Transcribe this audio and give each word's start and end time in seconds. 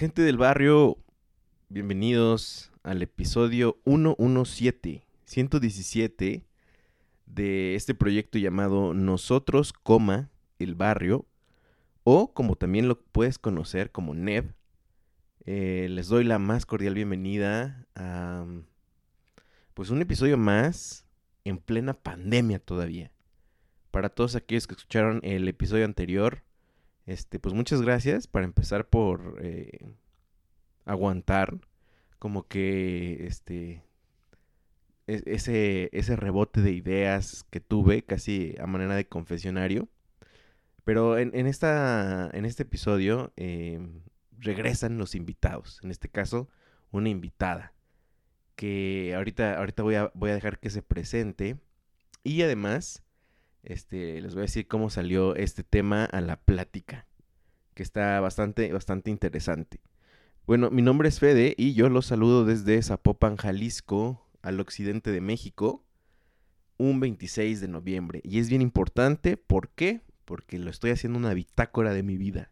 Gente 0.00 0.22
del 0.22 0.38
barrio, 0.38 0.96
bienvenidos 1.68 2.72
al 2.82 3.02
episodio 3.02 3.76
117, 3.84 5.04
117 5.26 6.42
de 7.26 7.74
este 7.74 7.94
proyecto 7.94 8.38
llamado 8.38 8.94
Nosotros, 8.94 9.74
coma, 9.74 10.30
el 10.58 10.74
barrio, 10.74 11.26
o 12.02 12.32
como 12.32 12.56
también 12.56 12.88
lo 12.88 12.98
puedes 12.98 13.38
conocer 13.38 13.90
como 13.90 14.14
NEV. 14.14 14.54
Eh, 15.44 15.88
les 15.90 16.08
doy 16.08 16.24
la 16.24 16.38
más 16.38 16.64
cordial 16.64 16.94
bienvenida 16.94 17.86
a 17.94 18.46
pues 19.74 19.90
un 19.90 20.00
episodio 20.00 20.38
más 20.38 21.04
en 21.44 21.58
plena 21.58 21.92
pandemia 21.92 22.58
todavía. 22.58 23.12
Para 23.90 24.08
todos 24.08 24.34
aquellos 24.34 24.66
que 24.66 24.72
escucharon 24.76 25.20
el 25.22 25.46
episodio 25.46 25.84
anterior, 25.84 26.42
este, 27.10 27.40
pues 27.40 27.54
muchas 27.54 27.82
gracias 27.82 28.28
para 28.28 28.44
empezar 28.44 28.88
por 28.88 29.38
eh, 29.42 29.94
aguantar 30.84 31.58
como 32.20 32.46
que 32.46 33.26
este 33.26 33.82
e-, 35.08 35.22
ese, 35.26 35.90
ese 35.92 36.14
rebote 36.14 36.60
de 36.60 36.70
ideas 36.70 37.44
que 37.50 37.60
tuve 37.60 38.02
casi 38.02 38.54
a 38.60 38.66
manera 38.66 38.94
de 38.94 39.08
confesionario. 39.08 39.88
Pero 40.84 41.18
en, 41.18 41.34
esta, 41.46 42.30
en 42.32 42.44
este 42.44 42.62
episodio 42.62 43.32
em, 43.36 44.02
regresan 44.38 44.96
los 44.96 45.14
invitados. 45.14 45.80
En 45.82 45.90
este 45.90 46.08
caso, 46.08 46.48
una 46.90 47.08
invitada. 47.08 47.74
Que 48.56 49.14
ahorita, 49.16 49.58
ahorita 49.58 49.82
voy, 49.82 49.96
a, 49.96 50.10
voy 50.14 50.30
a 50.30 50.34
dejar 50.34 50.58
que 50.58 50.70
se 50.70 50.82
presente. 50.82 51.58
Y 52.24 52.42
además, 52.42 53.02
este, 53.62 54.20
les 54.20 54.34
voy 54.34 54.42
a 54.42 54.42
decir 54.42 54.66
cómo 54.66 54.90
salió 54.90 55.34
este 55.36 55.62
tema 55.64 56.04
a 56.04 56.20
la 56.20 56.36
plática, 56.36 57.06
que 57.74 57.82
está 57.82 58.20
bastante, 58.20 58.72
bastante 58.72 59.10
interesante. 59.10 59.80
Bueno, 60.46 60.70
mi 60.70 60.82
nombre 60.82 61.08
es 61.08 61.20
Fede 61.20 61.54
y 61.56 61.74
yo 61.74 61.88
los 61.88 62.06
saludo 62.06 62.44
desde 62.44 62.82
Zapopan, 62.82 63.36
Jalisco, 63.36 64.26
al 64.42 64.58
occidente 64.60 65.12
de 65.12 65.20
México, 65.20 65.84
un 66.76 66.98
26 66.98 67.60
de 67.60 67.68
noviembre. 67.68 68.20
Y 68.24 68.38
es 68.38 68.48
bien 68.48 68.62
importante, 68.62 69.36
¿por 69.36 69.68
qué? 69.68 70.00
Porque 70.24 70.58
lo 70.58 70.70
estoy 70.70 70.90
haciendo 70.90 71.18
una 71.18 71.34
bitácora 71.34 71.92
de 71.92 72.02
mi 72.02 72.16
vida. 72.16 72.50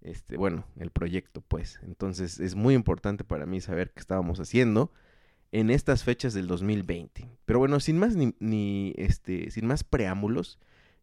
Este, 0.00 0.36
bueno, 0.36 0.66
el 0.76 0.90
proyecto, 0.90 1.40
pues. 1.40 1.80
Entonces 1.82 2.40
es 2.40 2.56
muy 2.56 2.74
importante 2.74 3.24
para 3.24 3.46
mí 3.46 3.60
saber 3.60 3.92
qué 3.92 4.00
estábamos 4.00 4.38
haciendo 4.40 4.92
en 5.54 5.70
estas 5.70 6.02
fechas 6.02 6.34
del 6.34 6.48
2020. 6.48 7.28
Pero 7.44 7.60
bueno, 7.60 7.78
sin 7.78 7.96
más 7.96 8.16
ni, 8.16 8.92
este, 8.96 9.52
sin 9.52 9.68
más 9.68 9.84
preámbulos, 9.84 10.58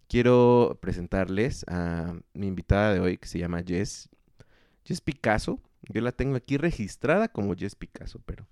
quiero 0.10 0.78
presentarles 0.82 1.64
a 1.70 2.16
mi 2.34 2.48
invitada 2.48 2.94
de 2.94 3.00
hoy 3.00 3.18
que 3.18 3.30
se 3.30 3.40
llama 3.40 3.64
Jess, 3.66 4.10
Jess 4.84 5.00
Picasso. 5.00 5.62
Yo 5.84 6.02
la 6.02 6.12
tengo 6.12 6.36
aquí 6.36 6.58
registrada 6.58 7.30
como 7.30 7.56
Jess 7.56 7.76
Picasso, 7.76 8.20
pero 8.26 8.46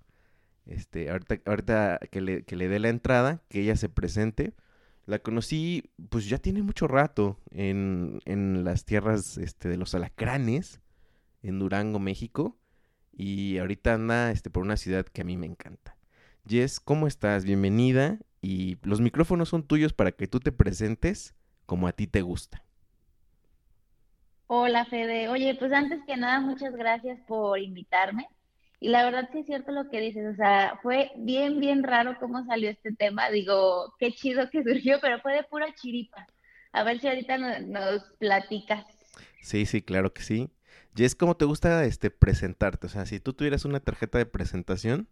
este, 0.65 1.09
ahorita, 1.09 1.41
ahorita 1.45 1.99
que, 2.09 2.21
le, 2.21 2.43
que 2.43 2.55
le 2.55 2.69
dé 2.69 2.79
la 2.79 2.87
entrada, 2.87 3.43
que 3.49 3.59
ella 3.59 3.75
se 3.75 3.89
presente. 3.89 4.53
La 5.05 5.19
conocí, 5.19 5.91
pues 6.07 6.29
ya 6.29 6.37
tiene 6.37 6.63
mucho 6.63 6.87
rato 6.87 7.41
en, 7.51 8.21
en 8.23 8.63
las 8.63 8.85
tierras 8.85 9.37
este, 9.37 9.67
de 9.67 9.75
los 9.75 9.95
alacranes, 9.95 10.79
en 11.43 11.59
Durango, 11.59 11.99
México 11.99 12.55
y 13.11 13.57
ahorita 13.57 13.93
anda 13.93 14.31
este, 14.31 14.49
por 14.49 14.63
una 14.63 14.77
ciudad 14.77 15.05
que 15.05 15.21
a 15.21 15.25
mí 15.25 15.37
me 15.37 15.45
encanta. 15.47 15.97
Jess, 16.47 16.79
¿cómo 16.79 17.07
estás? 17.07 17.45
Bienvenida 17.45 18.19
y 18.41 18.77
los 18.83 19.01
micrófonos 19.01 19.49
son 19.49 19.63
tuyos 19.63 19.93
para 19.93 20.11
que 20.11 20.27
tú 20.27 20.39
te 20.39 20.51
presentes 20.51 21.35
como 21.65 21.87
a 21.87 21.93
ti 21.93 22.07
te 22.07 22.21
gusta. 22.21 22.63
Hola 24.47 24.85
Fede, 24.85 25.29
oye, 25.29 25.55
pues 25.55 25.71
antes 25.71 26.01
que 26.07 26.17
nada 26.17 26.39
muchas 26.41 26.73
gracias 26.75 27.19
por 27.27 27.59
invitarme 27.59 28.27
y 28.79 28.89
la 28.89 29.03
verdad 29.05 29.29
sí 29.31 29.39
es 29.39 29.45
cierto 29.45 29.71
lo 29.71 29.89
que 29.89 29.99
dices, 30.01 30.25
o 30.33 30.35
sea, 30.35 30.79
fue 30.81 31.11
bien, 31.17 31.59
bien 31.59 31.83
raro 31.83 32.17
cómo 32.19 32.45
salió 32.45 32.69
este 32.69 32.93
tema, 32.93 33.29
digo, 33.29 33.93
qué 33.99 34.11
chido 34.11 34.49
que 34.49 34.63
surgió, 34.65 34.99
pero 35.01 35.19
fue 35.21 35.33
de 35.33 35.43
pura 35.43 35.73
chiripa. 35.75 36.25
A 36.71 36.83
ver 36.83 36.99
si 36.99 37.07
ahorita 37.07 37.37
nos, 37.37 37.61
nos 37.67 38.03
platicas. 38.19 38.85
Sí, 39.41 39.65
sí, 39.65 39.81
claro 39.81 40.13
que 40.13 40.21
sí. 40.21 40.49
Jess, 40.99 41.15
¿cómo 41.15 41.37
te 41.37 41.45
gusta 41.45 41.85
este 41.85 42.11
presentarte? 42.11 42.87
O 42.87 42.89
sea, 42.89 43.05
si 43.05 43.21
tú 43.21 43.31
tuvieras 43.31 43.63
una 43.63 43.79
tarjeta 43.79 44.17
de 44.17 44.25
presentación, 44.25 45.07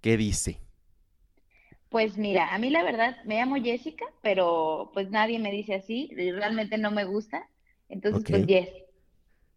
¿qué 0.00 0.16
dice? 0.16 0.58
Pues 1.90 2.16
mira, 2.16 2.54
a 2.54 2.58
mí 2.58 2.70
la 2.70 2.82
verdad 2.82 3.22
me 3.26 3.36
llamo 3.36 3.56
Jessica, 3.56 4.06
pero 4.22 4.90
pues 4.94 5.10
nadie 5.10 5.38
me 5.38 5.52
dice 5.52 5.74
así, 5.74 6.10
realmente 6.16 6.78
no 6.78 6.90
me 6.90 7.04
gusta. 7.04 7.46
Entonces, 7.90 8.24
pues 8.26 8.46
Jess. 8.46 8.70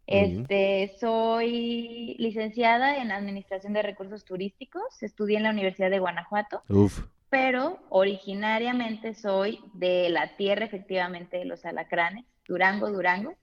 Este, 0.07 0.93
soy 0.99 2.17
licenciada 2.19 2.97
en 2.97 3.13
Administración 3.13 3.71
de 3.71 3.81
Recursos 3.81 4.25
Turísticos, 4.25 5.01
estudié 5.01 5.37
en 5.37 5.43
la 5.43 5.51
Universidad 5.51 5.89
de 5.89 5.99
Guanajuato. 5.99 6.63
Uf. 6.67 7.05
Pero 7.29 7.79
originariamente 7.87 9.13
soy 9.13 9.61
de 9.73 10.09
la 10.09 10.35
tierra, 10.35 10.65
efectivamente, 10.65 11.37
de 11.37 11.45
los 11.45 11.63
alacranes, 11.63 12.25
Durango, 12.45 12.91
Durango 12.91 13.37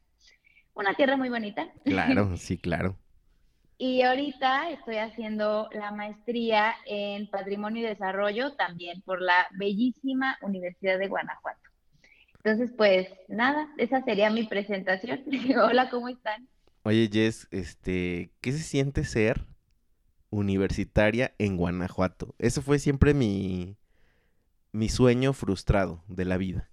una 0.74 0.94
tierra 0.94 1.16
muy 1.16 1.28
bonita. 1.28 1.68
Claro, 1.84 2.36
sí, 2.36 2.58
claro. 2.58 2.96
Y 3.78 4.02
ahorita 4.02 4.70
estoy 4.70 4.96
haciendo 4.96 5.68
la 5.72 5.90
maestría 5.90 6.74
en 6.86 7.28
Patrimonio 7.28 7.82
y 7.82 7.88
Desarrollo 7.88 8.54
también 8.54 9.02
por 9.02 9.20
la 9.20 9.48
bellísima 9.58 10.38
Universidad 10.42 10.98
de 10.98 11.08
Guanajuato. 11.08 11.58
Entonces, 12.44 12.72
pues 12.76 13.08
nada, 13.28 13.68
esa 13.78 14.02
sería 14.02 14.30
mi 14.30 14.44
presentación. 14.44 15.24
Hola, 15.64 15.90
¿cómo 15.90 16.08
están? 16.08 16.48
Oye, 16.84 17.08
Jess, 17.12 17.48
este, 17.50 18.32
¿qué 18.40 18.52
se 18.52 18.58
siente 18.58 19.04
ser 19.04 19.46
universitaria 20.30 21.34
en 21.38 21.56
Guanajuato? 21.56 22.34
Eso 22.38 22.62
fue 22.62 22.78
siempre 22.78 23.14
mi, 23.14 23.76
mi 24.72 24.88
sueño 24.88 25.32
frustrado 25.32 26.02
de 26.08 26.24
la 26.24 26.36
vida. 26.36 26.70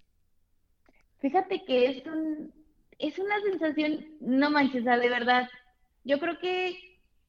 Fíjate 1.19 1.63
que 1.65 1.85
es 1.85 2.06
un, 2.07 2.53
es 2.99 3.17
una 3.17 3.39
sensación, 3.41 4.05
no 4.19 4.51
manches, 4.51 4.83
de 4.83 5.09
verdad. 5.09 5.49
Yo 6.03 6.19
creo 6.19 6.37
que 6.39 6.77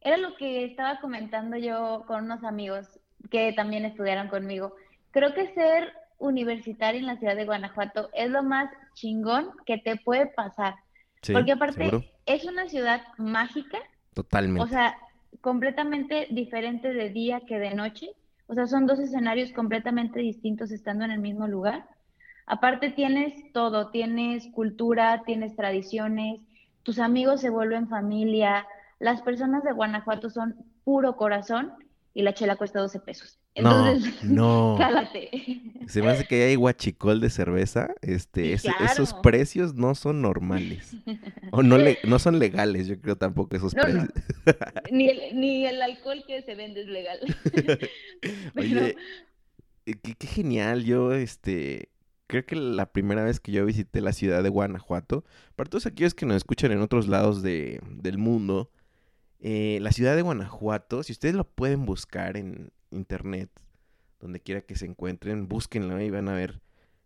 era 0.00 0.16
lo 0.16 0.34
que 0.36 0.64
estaba 0.64 1.00
comentando 1.00 1.56
yo 1.56 2.04
con 2.06 2.24
unos 2.24 2.44
amigos 2.44 3.00
que 3.30 3.52
también 3.52 3.84
estudiaron 3.84 4.28
conmigo. 4.28 4.74
Creo 5.12 5.32
que 5.34 5.54
ser 5.54 5.92
universitario 6.18 7.00
en 7.00 7.06
la 7.06 7.16
ciudad 7.16 7.36
de 7.36 7.44
Guanajuato 7.44 8.10
es 8.12 8.30
lo 8.30 8.42
más 8.42 8.70
chingón 8.94 9.50
que 9.64 9.78
te 9.78 9.96
puede 9.96 10.26
pasar. 10.26 10.74
Porque 11.32 11.52
aparte 11.52 12.12
es 12.26 12.44
una 12.44 12.68
ciudad 12.68 13.02
mágica. 13.18 13.78
Totalmente. 14.14 14.62
O 14.62 14.66
sea, 14.66 14.96
completamente 15.40 16.26
diferente 16.30 16.92
de 16.92 17.10
día 17.10 17.42
que 17.46 17.58
de 17.58 17.74
noche. 17.74 18.10
O 18.46 18.54
sea, 18.54 18.66
son 18.66 18.86
dos 18.86 18.98
escenarios 18.98 19.52
completamente 19.52 20.18
distintos 20.20 20.72
estando 20.72 21.04
en 21.04 21.12
el 21.12 21.20
mismo 21.20 21.46
lugar. 21.46 21.86
Aparte 22.50 22.90
tienes 22.90 23.32
todo, 23.52 23.90
tienes 23.90 24.48
cultura, 24.48 25.22
tienes 25.24 25.54
tradiciones, 25.54 26.40
tus 26.82 26.98
amigos 26.98 27.40
se 27.40 27.48
vuelven 27.48 27.88
familia, 27.88 28.66
las 28.98 29.22
personas 29.22 29.62
de 29.62 29.70
Guanajuato 29.70 30.30
son 30.30 30.56
puro 30.82 31.16
corazón 31.16 31.72
y 32.12 32.22
la 32.22 32.34
chela 32.34 32.56
cuesta 32.56 32.80
12 32.80 32.98
pesos. 32.98 33.38
Entonces, 33.54 34.24
no, 34.24 34.72
no. 34.72 34.78
cálate. 34.78 35.30
Se 35.86 36.02
me 36.02 36.10
hace 36.10 36.24
que 36.24 36.42
hay 36.42 36.56
guachicol 36.56 37.20
de 37.20 37.30
cerveza. 37.30 37.94
Este, 38.02 38.54
esos 38.54 39.14
precios 39.14 39.74
no 39.74 39.94
son 39.94 40.20
normales. 40.20 40.96
O 41.52 41.62
no, 41.62 41.78
le, 41.78 41.98
no 42.02 42.18
son 42.18 42.40
legales, 42.40 42.88
yo 42.88 43.00
creo 43.00 43.16
tampoco 43.16 43.54
esos 43.56 43.74
No, 43.76 43.84
no. 43.84 44.06
precios. 44.06 44.24
Ni 44.90 45.08
el, 45.08 45.38
ni 45.38 45.66
el 45.66 45.80
alcohol 45.82 46.24
que 46.26 46.42
se 46.42 46.56
vende 46.56 46.80
es 46.82 46.88
legal. 46.88 47.20
Pero, 47.52 47.88
Oye, 48.56 48.96
eh, 49.86 49.94
qué, 50.02 50.14
qué 50.16 50.26
genial. 50.26 50.84
Yo, 50.84 51.12
este, 51.12 51.89
creo 52.30 52.46
que 52.46 52.54
la 52.54 52.92
primera 52.92 53.24
vez 53.24 53.40
que 53.40 53.50
yo 53.50 53.66
visité 53.66 54.00
la 54.00 54.12
ciudad 54.12 54.44
de 54.44 54.50
Guanajuato, 54.50 55.24
para 55.56 55.68
todos 55.68 55.86
aquellos 55.86 56.14
que 56.14 56.26
nos 56.26 56.36
escuchan 56.36 56.70
en 56.70 56.80
otros 56.80 57.08
lados 57.08 57.42
de, 57.42 57.80
del 57.90 58.18
mundo, 58.18 58.70
eh, 59.40 59.78
la 59.82 59.90
ciudad 59.90 60.14
de 60.14 60.22
Guanajuato, 60.22 61.02
si 61.02 61.10
ustedes 61.10 61.34
lo 61.34 61.42
pueden 61.42 61.86
buscar 61.86 62.36
en 62.36 62.70
internet, 62.92 63.50
donde 64.20 64.38
quiera 64.38 64.60
que 64.60 64.76
se 64.76 64.86
encuentren, 64.86 65.48
búsquenlo 65.48 66.00
y 66.00 66.08
van 66.10 66.28
a 66.28 66.34
ver 66.34 66.60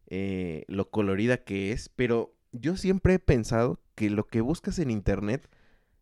eh, 0.09 0.65
lo 0.69 0.91
colorida 0.91 1.39
que 1.39 1.73
es. 1.73 1.89
Pero 1.89 2.37
yo 2.53 2.77
siempre 2.77 3.15
he 3.15 3.19
pensado 3.19 3.81
que 3.95 4.11
lo 4.11 4.27
que 4.27 4.43
buscas 4.43 4.79
en 4.79 4.91
internet, 4.91 5.49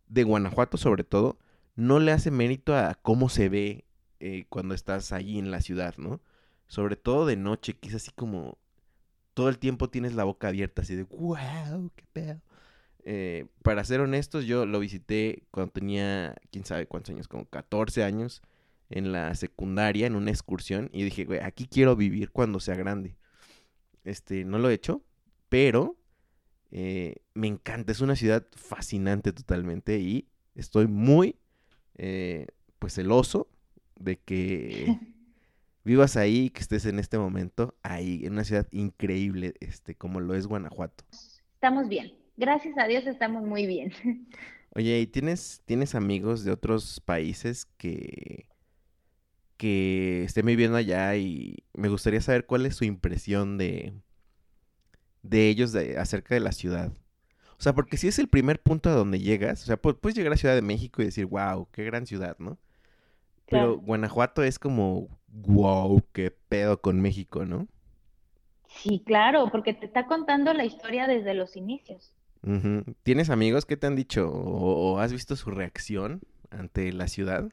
de 0.09 0.25
Guanajuato 0.25 0.79
sobre 0.79 1.05
todo, 1.05 1.39
no 1.77 2.01
le 2.01 2.11
hace 2.11 2.33
mérito 2.33 2.77
a 2.77 2.97
cómo 3.01 3.29
se 3.29 3.49
ve 3.49 3.85
eh, 4.19 4.47
cuando 4.49 4.75
estás 4.75 5.13
allí 5.13 5.39
en 5.39 5.53
la 5.53 5.61
ciudad, 5.61 5.95
¿no? 5.97 6.21
Sobre 6.67 6.97
todo 6.97 7.25
de 7.25 7.37
noche, 7.37 7.75
que 7.75 7.89
es 7.89 7.95
así 7.95 8.11
como 8.11 8.59
todo 9.35 9.49
el 9.49 9.59
tiempo 9.59 9.89
tienes 9.89 10.15
la 10.15 10.25
boca 10.25 10.49
abierta, 10.49 10.83
así 10.83 10.95
de 10.95 11.05
wow, 11.05 11.91
qué 11.95 12.05
pedo. 12.13 12.41
Eh, 13.05 13.47
para 13.63 13.85
ser 13.85 14.01
honestos, 14.01 14.45
yo 14.45 14.65
lo 14.67 14.79
visité 14.79 15.43
cuando 15.51 15.73
tenía, 15.73 16.37
quién 16.51 16.65
sabe 16.65 16.87
cuántos 16.87 17.15
años, 17.15 17.29
como 17.29 17.47
14 17.47 18.05
años, 18.05 18.43
en 18.91 19.11
la 19.13 19.35
secundaria, 19.35 20.07
en 20.07 20.15
una 20.15 20.31
excursión, 20.31 20.91
y 20.93 21.03
dije, 21.03 21.25
güey, 21.25 21.41
aquí 21.41 21.67
quiero 21.67 21.97
vivir 21.97 22.31
cuando 22.31 22.61
sea 22.61 22.77
grande. 22.77 23.17
Este, 24.05 24.45
no 24.45 24.59
lo 24.59 24.71
he 24.71 24.75
hecho, 24.75 25.03
pero 25.49 25.97
eh, 26.71 27.17
me 27.35 27.49
encanta, 27.49 27.93
es 27.93 28.01
una 28.01 28.17
ciudad 28.17 28.47
fascinante 28.53 29.33
totalmente 29.33 29.99
y 29.99 30.29
estoy 30.55 30.87
muy, 30.87 31.37
eh, 31.97 32.47
pues, 32.79 32.95
celoso 32.95 33.49
de 33.99 34.19
que 34.19 34.87
vivas 35.85 36.17
ahí, 36.17 36.51
que 36.51 36.61
estés 36.61 36.87
en 36.87 36.99
este 36.99 37.19
momento 37.19 37.77
ahí, 37.83 38.25
en 38.27 38.35
una 38.35 38.45
ciudad 38.45 38.69
increíble, 38.73 39.55
este, 39.61 39.95
como 39.97 40.21
lo 40.21 40.35
es 40.35 40.47
Guanajuato. 40.47 41.05
estamos 41.55 41.89
bien. 41.89 42.13
Gracias 42.37 42.77
a 42.79 42.87
Dios 42.87 43.07
estamos 43.07 43.43
muy 43.45 43.67
bien. 43.67 43.93
Oye, 44.75 45.01
¿y 45.01 45.07
tienes, 45.07 45.63
tienes 45.67 45.95
amigos 45.95 46.45
de 46.45 46.51
otros 46.53 47.01
países 47.01 47.67
que, 47.77 48.49
que 49.57 50.25
estén 50.25 50.47
viviendo 50.47 50.77
allá 50.77 51.17
y 51.17 51.65
me 51.75 51.89
gustaría 51.89 52.21
saber 52.21 52.47
cuál 52.47 52.67
es 52.67 52.77
su 52.77 52.85
impresión 52.85 53.59
de, 53.59 53.95
de 55.23 55.49
ellos 55.49 55.73
de, 55.73 55.99
acerca 55.99 56.35
de 56.35 56.41
la 56.41 56.53
ciudad? 56.53 56.93
O 57.59 57.63
sea, 57.63 57.75
porque 57.75 57.97
si 57.97 58.09
es 58.09 58.19
el 58.21 58.29
primer 58.29 58.63
punto 58.63 58.91
a 58.91 58.95
donde 58.95 59.21
llegas, 59.21 59.63
o 59.65 59.67
sea, 59.67 59.81
pu- 59.81 59.99
puedes 60.01 60.17
llegar 60.17 60.33
a 60.35 60.37
Ciudad 60.37 60.55
de 60.57 60.63
México 60.63 61.03
y 61.03 61.07
decir, 61.07 61.27
wow, 61.27 61.69
qué 61.73 61.85
gran 61.85 62.07
ciudad, 62.07 62.37
¿no? 62.39 62.59
Pero 63.49 63.77
Claro. 63.77 63.81
Guanajuato 63.81 64.43
es 64.45 64.59
como, 64.59 65.09
wow, 65.33 66.01
qué 66.13 66.31
pedo 66.31 66.81
con 66.81 67.01
México, 67.01 67.45
¿no? 67.45 67.67
Sí, 68.67 69.05
claro, 69.07 69.51
porque 69.53 69.73
te 69.73 69.87
está 69.87 70.07
contando 70.09 70.53
la 70.53 70.65
historia 70.65 71.07
desde 71.07 71.33
los 71.33 71.55
inicios. 71.55 72.13
¿Tienes 73.05 73.31
amigos 73.31 73.67
que 73.67 73.77
te 73.77 73.87
han 73.87 73.95
dicho 73.97 74.29
o, 74.29 74.95
o 74.95 74.99
has 74.99 75.13
visto 75.13 75.37
su 75.37 75.51
reacción 75.51 76.23
ante 76.51 76.93
la 76.93 77.07
ciudad? 77.09 77.53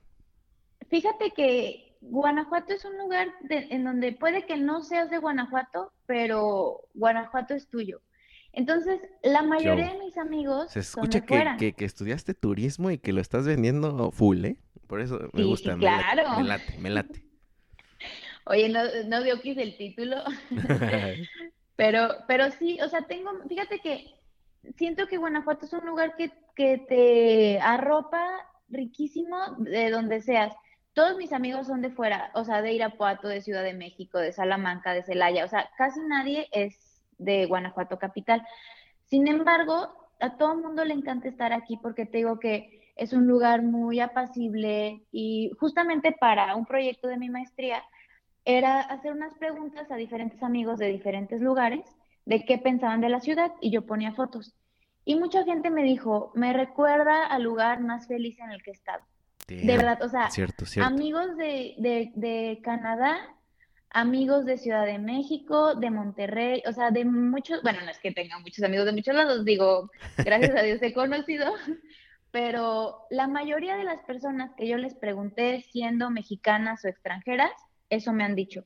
Fíjate 0.90 1.32
que 1.32 1.98
Guanajuato 2.02 2.74
es 2.74 2.84
un 2.86 2.98
lugar 2.98 3.28
de- 3.42 3.68
en 3.70 3.84
donde 3.86 4.12
puede 4.14 4.46
que 4.46 4.58
no 4.58 4.82
seas 4.84 5.10
de 5.10 5.18
Guanajuato, 5.18 5.94
pero 6.06 6.82
Guanajuato 6.94 7.54
es 7.54 7.70
tuyo. 7.70 8.02
Entonces, 8.52 9.00
la 9.24 9.44
mayoría 9.44 9.94
de 9.94 10.00
mis 10.00 10.18
amigos 10.18 10.68
Se 10.68 10.80
son 10.94 11.12
escucha 11.12 11.20
de 11.20 11.22
que, 11.22 11.28
fuera. 11.28 11.56
que, 11.56 11.76
que 11.76 11.84
estudiaste 11.86 12.34
turismo 12.34 12.92
y 12.92 12.98
que 12.98 13.12
lo 13.14 13.20
estás 13.22 13.46
vendiendo 13.46 14.12
full, 14.12 14.46
¿eh? 14.46 14.58
Por 14.88 15.02
eso 15.02 15.20
me 15.34 15.44
Sí, 15.44 15.56
sí, 15.58 15.72
gusta, 15.72 15.76
me 15.76 15.90
late, 15.90 16.10
claro. 16.14 16.30
me 16.30 16.44
late, 16.44 16.78
me 16.78 16.90
late. 16.90 17.24
Oye, 18.50 18.68
no, 18.68 18.80
no 19.06 19.24
dio 19.24 19.40
quise 19.42 19.62
el 19.62 19.78
título, 19.78 20.18
pero, 21.76 22.10
pero 22.28 22.50
sí, 22.52 22.80
o 22.82 22.90
sea, 22.90 23.04
tengo, 23.04 23.30
fíjate 23.48 23.80
que 23.80 24.16
siento 24.76 25.08
que 25.08 25.18
Guanajuato 25.18 25.66
es 25.66 25.74
un 25.74 25.86
lugar 25.86 26.16
que, 26.16 26.32
que 26.56 26.80
te 26.80 27.60
arropa 27.60 28.26
riquísimo 28.68 29.38
de 29.60 29.92
donde 29.92 30.22
seas. 30.22 30.54
Todos 30.94 31.16
mis 31.18 31.32
amigos 31.32 31.68
son 31.68 31.82
de 31.82 31.92
fuera, 31.92 32.32
o 32.34 32.44
sea, 32.44 32.64
de 32.64 32.74
Irapuato, 32.74 33.28
de 33.28 33.42
Ciudad 33.42 33.64
de 33.64 33.76
México, 33.76 34.18
de 34.18 34.34
Salamanca, 34.34 34.94
de 34.94 35.04
Celaya, 35.04 35.46
o 35.46 35.48
sea, 35.48 35.70
casi 35.78 36.00
nadie 36.02 36.48
es 36.52 37.04
de 37.20 37.46
Guanajuato 37.46 38.00
capital. 38.00 38.44
Sin 39.06 39.28
embargo, 39.28 40.10
a 40.20 40.38
todo 40.38 40.54
el 40.54 40.60
mundo 40.60 40.84
le 40.84 40.96
encanta 40.96 41.28
estar 41.28 41.54
aquí 41.54 41.78
porque 41.78 42.08
te 42.08 42.18
digo 42.18 42.40
que 42.40 42.92
es 42.96 43.14
un 43.14 43.28
lugar 43.28 43.62
muy 43.62 44.00
apacible 44.00 45.04
y 45.12 45.52
justamente 45.60 46.12
para 46.12 46.56
un 46.56 46.66
proyecto 46.66 47.08
de 47.08 47.18
mi 47.18 47.30
maestría 47.30 47.84
era 48.46 48.82
hacer 48.82 49.12
unas 49.12 49.34
preguntas 49.36 49.92
a 49.92 49.96
diferentes 49.96 50.42
amigos 50.44 50.80
de 50.80 50.88
diferentes 50.88 51.42
lugares 51.42 51.82
de 52.26 52.46
qué 52.46 52.58
pensaban 52.58 53.02
de 53.02 53.10
la 53.10 53.20
ciudad 53.22 53.52
y 53.62 53.72
yo 53.72 53.86
ponía 53.86 54.14
fotos. 54.14 54.54
Y 55.06 55.16
mucha 55.16 55.44
gente 55.44 55.70
me 55.70 55.84
dijo, 55.84 56.32
me 56.36 56.54
recuerda 56.54 57.26
al 57.26 57.44
lugar 57.44 57.82
más 57.82 58.08
feliz 58.08 58.40
en 58.40 58.52
el 58.52 58.62
que 58.62 58.72
he 58.72 58.74
estado. 58.74 59.04
De 59.48 59.58
Damn, 59.66 59.78
verdad, 59.78 60.04
o 60.04 60.10
sea, 60.10 60.30
Cierto, 60.30 60.66
cierto. 60.66 60.88
amigos 60.88 61.36
de, 61.38 61.74
de, 61.80 62.12
de 62.16 62.60
Canadá, 62.64 63.18
amigos 63.90 64.46
de 64.46 64.58
Ciudad 64.60 64.86
de 64.86 65.00
México, 65.00 65.74
de 65.74 65.90
Monterrey, 65.90 66.62
o 66.68 66.74
sea, 66.74 66.92
de 66.92 67.06
muchos, 67.06 67.64
bueno, 67.64 67.80
no 67.84 67.90
es 67.90 67.98
que 67.98 68.12
tenga 68.12 68.38
muchos 68.38 68.64
amigos 68.64 68.86
de 68.86 68.92
muchos 68.92 69.16
lados, 69.16 69.44
digo, 69.46 69.90
gracias 70.18 70.56
a 70.56 70.62
Dios 70.62 70.80
he 70.84 70.94
conocido, 70.94 71.52
pero 72.32 73.08
la 73.10 73.28
mayoría 73.28 73.76
de 73.76 73.84
las 73.84 74.04
personas 74.04 74.52
que 74.56 74.68
yo 74.68 74.78
les 74.78 74.94
pregunté, 74.94 75.62
siendo 75.72 76.12
mexicanas 76.12 76.86
o 76.86 76.88
extranjeras, 76.88 77.52
eso 77.90 78.14
me 78.14 78.24
han 78.24 78.36
dicho. 78.36 78.66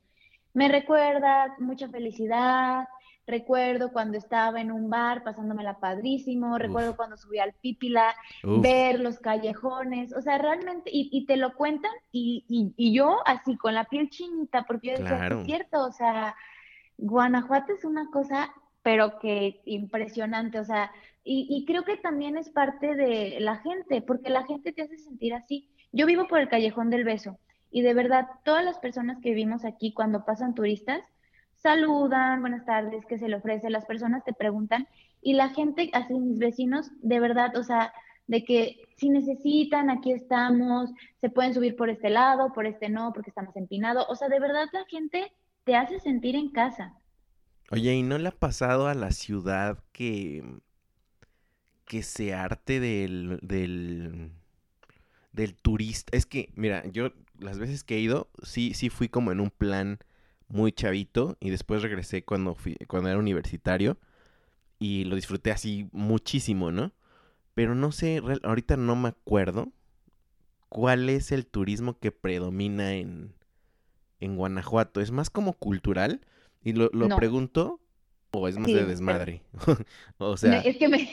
Me 0.53 0.67
recuerda 0.69 1.55
mucha 1.59 1.89
felicidad, 1.89 2.87
recuerdo 3.25 3.91
cuando 3.91 4.17
estaba 4.17 4.59
en 4.61 4.71
un 4.71 4.89
bar 4.89 5.23
pasándomela 5.23 5.79
padrísimo, 5.79 6.57
recuerdo 6.57 6.91
Uf. 6.91 6.97
cuando 6.97 7.17
subí 7.17 7.39
al 7.39 7.53
Pípila, 7.53 8.13
Uf, 8.43 8.61
ver 8.61 8.99
los 8.99 9.19
callejones, 9.19 10.13
o 10.13 10.21
sea, 10.21 10.37
realmente, 10.37 10.89
y, 10.93 11.09
y 11.11 11.25
te 11.25 11.37
lo 11.37 11.53
cuentan, 11.55 11.91
y, 12.11 12.45
y, 12.47 12.73
y 12.77 12.93
yo 12.93 13.17
así 13.25 13.55
con 13.57 13.73
la 13.73 13.85
piel 13.85 14.09
chinita, 14.09 14.63
porque 14.63 14.87
yo 14.89 14.93
decía, 14.93 15.07
"Sí 15.07 15.15
Claro. 15.15 15.39
es 15.39 15.45
cierto, 15.45 15.83
o 15.85 15.91
sea, 15.91 16.35
Guanajuato 16.97 17.73
es 17.73 17.85
una 17.85 18.09
cosa, 18.12 18.53
pero 18.83 19.19
que 19.19 19.62
impresionante, 19.65 20.59
o 20.59 20.65
sea, 20.65 20.91
y, 21.24 21.48
y 21.50 21.65
creo 21.65 21.83
que 21.86 21.98
también 21.98 22.38
es 22.38 22.50
parte 22.50 22.95
de 22.95 23.38
la 23.39 23.57
gente, 23.57 24.01
porque 24.01 24.29
la 24.29 24.45
gente 24.45 24.74
te 24.74 24.81
hace 24.83 24.98
sentir 24.98 25.33
así. 25.33 25.69
Yo 25.93 26.05
vivo 26.05 26.27
por 26.27 26.39
el 26.39 26.50
Callejón 26.50 26.89
del 26.89 27.05
Beso, 27.05 27.39
y 27.74 27.82
de 27.82 27.96
verdad, 27.96 28.27
todas 28.46 28.63
las 28.63 28.77
personas 28.77 29.18
que 29.20 29.30
vivimos 29.30 29.65
aquí, 29.65 29.94
cuando 29.94 30.24
pasan 30.24 30.53
turistas, 30.53 31.01
saludan, 31.56 32.39
buenas 32.39 32.65
tardes, 32.65 33.03
¿qué 33.08 33.18
se 33.18 33.27
le 33.27 33.36
ofrece? 33.36 33.72
Las 33.72 33.86
personas 33.86 34.24
te 34.24 34.32
preguntan, 34.32 34.88
y 35.24 35.34
la 35.34 35.50
gente, 35.50 35.89
así 35.94 36.13
mis 36.13 36.38
vecinos, 36.38 36.92
de 37.01 37.20
verdad, 37.20 37.58
o 37.58 37.63
sea, 37.63 37.92
de 38.27 38.44
que 38.44 38.82
si 38.98 39.10
necesitan, 39.10 39.89
aquí 39.89 40.12
estamos, 40.12 40.92
se 41.20 41.30
pueden 41.30 41.53
subir 41.56 41.75
por 41.75 41.89
este 41.89 42.12
lado, 42.12 42.53
por 42.53 42.68
este 42.68 42.89
no, 42.89 43.12
porque 43.12 43.32
estamos 43.32 43.56
empinados. 43.56 44.06
O 44.08 44.15
sea, 44.15 44.30
de 44.30 44.39
verdad 44.39 44.68
la 44.72 44.86
gente 44.86 45.32
te 45.63 45.75
hace 45.75 46.00
sentir 46.00 46.36
en 46.36 46.50
casa. 46.51 46.94
Oye, 47.72 47.94
¿y 47.94 48.03
no 48.03 48.18
le 48.18 48.30
ha 48.30 48.32
pasado 48.32 48.88
a 48.88 48.94
la 48.94 49.12
ciudad 49.12 49.80
que, 49.92 50.44
que 51.86 52.03
se 52.03 52.34
arte 52.34 52.80
del, 52.80 53.39
del, 53.42 54.32
del 55.32 55.56
turista? 55.56 56.15
Es 56.15 56.25
que, 56.25 56.51
mira, 56.56 56.86
yo 56.88 57.12
las 57.43 57.59
veces 57.59 57.83
que 57.83 57.95
he 57.97 58.00
ido, 58.00 58.29
sí, 58.41 58.73
sí 58.73 58.89
fui 58.89 59.09
como 59.09 59.31
en 59.31 59.39
un 59.39 59.50
plan 59.51 60.00
muy 60.47 60.71
chavito 60.71 61.38
y 61.39 61.50
después 61.50 61.81
regresé 61.81 62.23
cuando 62.23 62.55
fui, 62.55 62.75
cuando 62.88 63.09
era 63.09 63.19
universitario 63.19 63.97
y 64.79 65.03
lo 65.05 65.15
disfruté 65.15 65.51
así 65.51 65.88
muchísimo, 65.91 66.71
¿no? 66.71 66.91
Pero 67.53 67.75
no 67.75 67.91
sé, 67.91 68.21
ahorita 68.43 68.77
no 68.77 68.95
me 68.95 69.09
acuerdo 69.09 69.71
cuál 70.69 71.09
es 71.09 71.31
el 71.31 71.45
turismo 71.45 72.00
que 72.00 72.12
predomina 72.12 72.93
en, 72.95 73.33
en 74.19 74.35
Guanajuato. 74.38 75.01
¿Es 75.01 75.12
más 75.12 75.29
como 75.29 75.53
cultural? 75.53 76.21
Y 76.63 76.73
lo, 76.73 76.89
lo 76.93 77.07
No. 77.09 77.15
pregunto, 77.15 77.79
o 78.31 78.47
es 78.47 78.57
más 78.57 78.67
Sí, 78.67 78.73
de 78.73 78.79
pero- 78.79 78.89
desmadre. 78.89 79.41
o 80.17 80.35
sea, 80.38 80.62
es 80.62 80.77
que 80.77 80.88
me, 80.88 81.09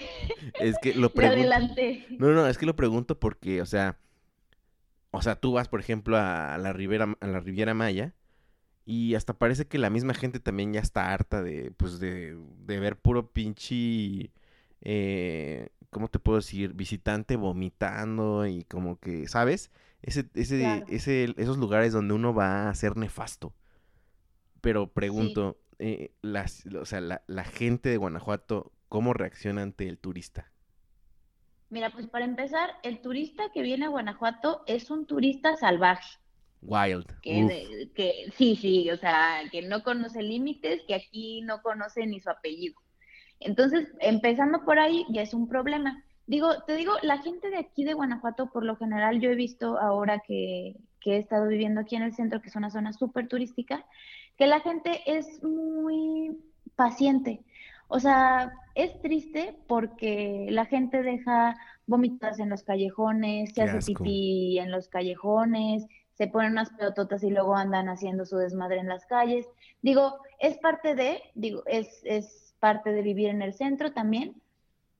es 0.60 0.76
que 0.80 0.94
lo 0.94 1.02
me 1.08 1.10
pregunto. 1.10 1.40
adelanté. 1.40 2.06
No, 2.18 2.28
no, 2.30 2.46
es 2.46 2.56
que 2.56 2.66
lo 2.66 2.74
pregunto 2.76 3.18
porque, 3.20 3.60
o 3.60 3.66
sea, 3.66 3.98
o 5.10 5.22
sea, 5.22 5.36
tú 5.36 5.52
vas, 5.52 5.68
por 5.68 5.80
ejemplo, 5.80 6.16
a 6.16 6.58
la 6.58 6.72
Ribera, 6.72 7.16
a 7.20 7.26
la 7.26 7.40
Riviera 7.40 7.74
Maya 7.74 8.14
y 8.84 9.14
hasta 9.14 9.34
parece 9.34 9.66
que 9.66 9.78
la 9.78 9.90
misma 9.90 10.14
gente 10.14 10.40
también 10.40 10.72
ya 10.72 10.80
está 10.80 11.12
harta 11.12 11.42
de, 11.42 11.72
pues, 11.72 12.00
de, 12.00 12.36
de 12.66 12.80
ver 12.80 12.96
puro 12.98 13.32
pinche, 13.32 14.32
eh, 14.82 15.68
¿cómo 15.90 16.08
te 16.08 16.18
puedo 16.18 16.38
decir? 16.38 16.74
Visitante 16.74 17.36
vomitando 17.36 18.46
y 18.46 18.64
como 18.64 18.98
que, 19.00 19.28
¿sabes? 19.28 19.70
ese, 20.02 20.28
ese, 20.34 20.84
ese, 20.88 21.34
esos 21.36 21.58
lugares 21.58 21.92
donde 21.92 22.14
uno 22.14 22.34
va 22.34 22.68
a 22.68 22.74
ser 22.74 22.96
nefasto. 22.96 23.54
Pero 24.60 24.92
pregunto, 24.92 25.58
eh, 25.78 26.12
las, 26.22 26.66
o 26.66 26.84
sea, 26.84 27.00
la, 27.00 27.22
la 27.26 27.44
gente 27.44 27.88
de 27.88 27.96
Guanajuato, 27.96 28.72
¿cómo 28.88 29.14
reacciona 29.14 29.62
ante 29.62 29.88
el 29.88 29.98
turista? 29.98 30.52
Mira, 31.70 31.90
pues 31.90 32.08
para 32.08 32.24
empezar, 32.24 32.70
el 32.82 33.00
turista 33.00 33.44
que 33.54 33.62
viene 33.62 33.86
a 33.86 33.90
Guanajuato 33.90 34.62
es 34.66 34.90
un 34.90 35.06
turista 35.06 35.56
salvaje. 35.56 36.18
Wild. 36.62 37.06
Que, 37.22 37.88
que, 37.94 38.30
sí, 38.36 38.56
sí, 38.56 38.90
o 38.90 38.96
sea, 38.96 39.42
que 39.50 39.62
no 39.62 39.82
conoce 39.82 40.22
límites, 40.22 40.82
que 40.86 40.94
aquí 40.94 41.40
no 41.42 41.62
conoce 41.62 42.06
ni 42.06 42.20
su 42.20 42.28
apellido. 42.28 42.74
Entonces, 43.38 43.88
empezando 44.00 44.64
por 44.64 44.78
ahí, 44.78 45.06
ya 45.10 45.22
es 45.22 45.32
un 45.32 45.48
problema. 45.48 46.04
Digo, 46.26 46.62
te 46.66 46.74
digo, 46.74 46.92
la 47.02 47.18
gente 47.18 47.50
de 47.50 47.58
aquí 47.58 47.84
de 47.84 47.94
Guanajuato, 47.94 48.50
por 48.50 48.64
lo 48.64 48.76
general, 48.76 49.20
yo 49.20 49.30
he 49.30 49.34
visto 49.34 49.78
ahora 49.78 50.20
que, 50.26 50.76
que 51.00 51.14
he 51.14 51.18
estado 51.18 51.48
viviendo 51.48 51.80
aquí 51.80 51.96
en 51.96 52.02
el 52.02 52.14
centro, 52.14 52.42
que 52.42 52.48
es 52.48 52.56
una 52.56 52.70
zona 52.70 52.92
súper 52.92 53.28
turística, 53.28 53.86
que 54.36 54.46
la 54.46 54.60
gente 54.60 55.02
es 55.06 55.42
muy 55.42 56.36
paciente. 56.76 57.42
O 57.92 57.98
sea, 57.98 58.52
es 58.76 58.98
triste 59.02 59.56
porque 59.66 60.46
la 60.50 60.64
gente 60.64 61.02
deja 61.02 61.56
vómitas 61.86 62.38
en 62.38 62.48
los 62.48 62.62
callejones, 62.62 63.52
se 63.52 63.62
hace 63.62 63.92
pipí 63.92 64.60
en 64.60 64.70
los 64.70 64.88
callejones, 64.88 65.86
se 66.12 66.28
ponen 66.28 66.52
unas 66.52 66.70
pelototas 66.70 67.24
y 67.24 67.30
luego 67.30 67.56
andan 67.56 67.88
haciendo 67.88 68.24
su 68.24 68.36
desmadre 68.36 68.78
en 68.78 68.88
las 68.88 69.06
calles. 69.06 69.46
Digo, 69.82 70.18
es 70.38 70.56
parte 70.58 70.94
de, 70.94 71.20
digo, 71.34 71.64
es, 71.66 72.00
es 72.04 72.54
parte 72.60 72.92
de 72.92 73.02
vivir 73.02 73.28
en 73.28 73.42
el 73.42 73.54
centro 73.54 73.92
también, 73.92 74.40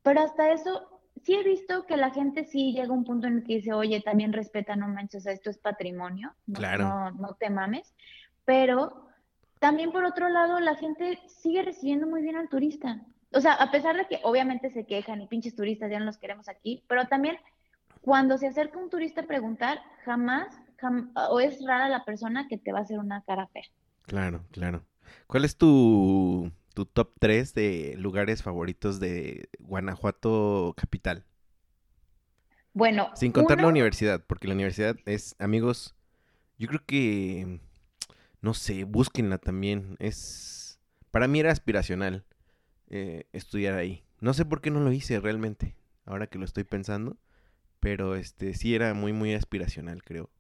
pero 0.02 0.22
hasta 0.22 0.50
eso 0.50 1.00
sí 1.22 1.34
he 1.34 1.44
visto 1.44 1.86
que 1.86 1.96
la 1.96 2.10
gente 2.10 2.44
sí 2.44 2.72
llega 2.72 2.88
a 2.88 2.96
un 2.96 3.04
punto 3.04 3.28
en 3.28 3.38
el 3.38 3.44
que 3.44 3.56
dice, 3.56 3.72
oye, 3.72 4.00
también 4.00 4.32
respeta, 4.32 4.74
no 4.74 4.88
manches, 4.88 5.26
esto 5.26 5.48
es 5.48 5.58
patrimonio, 5.58 6.34
no, 6.46 7.12
no, 7.12 7.34
te 7.38 7.50
mames, 7.50 7.94
pero 8.44 9.09
también 9.60 9.92
por 9.92 10.04
otro 10.04 10.28
lado 10.28 10.58
la 10.58 10.74
gente 10.74 11.20
sigue 11.28 11.62
recibiendo 11.62 12.08
muy 12.08 12.22
bien 12.22 12.36
al 12.36 12.48
turista. 12.48 13.00
O 13.32 13.40
sea, 13.40 13.52
a 13.52 13.70
pesar 13.70 13.96
de 13.96 14.08
que 14.08 14.18
obviamente 14.24 14.70
se 14.70 14.84
quejan 14.84 15.20
y 15.20 15.28
pinches 15.28 15.54
turistas 15.54 15.88
ya 15.88 16.00
no 16.00 16.06
los 16.06 16.18
queremos 16.18 16.48
aquí, 16.48 16.82
pero 16.88 17.06
también 17.06 17.36
cuando 18.00 18.36
se 18.38 18.48
acerca 18.48 18.78
un 18.78 18.90
turista 18.90 19.20
a 19.20 19.26
preguntar, 19.26 19.80
jamás, 20.04 20.48
o 21.30 21.38
es 21.38 21.64
rara 21.64 21.88
la 21.88 22.04
persona 22.04 22.48
que 22.48 22.58
te 22.58 22.72
va 22.72 22.80
a 22.80 22.82
hacer 22.82 22.98
una 22.98 23.22
cara 23.22 23.46
fea. 23.46 23.62
Claro, 24.02 24.44
claro. 24.50 24.82
¿Cuál 25.28 25.44
es 25.44 25.56
tu 25.56 26.50
tu 26.74 26.86
top 26.86 27.12
3 27.18 27.54
de 27.54 27.94
lugares 27.98 28.42
favoritos 28.42 29.00
de 29.00 29.48
Guanajuato 29.58 30.74
capital. 30.76 31.24
Bueno. 32.72 33.10
Sin 33.14 33.32
contar 33.32 33.60
la 33.60 33.68
universidad, 33.68 34.24
porque 34.26 34.46
la 34.46 34.54
universidad 34.54 34.96
es, 35.04 35.34
amigos, 35.38 35.96
yo 36.58 36.68
creo 36.68 36.84
que, 36.86 37.60
no 38.40 38.54
sé, 38.54 38.84
búsquenla 38.84 39.38
también. 39.38 39.96
Es, 39.98 40.78
para 41.10 41.28
mí 41.28 41.40
era 41.40 41.52
aspiracional 41.52 42.24
eh, 42.88 43.24
estudiar 43.32 43.74
ahí. 43.74 44.04
No 44.20 44.34
sé 44.34 44.44
por 44.44 44.60
qué 44.60 44.70
no 44.70 44.80
lo 44.80 44.92
hice 44.92 45.20
realmente, 45.20 45.74
ahora 46.04 46.26
que 46.26 46.38
lo 46.38 46.44
estoy 46.44 46.64
pensando, 46.64 47.16
pero 47.80 48.16
este 48.16 48.54
sí 48.54 48.74
era 48.74 48.92
muy, 48.94 49.12
muy 49.12 49.34
aspiracional, 49.34 50.02
creo, 50.02 50.30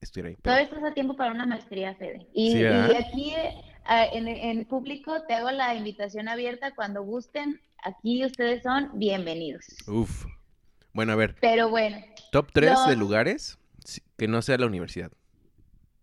estudiar 0.00 0.28
ahí. 0.28 0.36
Todo 0.42 0.56
esto 0.56 0.76
es 0.76 0.84
a 0.84 0.92
tiempo 0.92 1.16
para 1.16 1.32
una 1.32 1.46
maestría, 1.46 1.94
Fede. 1.94 2.26
Y, 2.34 2.58
y 2.58 2.64
aquí 2.64 3.32
en, 3.88 4.64
público 4.66 5.22
te 5.26 5.34
hago 5.34 5.50
la 5.50 5.74
invitación 5.74 6.28
abierta 6.28 6.74
cuando 6.74 7.02
gusten. 7.02 7.60
Aquí 7.82 8.24
ustedes 8.24 8.62
son 8.62 8.90
bienvenidos. 8.94 9.64
Uf. 9.86 10.26
Bueno, 10.92 11.12
a 11.12 11.16
ver. 11.16 11.36
Pero 11.40 11.70
bueno. 11.70 11.96
Top 12.30 12.50
3 12.52 12.86
de 12.88 12.96
lugares 12.96 13.58
que 14.18 14.28
no 14.28 14.42
sea 14.42 14.58
la 14.58 14.66
universidad. 14.66 15.10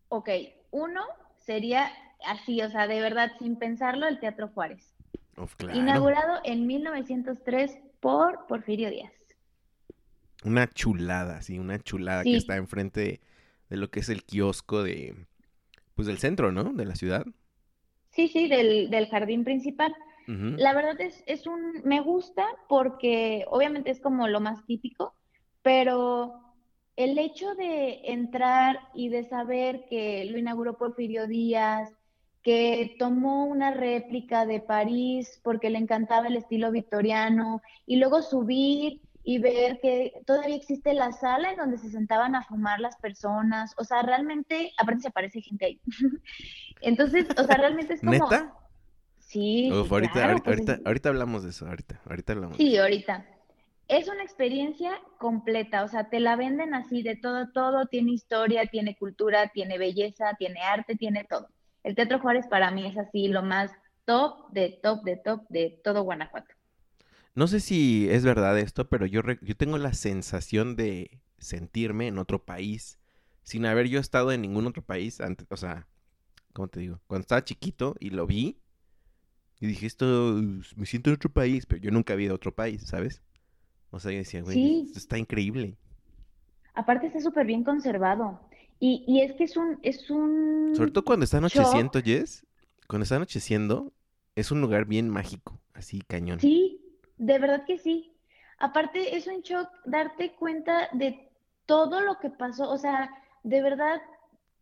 Ok, 0.10 0.30
uno 0.72 1.02
sería 1.48 1.90
así, 2.28 2.62
o 2.62 2.70
sea, 2.70 2.88
de 2.88 3.02
verdad, 3.02 3.32
sin 3.40 3.56
pensarlo, 3.56 4.06
el 4.06 4.20
Teatro 4.20 4.50
Juárez. 4.50 4.94
Uf, 5.38 5.56
claro. 5.56 5.80
Inaugurado 5.80 6.42
en 6.44 6.68
1903 6.68 7.80
por 8.02 8.46
Porfirio 8.48 8.90
Díaz. 8.90 9.14
Una 10.44 10.68
chulada, 10.68 11.42
sí, 11.42 11.58
una 11.58 11.80
chulada 11.80 12.24
que 12.24 12.36
está 12.36 12.58
enfrente 12.58 13.00
de, 13.00 13.22
de, 13.70 13.78
lo 13.78 13.90
que 13.90 14.02
es 14.02 14.10
el 14.10 14.24
kiosco 14.24 14.84
de, 14.84 15.16
pues 15.96 16.08
del 16.08 16.20
centro, 16.20 16.52
¿no? 16.52 16.66
De 16.74 16.86
la 16.86 16.96
ciudad. 16.96 17.26
Sí, 18.12 18.28
sí, 18.28 18.48
del, 18.48 18.90
del 18.90 19.08
jardín 19.08 19.44
principal. 19.44 19.96
La 20.28 20.74
verdad 20.74 21.00
es, 21.00 21.24
es 21.26 21.48
un, 21.48 21.82
me 21.86 22.02
gusta 22.02 22.46
porque 22.68 23.46
obviamente 23.48 23.92
es 23.92 24.02
como 24.02 24.28
lo 24.28 24.42
más 24.42 24.66
típico, 24.66 25.16
pero 25.62 26.47
el 26.98 27.18
hecho 27.20 27.56
de 27.56 28.02
entrar 28.12 28.80
y 28.94 29.10
de 29.10 29.24
saber 29.24 29.86
que 29.88 30.26
lo 30.26 30.38
inauguró 30.38 30.78
Porfirio 30.78 31.28
Díaz, 31.28 31.90
que 32.42 32.96
tomó 32.98 33.46
una 33.46 33.72
réplica 33.72 34.46
de 34.46 34.60
París 34.60 35.40
porque 35.44 35.70
le 35.70 35.78
encantaba 35.78 36.28
el 36.28 36.36
estilo 36.36 36.72
victoriano, 36.72 37.62
y 37.86 37.98
luego 37.98 38.22
subir 38.22 39.02
y 39.24 39.40
ver 39.40 39.80
que 39.82 40.22
todavía 40.26 40.56
existe 40.56 40.94
la 40.94 41.12
sala 41.12 41.52
en 41.52 41.58
donde 41.58 41.78
se 41.78 41.92
sentaban 41.92 42.34
a 42.34 42.44
fumar 42.44 42.80
las 42.80 42.96
personas. 42.98 43.76
O 43.78 43.84
sea, 43.84 44.02
realmente, 44.02 44.72
aparte 44.78 45.02
se 45.02 45.08
aparece 45.10 45.42
gente 45.42 45.66
ahí. 45.66 45.82
Entonces, 46.82 47.28
o 47.38 47.44
sea, 47.44 47.58
realmente 47.58 47.94
es 47.94 48.00
como... 48.00 48.14
¿Neta? 48.14 48.54
Sí. 49.20 49.70
ahorita, 49.70 50.38
pues 50.44 50.80
ahorita, 50.86 51.10
hablamos 51.10 51.44
de 51.44 51.50
eso, 51.50 51.68
ahorita, 51.68 52.00
ahorita 52.06 52.34
hablamos. 52.34 52.58
Sí, 52.58 52.78
ahorita. 52.78 53.26
Es 53.88 54.10
una 54.10 54.24
experiencia 54.24 55.00
completa, 55.18 55.84
o 55.84 55.88
sea, 55.88 56.10
te 56.10 56.20
la 56.20 56.36
venden 56.36 56.74
así 56.74 57.04
de 57.04 57.16
todo, 57.16 57.50
todo, 57.54 57.86
tiene 57.86 58.12
historia, 58.12 58.66
tiene 58.66 58.98
cultura, 58.98 59.48
tiene 59.54 59.78
belleza, 59.78 60.36
tiene 60.38 60.62
arte, 60.62 60.96
tiene 60.96 61.24
todo. 61.24 61.48
El 61.84 61.96
Teatro 61.96 62.20
Juárez 62.20 62.48
para 62.48 62.70
mí 62.70 62.86
es 62.86 62.98
así 62.98 63.30
lo 63.30 63.44
más 63.44 63.72
top 64.04 64.52
de 64.52 64.78
top 64.84 65.04
de 65.04 65.16
top 65.18 65.48
de 65.48 65.80
todo 65.84 66.04
Guanajuato. 66.04 66.54
No 67.34 67.48
sé 67.48 67.62
si 67.62 68.10
es 68.10 68.26
verdad 68.26 68.60
esto, 68.60 68.90
pero 68.90 69.06
yo, 69.06 69.22
yo 69.42 69.56
tengo 69.56 69.78
la 69.78 69.94
sensación 69.94 70.76
de 70.76 71.22
sentirme 71.38 72.08
en 72.08 72.18
otro 72.18 72.44
país 72.44 73.00
sin 73.44 73.66
haber 73.66 73.88
yo 73.88 74.02
estado 74.02 74.34
en 74.34 74.42
ningún 74.42 74.68
otro 74.68 74.84
país 74.84 75.22
antes, 75.22 75.48
o 75.50 75.56
sea, 75.56 75.88
¿cómo 76.52 76.68
te 76.68 76.82
digo? 76.82 77.00
Cuando 77.08 77.22
estaba 77.22 77.46
chiquito 77.46 77.96
y 78.00 78.10
lo 78.10 78.28
vi 78.28 78.60
y 79.62 79.68
dije, 79.68 79.86
esto 79.86 80.42
me 80.76 80.86
siento 80.86 81.10
en 81.10 81.16
otro 81.16 81.32
país, 81.32 81.66
pero 81.66 81.82
yo 81.82 81.92
nunca 81.92 82.14
había 82.14 82.26
ido 82.26 82.34
a 82.34 82.36
otro 82.36 82.54
país, 82.54 82.84
¿sabes? 82.86 83.22
O 83.92 84.00
sea, 84.00 84.12
yo 84.12 84.20
decía, 84.20 84.42
güey, 84.42 84.82
esto 84.82 85.00
está 85.00 85.18
increíble. 85.18 85.78
Aparte 86.74 87.08
está 87.08 87.22
súper 87.22 87.46
bien 87.46 87.64
conservado. 87.64 88.40
Y, 88.80 89.04
y, 89.08 89.22
es 89.22 89.34
que 89.34 89.46
es 89.46 89.58
un, 89.58 89.80
es 89.82 90.10
un... 90.12 90.74
Sobre 90.76 90.92
todo 90.92 91.04
cuando 91.04 91.24
está 91.24 91.38
anocheciendo, 91.38 92.00
Jess. 92.00 92.46
Cuando 92.88 93.04
está 93.04 93.16
anocheciendo, 93.16 93.92
es 94.36 94.52
un 94.52 94.62
lugar 94.62 94.86
bien 94.86 95.10
mágico, 95.10 95.60
así 95.74 96.02
cañón. 96.08 96.40
Sí, 96.40 96.80
de 97.18 97.40
verdad 97.40 97.66
que 97.66 97.80
sí. 97.80 98.14
Aparte, 98.60 99.18
es 99.18 99.28
un 99.28 99.42
shock 99.42 99.70
darte 99.86 100.36
cuenta 100.36 100.90
de 100.94 101.30
todo 101.66 102.02
lo 102.02 102.20
que 102.20 102.30
pasó. 102.30 102.70
O 102.70 102.78
sea, 102.78 103.10
de 103.44 103.62
verdad, 103.62 104.00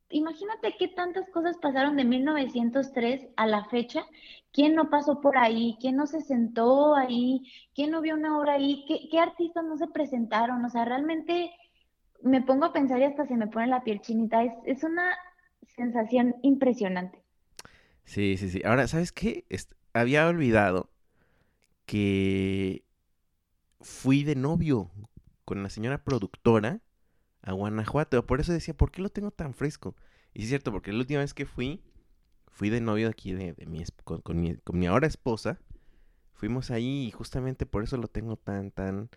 imagínate 0.10 0.76
qué 0.78 0.88
tantas 0.88 1.30
cosas 1.30 1.58
pasaron 1.58 1.96
de 1.96 2.06
1903 2.06 3.28
a 3.36 3.48
la 3.48 3.66
fecha. 3.66 4.06
¿Quién 4.52 4.76
no 4.76 4.90
pasó 4.90 5.22
por 5.22 5.38
ahí? 5.38 5.78
¿Quién 5.82 5.96
no 5.96 6.08
se 6.08 6.22
sentó 6.22 6.96
ahí? 6.96 7.52
¿Quién 7.74 7.92
no 7.92 8.02
vio 8.02 8.16
una 8.16 8.38
obra 8.38 8.54
ahí? 8.54 8.86
¿Qué, 8.88 9.20
artistas 9.20 9.66
no 9.66 9.78
se 9.78 9.88
presentaron? 9.88 10.64
O 10.64 10.70
sea, 10.70 10.86
realmente 10.86 11.52
me 12.22 12.42
pongo 12.42 12.66
a 12.66 12.74
pensar 12.74 13.00
y 13.00 13.04
hasta 13.04 13.26
se 13.26 13.36
me 13.36 13.48
pone 13.48 13.68
la 13.68 13.84
piel 13.84 14.02
chinita. 14.02 14.44
Es, 14.44 14.54
es 14.66 14.84
una 14.84 15.16
sensación 15.76 16.36
impresionante. 16.42 17.22
Sí, 18.06 18.38
sí, 18.38 18.50
sí. 18.50 18.62
Ahora, 18.64 18.88
¿sabes 18.88 19.12
qué? 19.12 19.46
había 19.94 20.28
olvidado 20.28 20.90
que 21.86 22.84
fui 23.80 24.24
de 24.24 24.36
novio 24.36 24.92
con 25.46 25.64
la 25.64 25.70
señora 25.70 26.04
productora 26.04 26.82
a 27.46 27.54
Guanajuato. 27.54 28.26
Por 28.26 28.42
eso 28.42 28.52
decía, 28.52 28.74
¿por 28.74 28.92
qué 28.92 29.02
lo 29.02 29.10
tengo 29.10 29.32
tan 29.32 29.54
fresco? 29.54 29.96
Y 30.34 30.44
es 30.44 30.50
cierto, 30.50 30.72
porque 30.72 30.92
la 30.92 31.00
última 31.00 31.22
vez 31.22 31.34
que 31.34 31.46
fui, 31.46 31.82
fui 32.48 32.70
de 32.70 32.82
novio 32.82 33.08
aquí 33.08 33.34
de, 33.34 33.56
mi, 33.68 33.84
con, 34.04 34.42
mi, 34.42 34.56
con 34.56 34.78
mi 34.78 34.88
ahora 34.88 35.08
esposa. 35.08 35.60
Fuimos 36.34 36.72
ahí 36.72 37.06
y 37.08 37.12
justamente 37.12 37.66
por 37.66 37.84
eso 37.84 37.96
lo 37.98 38.08
tengo 38.08 38.36
tan, 38.36 38.72
tan, 38.72 39.10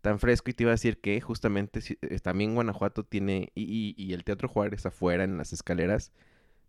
tan 0.00 0.18
fresco. 0.18 0.50
Y 0.50 0.54
te 0.54 0.62
iba 0.62 0.70
a 0.70 0.74
decir 0.78 1.00
que 1.00 1.20
justamente 1.20 1.80
eh, 2.00 2.18
también 2.20 2.54
Guanajuato 2.54 3.04
tiene, 3.04 3.52
y, 3.54 3.94
y, 3.98 4.12
el 4.14 4.24
Teatro 4.24 4.48
Juárez 4.48 4.86
afuera 4.86 5.24
en 5.24 5.36
las 5.36 5.52
escaleras, 5.52 6.12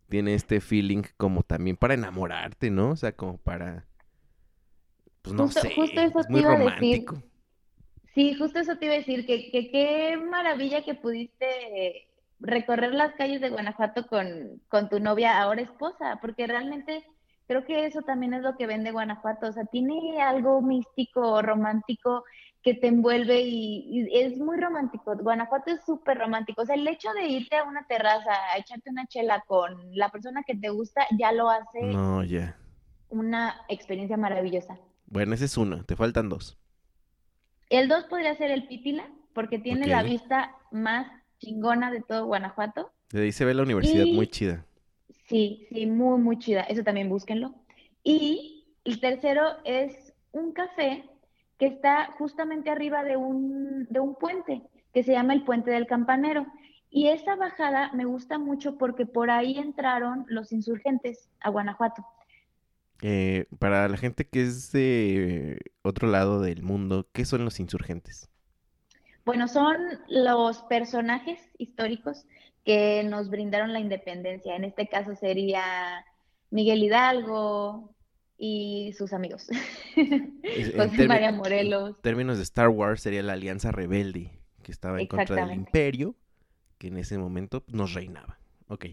tiene 0.09 0.33
este 0.33 0.59
feeling 0.59 1.03
como 1.17 1.43
también 1.43 1.77
para 1.77 1.93
enamorarte, 1.93 2.69
¿no? 2.69 2.91
O 2.91 2.95
sea, 2.95 3.15
como 3.15 3.38
para 3.38 3.88
pues 5.25 5.33
no 5.33 5.47
sé, 5.47 5.74
justo 5.74 6.01
eso 6.01 6.19
es 6.19 6.29
muy 6.29 6.41
romántico. 6.41 7.21
Sí, 8.15 8.34
justo 8.34 8.60
eso 8.60 8.77
te 8.77 8.86
iba 8.86 8.95
a 8.95 8.98
decir, 8.98 9.25
que, 9.27 9.51
qué 9.51 10.17
maravilla 10.17 10.84
que 10.84 10.95
pudiste 10.95 12.07
recorrer 12.39 12.93
las 12.93 13.13
calles 13.13 13.41
de 13.41 13.50
Guanajuato 13.50 14.07
con, 14.07 14.62
con 14.69 14.89
tu 14.89 15.00
novia, 15.00 15.39
ahora 15.39 15.62
esposa, 15.62 16.17
porque 16.22 16.48
realmente 16.48 17.05
Creo 17.48 17.63
que 17.63 17.86
eso 17.86 18.01
también 18.01 18.34
es 18.34 18.41
lo 18.41 18.55
que 18.55 18.65
vende 18.65 18.91
Guanajuato, 18.91 19.48
o 19.48 19.51
sea, 19.51 19.65
tiene 19.65 20.19
algo 20.22 20.62
místico, 20.62 21.41
romántico 21.41 22.24
que 22.63 22.74
te 22.74 22.88
envuelve 22.88 23.41
y, 23.41 24.10
es 24.12 24.39
muy 24.39 24.60
romántico. 24.60 25.15
Guanajuato 25.15 25.72
es 25.72 25.86
súper 25.86 26.17
romántico, 26.17 26.63
o 26.63 26.65
sea, 26.65 26.75
el 26.75 26.88
hecho 26.88 27.13
de 27.13 27.27
irte 27.27 27.55
a 27.55 27.63
una 27.63 27.86
terraza, 27.86 28.31
a 28.51 28.57
echarte 28.57 28.89
una 28.89 29.05
chela 29.05 29.43
con 29.45 29.77
la 29.95 30.10
persona 30.10 30.41
que 30.41 30.55
te 30.55 30.69
gusta, 30.69 31.05
ya 31.19 31.31
lo 31.31 31.50
hace 31.50 31.81
no, 31.84 32.24
una 33.10 33.62
experiencia 33.69 34.17
maravillosa. 34.17 34.79
Bueno, 35.05 35.36
ese 35.36 35.45
es 35.45 35.55
uno, 35.55 35.84
te 35.84 35.95
faltan 35.95 36.29
dos. 36.29 36.57
El 37.69 37.88
dos 37.88 38.05
podría 38.05 38.36
ser 38.36 38.51
el 38.51 38.67
Pípila, 38.67 39.07
porque 39.34 39.60
tiene 39.60 39.88
la 39.88 40.03
vista 40.03 40.55
más 40.72 41.07
chingona 41.39 41.91
de 41.91 42.01
todo 42.01 42.25
Guanajuato. 42.25 42.91
De 43.12 43.24
ahí 43.24 43.31
se 43.31 43.45
ve 43.45 43.53
la 43.53 43.63
universidad 43.63 44.05
muy 44.05 44.27
chida. 44.27 44.65
Sí, 45.27 45.67
sí, 45.69 45.86
muy, 45.86 46.19
muy 46.19 46.38
chida. 46.38 46.62
Eso 46.62 46.84
también 46.84 47.10
búsquenlo. 47.10 47.55
Y 48.03 48.67
el 48.84 49.00
tercero 49.00 49.57
es 49.63 50.13
un 50.31 50.53
café 50.53 51.03
que 51.57 51.67
está 51.67 52.12
justamente 52.17 52.69
arriba 52.69 53.03
de 53.03 53.17
un, 53.17 53.88
de 53.89 54.00
un 54.00 54.15
puente, 54.15 54.62
que 54.93 55.03
se 55.03 55.13
llama 55.13 55.34
el 55.34 55.43
Puente 55.43 55.72
del 55.72 55.88
Campanero. 55.88 56.45
Y 56.89 57.10
esa 57.10 57.36
bajada 57.36 57.91
me 57.93 58.05
gusta 58.05 58.38
mucho 58.38 58.77
porque 58.77 59.05
por 59.05 59.29
ahí 59.29 59.57
entraron 59.57 60.25
los 60.27 60.51
insurgentes 60.51 61.29
a 61.41 61.50
Guanajuato. 61.50 62.05
Eh, 63.01 63.45
para 63.59 63.87
la 63.89 63.97
gente 63.97 64.25
que 64.25 64.41
es 64.41 64.71
de 64.71 65.59
otro 65.81 66.07
lado 66.07 66.41
del 66.41 66.63
mundo, 66.63 67.07
¿qué 67.11 67.25
son 67.25 67.43
los 67.43 67.59
insurgentes? 67.59 68.29
Bueno, 69.25 69.47
son 69.47 69.75
los 70.07 70.61
personajes 70.63 71.39
históricos 71.57 72.25
que 72.63 73.03
nos 73.03 73.29
brindaron 73.29 73.73
la 73.73 73.79
independencia. 73.79 74.55
En 74.55 74.63
este 74.63 74.87
caso 74.87 75.15
sería 75.15 76.05
Miguel 76.51 76.83
Hidalgo 76.83 77.95
y 78.37 78.93
sus 78.97 79.13
amigos. 79.13 79.47
José 80.75 81.07
María 81.07 81.31
Morelos. 81.31 81.95
En 81.97 82.01
términos 82.01 82.37
de 82.37 82.43
Star 82.43 82.69
Wars 82.69 83.01
sería 83.01 83.23
la 83.23 83.33
Alianza 83.33 83.71
Rebelde, 83.71 84.31
que 84.63 84.71
estaba 84.71 85.01
en 85.01 85.07
contra 85.07 85.45
del 85.45 85.55
Imperio, 85.55 86.15
que 86.77 86.87
en 86.87 86.97
ese 86.97 87.17
momento 87.17 87.63
nos 87.67 87.93
reinaba. 87.93 88.39
Ok. 88.67 88.85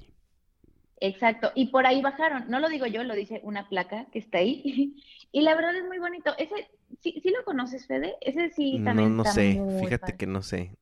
Exacto, 1.04 1.50
y 1.56 1.66
por 1.66 1.85
ahí 1.85 2.00
bajaron, 2.00 2.44
no 2.49 2.61
lo 2.61 2.68
digo 2.68 2.87
yo, 2.87 3.02
lo 3.02 3.16
dice 3.16 3.40
una 3.42 3.68
placa 3.68 4.06
que 4.12 4.21
está 4.21 4.38
ahí, 4.38 4.94
y 5.32 5.40
la 5.40 5.56
verdad 5.56 5.75
es 5.75 5.85
muy 5.85 5.99
bonito. 5.99 6.32
Ese, 6.38 6.71
¿sí, 7.00 7.21
sí 7.21 7.30
lo 7.37 7.44
conoces, 7.44 7.88
Fede? 7.88 8.14
Ese 8.21 8.50
sí 8.50 8.80
también 8.85 9.16
No, 9.16 9.25
no 9.25 9.30
sé, 9.32 9.61
fíjate 9.80 10.16
que 10.16 10.28
no 10.28 10.42
sé. 10.42 10.76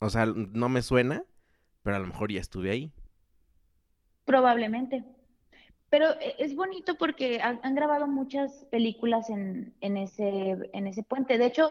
O 0.00 0.10
sea, 0.10 0.26
no 0.26 0.68
me 0.68 0.82
suena, 0.82 1.22
pero 1.84 1.94
a 1.94 2.00
lo 2.00 2.08
mejor 2.08 2.32
ya 2.32 2.40
estuve 2.40 2.72
ahí. 2.72 2.92
Probablemente. 4.24 5.04
Pero 5.88 6.20
e, 6.20 6.34
es 6.40 6.56
bonito 6.56 6.96
porque 6.96 7.40
han, 7.40 7.76
grabado 7.76 8.08
muchas 8.08 8.66
películas 8.72 9.30
en, 9.30 9.72
en, 9.80 9.96
ese, 9.98 10.58
en 10.72 10.88
ese 10.88 11.04
puente. 11.04 11.38
De 11.38 11.46
hecho, 11.46 11.70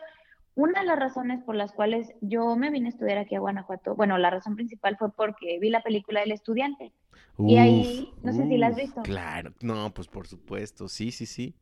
una 0.56 0.80
de 0.80 0.86
las 0.86 1.00
razones 1.00 1.44
por 1.44 1.56
las 1.56 1.74
cuales 1.74 2.14
yo 2.22 2.56
me 2.56 2.70
vine 2.70 2.88
a 2.88 2.92
estudiar 2.92 3.18
aquí 3.18 3.36
a 3.36 3.42
Guanajuato, 3.42 3.94
bueno, 3.94 4.18
la 4.18 4.30
razón 4.30 4.56
principal 4.56 4.96
fue 4.96 5.12
porque 5.12 5.60
vi 5.60 5.70
la 5.70 5.84
película 5.84 6.24
El 6.24 6.32
Estudiante. 6.32 6.94
Y 7.38 7.58
ahí, 7.58 8.14
no 8.22 8.32
sé 8.32 8.48
si 8.48 8.58
la 8.58 8.68
has 8.68 8.76
visto. 8.76 9.02
Claro, 9.02 9.54
no, 9.62 9.94
pues 9.94 10.08
por 10.08 10.28
supuesto, 10.28 10.88
sí, 10.88 11.12
sí, 11.12 11.26
sí. 11.26 11.56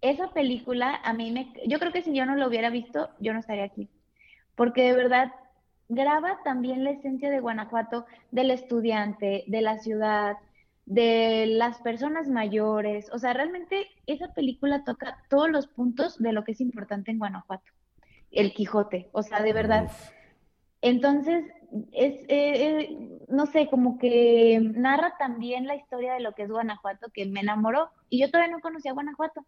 Esa 0.00 0.32
película 0.32 1.00
a 1.04 1.12
mí 1.12 1.30
me, 1.30 1.52
yo 1.66 1.78
creo 1.78 1.92
que 1.92 2.02
si 2.02 2.14
yo 2.14 2.24
no 2.24 2.34
lo 2.34 2.48
hubiera 2.48 2.70
visto, 2.70 3.10
yo 3.20 3.32
no 3.32 3.40
estaría 3.40 3.64
aquí. 3.64 3.88
Porque 4.54 4.82
de 4.82 4.94
verdad 4.94 5.32
graba 5.88 6.38
también 6.44 6.84
la 6.84 6.90
esencia 6.90 7.30
de 7.30 7.40
Guanajuato, 7.40 8.06
del 8.30 8.50
estudiante, 8.50 9.44
de 9.46 9.60
la 9.60 9.78
ciudad, 9.78 10.36
de 10.86 11.46
las 11.46 11.78
personas 11.82 12.28
mayores. 12.28 13.10
O 13.12 13.18
sea, 13.18 13.34
realmente 13.34 13.88
esa 14.06 14.32
película 14.32 14.84
toca 14.84 15.18
todos 15.28 15.50
los 15.50 15.66
puntos 15.66 16.18
de 16.18 16.32
lo 16.32 16.44
que 16.44 16.52
es 16.52 16.60
importante 16.60 17.10
en 17.10 17.18
Guanajuato 17.18 17.70
el 18.30 18.52
Quijote, 18.52 19.08
o 19.12 19.22
sea, 19.22 19.42
de 19.42 19.52
verdad. 19.52 19.90
Entonces, 20.82 21.44
es, 21.92 22.14
eh, 22.28 22.28
eh, 22.28 23.09
no 23.30 23.46
sé, 23.46 23.68
como 23.68 23.98
que 23.98 24.60
narra 24.60 25.14
también 25.18 25.66
la 25.66 25.76
historia 25.76 26.14
de 26.14 26.20
lo 26.20 26.32
que 26.32 26.42
es 26.42 26.50
Guanajuato, 26.50 27.08
que 27.12 27.26
me 27.26 27.40
enamoró. 27.40 27.90
Y 28.08 28.20
yo 28.20 28.30
todavía 28.30 28.54
no 28.54 28.60
conocía 28.60 28.92
Guanajuato. 28.92 29.46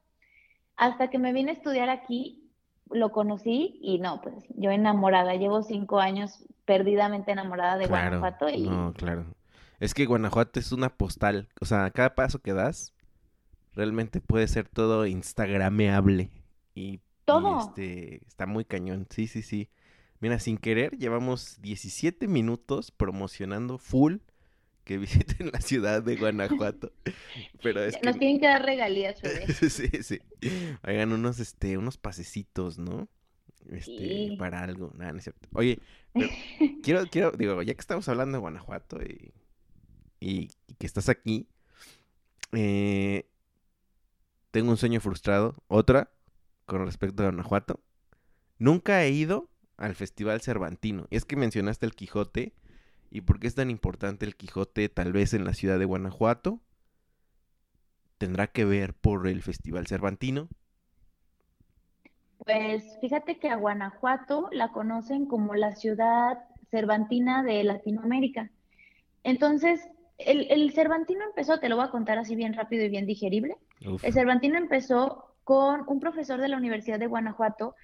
Hasta 0.76 1.10
que 1.10 1.18
me 1.18 1.32
vine 1.32 1.50
a 1.50 1.54
estudiar 1.54 1.90
aquí, 1.90 2.50
lo 2.90 3.10
conocí 3.10 3.78
y 3.82 3.98
no, 3.98 4.20
pues 4.20 4.34
yo 4.50 4.70
enamorada. 4.70 5.34
Llevo 5.34 5.62
cinco 5.62 6.00
años 6.00 6.44
perdidamente 6.64 7.32
enamorada 7.32 7.76
de 7.76 7.86
Guanajuato. 7.86 8.48
Y... 8.48 8.68
No, 8.68 8.92
claro. 8.94 9.26
Es 9.80 9.94
que 9.94 10.06
Guanajuato 10.06 10.60
es 10.60 10.72
una 10.72 10.90
postal. 10.90 11.48
O 11.60 11.64
sea, 11.64 11.90
cada 11.90 12.14
paso 12.14 12.40
que 12.40 12.52
das 12.52 12.94
realmente 13.74 14.20
puede 14.20 14.46
ser 14.46 14.68
todo 14.68 15.06
instagrameable. 15.06 16.30
Y 16.74 17.00
todo. 17.24 17.58
este, 17.60 18.24
está 18.26 18.46
muy 18.46 18.64
cañón. 18.64 19.06
Sí, 19.10 19.26
sí, 19.26 19.42
sí. 19.42 19.68
Mira, 20.22 20.38
sin 20.38 20.56
querer, 20.56 20.96
llevamos 20.98 21.60
17 21.62 22.28
minutos 22.28 22.92
promocionando 22.92 23.76
full 23.76 24.18
que 24.84 24.96
visiten 24.96 25.50
la 25.52 25.60
ciudad 25.60 26.00
de 26.00 26.14
Guanajuato. 26.14 26.92
Pero 27.62 27.82
es 27.82 28.00
Nos 28.04 28.20
tienen 28.20 28.38
que 28.38 28.46
dar 28.46 28.64
regalías, 28.64 29.18
sí, 29.68 29.88
sí. 30.00 30.20
Hagan 30.82 31.12
unos, 31.12 31.40
este, 31.40 31.76
unos 31.76 31.98
pasecitos, 31.98 32.78
¿no? 32.78 33.08
Este, 33.68 34.36
para 34.38 34.62
algo. 34.62 34.92
Nada, 34.96 35.10
no 35.10 35.18
es 35.18 35.24
cierto. 35.24 35.48
Oye, 35.54 35.80
quiero, 36.84 37.04
quiero, 37.10 37.32
digo, 37.32 37.60
ya 37.62 37.74
que 37.74 37.80
estamos 37.80 38.08
hablando 38.08 38.36
de 38.36 38.42
Guanajuato 38.42 39.02
y, 39.02 39.32
y, 40.20 40.50
y 40.68 40.74
que 40.74 40.86
estás 40.86 41.08
aquí, 41.08 41.48
eh, 42.52 43.28
tengo 44.52 44.70
un 44.70 44.76
sueño 44.76 45.00
frustrado. 45.00 45.56
Otra, 45.66 46.12
con 46.66 46.86
respecto 46.86 47.24
a 47.24 47.26
Guanajuato. 47.26 47.80
Nunca 48.58 49.02
he 49.02 49.10
ido 49.10 49.50
al 49.76 49.94
Festival 49.94 50.40
Cervantino. 50.40 51.06
Es 51.10 51.24
que 51.24 51.36
mencionaste 51.36 51.86
el 51.86 51.94
Quijote. 51.94 52.54
¿Y 53.10 53.22
por 53.22 53.38
qué 53.38 53.46
es 53.46 53.54
tan 53.54 53.70
importante 53.70 54.24
el 54.24 54.36
Quijote 54.36 54.88
tal 54.88 55.12
vez 55.12 55.34
en 55.34 55.44
la 55.44 55.54
ciudad 55.54 55.78
de 55.78 55.84
Guanajuato? 55.84 56.60
¿Tendrá 58.18 58.46
que 58.46 58.64
ver 58.64 58.94
por 58.94 59.26
el 59.26 59.42
Festival 59.42 59.86
Cervantino? 59.86 60.48
Pues 62.38 62.98
fíjate 63.00 63.38
que 63.38 63.48
a 63.48 63.56
Guanajuato 63.56 64.48
la 64.52 64.72
conocen 64.72 65.26
como 65.26 65.54
la 65.54 65.74
ciudad 65.74 66.38
cervantina 66.70 67.42
de 67.42 67.62
Latinoamérica. 67.62 68.50
Entonces, 69.22 69.88
el, 70.18 70.72
Cervantino 70.72 71.24
empezó, 71.24 71.60
te 71.60 71.68
lo 71.68 71.76
voy 71.76 71.84
a 71.84 71.90
contar 71.90 72.18
así 72.18 72.34
bien 72.34 72.54
rápido 72.54 72.84
y 72.84 72.88
bien 72.88 73.06
digerible. 73.06 73.56
El 74.02 74.12
Cervantino 74.12 74.56
empezó 74.56 75.34
con 75.44 75.84
un 75.86 76.00
profesor 76.00 76.40
de 76.40 76.48
la 76.48 76.56
Universidad 76.56 76.98
de 76.98 77.06
Guanajuato 77.06 77.74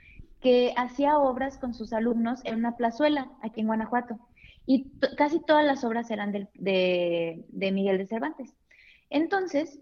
que 0.40 0.72
hacía 0.76 1.18
obras 1.18 1.58
con 1.58 1.74
sus 1.74 1.92
alumnos 1.92 2.40
en 2.44 2.56
una 2.56 2.76
plazuela 2.76 3.30
aquí 3.42 3.60
en 3.60 3.66
Guanajuato. 3.66 4.18
Y 4.66 4.90
casi 5.16 5.40
todas 5.40 5.64
las 5.64 5.82
obras 5.84 6.10
eran 6.10 6.30
de, 6.30 6.48
de, 6.54 7.72
Miguel 7.72 7.98
de 7.98 8.06
Cervantes. 8.06 8.54
Entonces, 9.10 9.80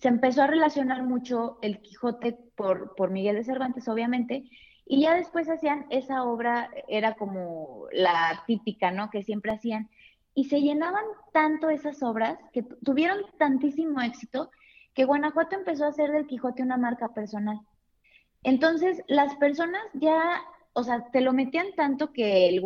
se 0.00 0.08
empezó 0.08 0.42
a 0.42 0.46
relacionar 0.46 1.02
mucho 1.02 1.58
el 1.62 1.80
Quijote 1.80 2.36
por, 2.54 2.94
por 2.94 3.10
Miguel 3.10 3.36
de 3.36 3.44
Cervantes, 3.44 3.88
obviamente, 3.88 4.44
y 4.86 5.00
ya 5.00 5.14
después 5.14 5.48
hacían 5.48 5.86
esa 5.88 6.24
obra, 6.24 6.70
era 6.88 7.14
como 7.14 7.86
la 7.92 8.42
típica, 8.46 8.90
¿no? 8.90 9.08
Que 9.10 9.22
siempre 9.22 9.52
hacían. 9.52 9.88
Y 10.34 10.44
se 10.44 10.60
llenaban 10.60 11.04
tanto 11.32 11.70
esas 11.70 12.02
obras 12.02 12.38
que 12.52 12.62
tuvieron 12.62 13.18
tantísimo 13.38 14.02
éxito 14.02 14.50
que 14.92 15.04
Guanajuato 15.04 15.56
empezó 15.56 15.84
a 15.84 15.88
hacer 15.88 16.10
del 16.12 16.26
Quijote 16.26 16.62
una 16.62 16.76
marca 16.76 17.08
personal. 17.14 17.60
Entonces, 18.44 19.02
las 19.08 19.34
personas 19.36 19.82
ya, 19.94 20.42
o 20.74 20.84
sea, 20.84 21.06
te 21.10 21.22
lo 21.22 21.32
metían 21.32 21.66
tanto 21.74 22.12
que, 22.12 22.48
el 22.48 22.62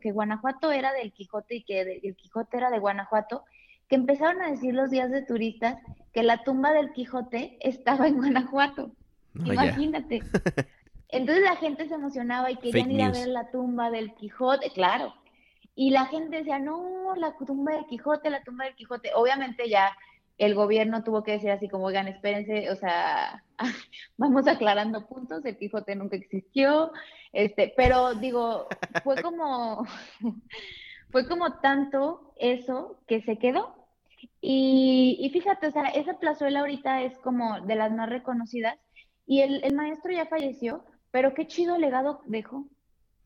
que 0.00 0.12
Guanajuato 0.12 0.72
era 0.72 0.92
del 0.92 1.12
Quijote 1.12 1.56
y 1.56 1.64
que 1.64 2.00
el 2.02 2.16
Quijote 2.16 2.56
era 2.56 2.70
de 2.70 2.78
Guanajuato, 2.78 3.44
que 3.88 3.96
empezaron 3.96 4.40
a 4.40 4.50
decir 4.50 4.74
los 4.74 4.90
días 4.90 5.10
de 5.10 5.22
turistas 5.22 5.78
que 6.12 6.22
la 6.22 6.42
tumba 6.44 6.72
del 6.72 6.92
Quijote 6.92 7.58
estaba 7.60 8.06
en 8.06 8.16
Guanajuato. 8.16 8.92
Imagínate. 9.34 10.22
Entonces 11.08 11.44
la 11.44 11.56
gente 11.56 11.86
se 11.88 11.94
emocionaba 11.94 12.50
y 12.50 12.56
querían 12.56 12.90
ir 12.90 13.02
a 13.02 13.10
ver 13.10 13.28
la 13.28 13.50
tumba 13.50 13.90
del 13.90 14.14
Quijote, 14.14 14.70
claro. 14.70 15.14
Y 15.74 15.90
la 15.90 16.06
gente 16.06 16.38
decía, 16.38 16.58
no, 16.58 17.14
la 17.16 17.36
tumba 17.36 17.72
del 17.72 17.86
Quijote, 17.86 18.30
la 18.30 18.42
tumba 18.42 18.64
del 18.64 18.74
Quijote. 18.74 19.10
Obviamente 19.14 19.68
ya 19.68 19.90
el 20.38 20.54
gobierno 20.54 21.02
tuvo 21.02 21.22
que 21.22 21.32
decir 21.32 21.50
así 21.50 21.68
como, 21.68 21.86
oigan, 21.86 22.08
espérense, 22.08 22.70
o 22.70 22.76
sea, 22.76 23.42
vamos 24.16 24.46
aclarando 24.46 25.06
puntos, 25.06 25.44
el 25.44 25.56
Quijote 25.56 25.96
nunca 25.96 26.16
existió, 26.16 26.92
este, 27.32 27.72
pero 27.76 28.14
digo, 28.14 28.68
fue 29.02 29.22
como, 29.22 29.86
fue 31.10 31.26
como 31.26 31.58
tanto 31.60 32.32
eso 32.36 33.00
que 33.06 33.22
se 33.22 33.38
quedó. 33.38 33.74
Y, 34.40 35.18
y, 35.20 35.30
fíjate, 35.30 35.66
o 35.66 35.70
sea, 35.70 35.88
esa 35.88 36.18
plazuela 36.18 36.60
ahorita 36.60 37.02
es 37.02 37.18
como 37.18 37.60
de 37.60 37.74
las 37.74 37.92
más 37.92 38.08
reconocidas 38.08 38.78
y 39.26 39.40
el, 39.40 39.62
el 39.64 39.74
maestro 39.74 40.12
ya 40.12 40.26
falleció, 40.26 40.84
pero 41.10 41.34
qué 41.34 41.46
chido 41.46 41.78
legado 41.78 42.20
dejó. 42.26 42.66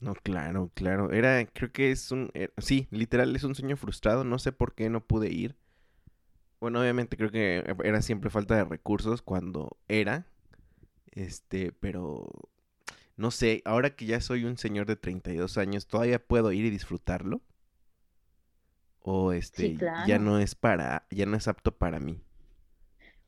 No, 0.00 0.14
claro, 0.14 0.70
claro. 0.74 1.12
Era, 1.12 1.44
creo 1.46 1.72
que 1.72 1.90
es 1.90 2.10
un, 2.10 2.30
eh, 2.32 2.48
sí, 2.58 2.88
literal 2.90 3.36
es 3.36 3.44
un 3.44 3.54
sueño 3.54 3.76
frustrado. 3.76 4.24
No 4.24 4.38
sé 4.38 4.50
por 4.50 4.74
qué 4.74 4.88
no 4.88 5.02
pude 5.04 5.30
ir 5.30 5.56
bueno, 6.60 6.80
obviamente 6.80 7.16
creo 7.16 7.30
que 7.30 7.64
era 7.82 8.02
siempre 8.02 8.30
falta 8.30 8.54
de 8.54 8.64
recursos 8.64 9.22
cuando 9.22 9.78
era, 9.88 10.26
este, 11.12 11.72
pero 11.72 12.28
no 13.16 13.30
sé, 13.30 13.62
ahora 13.64 13.96
que 13.96 14.06
ya 14.06 14.20
soy 14.20 14.44
un 14.44 14.58
señor 14.58 14.86
de 14.86 14.96
32 14.96 15.58
años, 15.58 15.86
¿todavía 15.86 16.18
puedo 16.18 16.52
ir 16.52 16.66
y 16.66 16.70
disfrutarlo? 16.70 17.40
O 19.02 19.32
este, 19.32 19.78
ya 20.06 20.18
no 20.18 20.38
es 20.38 20.54
para, 20.54 21.06
ya 21.10 21.24
no 21.24 21.36
es 21.36 21.48
apto 21.48 21.72
para 21.72 21.98
mí. 21.98 22.20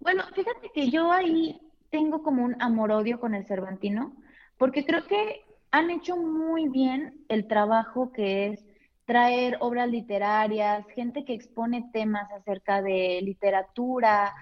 Bueno, 0.00 0.24
fíjate 0.34 0.70
que 0.74 0.90
yo 0.90 1.10
ahí 1.10 1.60
tengo 1.90 2.22
como 2.22 2.44
un 2.44 2.60
amor-odio 2.60 3.18
con 3.18 3.34
el 3.34 3.46
Cervantino, 3.46 4.14
porque 4.58 4.84
creo 4.84 5.06
que 5.06 5.42
han 5.70 5.90
hecho 5.90 6.16
muy 6.16 6.68
bien 6.68 7.24
el 7.28 7.46
trabajo 7.46 8.12
que 8.12 8.48
es 8.48 8.64
traer 9.04 9.56
obras 9.60 9.88
literarias, 9.88 10.86
gente 10.94 11.24
que 11.24 11.34
expone 11.34 11.88
temas 11.92 12.30
acerca 12.32 12.82
de 12.82 13.20
literatura. 13.22 14.32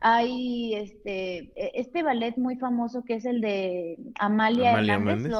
Hay 0.00 0.74
este, 0.74 1.52
e, 1.54 1.72
este 1.74 2.02
ballet 2.02 2.36
muy 2.36 2.56
famoso 2.56 3.04
que 3.04 3.14
es 3.14 3.24
el 3.24 3.40
de 3.40 3.98
Amalia, 4.18 4.72
Hernández. 4.72 5.32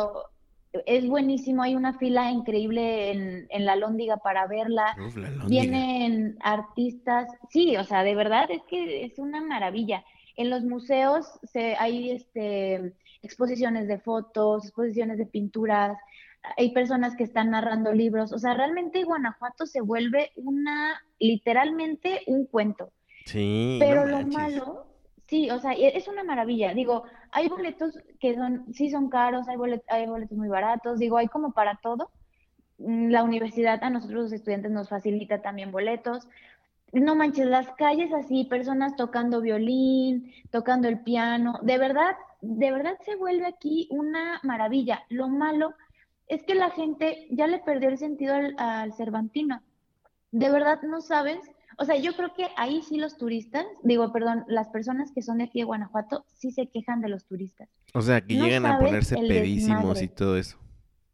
es 0.86 1.08
buenísimo, 1.08 1.62
hay 1.62 1.74
una 1.74 1.98
fila 1.98 2.30
increíble 2.30 3.10
en, 3.12 3.46
en 3.50 3.64
la 3.64 3.76
Lóndiga 3.76 4.18
para 4.18 4.46
verla. 4.46 4.94
Vienen 5.46 6.36
artistas, 6.40 7.28
sí, 7.50 7.76
o 7.76 7.84
sea, 7.84 8.02
de 8.02 8.14
verdad 8.14 8.50
es 8.50 8.62
que 8.68 9.04
es 9.04 9.18
una 9.18 9.40
maravilla. 9.40 10.04
En 10.36 10.50
los 10.50 10.64
museos 10.64 11.40
se, 11.44 11.76
hay 11.76 12.10
este, 12.10 12.92
exposiciones 13.22 13.88
de 13.88 13.98
fotos, 13.98 14.64
exposiciones 14.64 15.16
de 15.16 15.24
pinturas, 15.24 15.96
hay 16.56 16.72
personas 16.72 17.16
que 17.16 17.24
están 17.24 17.50
narrando 17.50 17.92
libros, 17.92 18.32
o 18.32 18.38
sea, 18.38 18.54
realmente 18.54 19.04
Guanajuato 19.04 19.66
se 19.66 19.80
vuelve 19.80 20.32
una, 20.36 21.02
literalmente 21.18 22.22
un 22.26 22.46
cuento. 22.46 22.90
Sí. 23.24 23.76
Pero 23.80 24.06
lo 24.06 24.26
malo, 24.26 24.86
sí, 25.26 25.50
o 25.50 25.58
sea, 25.58 25.72
e, 25.72 25.96
es 25.96 26.08
una 26.08 26.24
maravilla. 26.24 26.72
Digo, 26.74 27.04
hay 27.32 27.48
boletos 27.48 27.98
que 28.20 28.34
son, 28.34 28.72
sí 28.72 28.90
son 28.90 29.08
caros, 29.08 29.48
hay 29.48 29.56
boletos, 29.56 29.86
hay 29.88 30.06
boletos 30.06 30.38
muy 30.38 30.48
baratos, 30.48 30.98
digo, 30.98 31.16
hay 31.18 31.28
como 31.28 31.52
para 31.52 31.78
todo. 31.82 32.10
Mm, 32.78 33.08
la 33.10 33.22
universidad 33.22 33.82
a 33.82 33.90
nosotros 33.90 34.24
los 34.24 34.32
estudiantes 34.32 34.70
nos 34.70 34.88
facilita 34.88 35.42
también 35.42 35.72
boletos. 35.72 36.28
No 36.92 37.14
manches, 37.16 37.46
las 37.46 37.68
calles 37.72 38.12
así, 38.12 38.44
personas 38.44 38.96
tocando 38.96 39.40
violín, 39.40 40.32
tocando 40.50 40.88
el 40.88 41.00
piano, 41.00 41.58
de 41.62 41.78
verdad, 41.78 42.16
de 42.40 42.70
verdad 42.70 42.96
se 43.04 43.16
vuelve 43.16 43.46
aquí 43.46 43.88
una 43.90 44.40
maravilla. 44.44 45.02
Lo 45.08 45.28
malo 45.28 45.74
es 46.28 46.42
que 46.42 46.54
la 46.54 46.70
gente 46.70 47.26
ya 47.30 47.46
le 47.46 47.58
perdió 47.58 47.88
el 47.88 47.98
sentido 47.98 48.34
al, 48.58 48.92
Cervantino. 48.94 49.62
De 50.32 50.50
verdad 50.50 50.80
no 50.82 51.00
sabes, 51.00 51.38
o 51.78 51.84
sea, 51.84 51.96
yo 51.96 52.14
creo 52.14 52.34
que 52.34 52.48
ahí 52.56 52.82
sí 52.82 52.98
los 52.98 53.16
turistas, 53.16 53.64
digo, 53.82 54.12
perdón, 54.12 54.44
las 54.48 54.68
personas 54.68 55.12
que 55.12 55.22
son 55.22 55.38
de 55.38 55.44
aquí 55.44 55.60
de 55.60 55.64
Guanajuato 55.64 56.24
sí 56.28 56.50
se 56.50 56.68
quejan 56.68 57.00
de 57.00 57.08
los 57.08 57.26
turistas. 57.26 57.68
O 57.94 58.02
sea, 58.02 58.20
que 58.20 58.34
llegan 58.34 58.66
a 58.66 58.78
ponerse 58.78 59.16
pedísimos 59.16 60.02
y 60.02 60.08
todo 60.08 60.36
eso. 60.36 60.58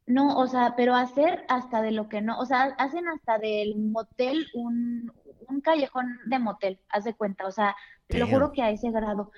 No, 0.06 0.36
o 0.36 0.46
sea, 0.48 0.74
pero 0.76 0.94
hacer 0.94 1.44
hasta 1.48 1.80
de 1.80 1.92
lo 1.92 2.08
que 2.08 2.22
no, 2.22 2.38
o 2.38 2.44
sea, 2.44 2.74
hacen 2.78 3.06
hasta 3.06 3.38
del 3.38 3.76
motel 3.76 4.46
un, 4.54 5.12
un 5.48 5.60
callejón 5.60 6.18
de 6.26 6.38
motel, 6.38 6.80
haz 6.88 7.04
de 7.04 7.14
cuenta, 7.14 7.46
o 7.46 7.52
sea, 7.52 7.76
te 8.08 8.18
lo 8.18 8.26
juro 8.26 8.52
que 8.52 8.62
a 8.62 8.70
ese 8.70 8.90
grado. 8.90 9.30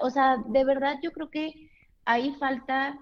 o 0.00 0.10
sea, 0.10 0.38
de 0.46 0.64
verdad 0.64 0.96
yo 1.02 1.12
creo 1.12 1.30
que 1.30 1.70
ahí 2.06 2.34
falta 2.40 2.98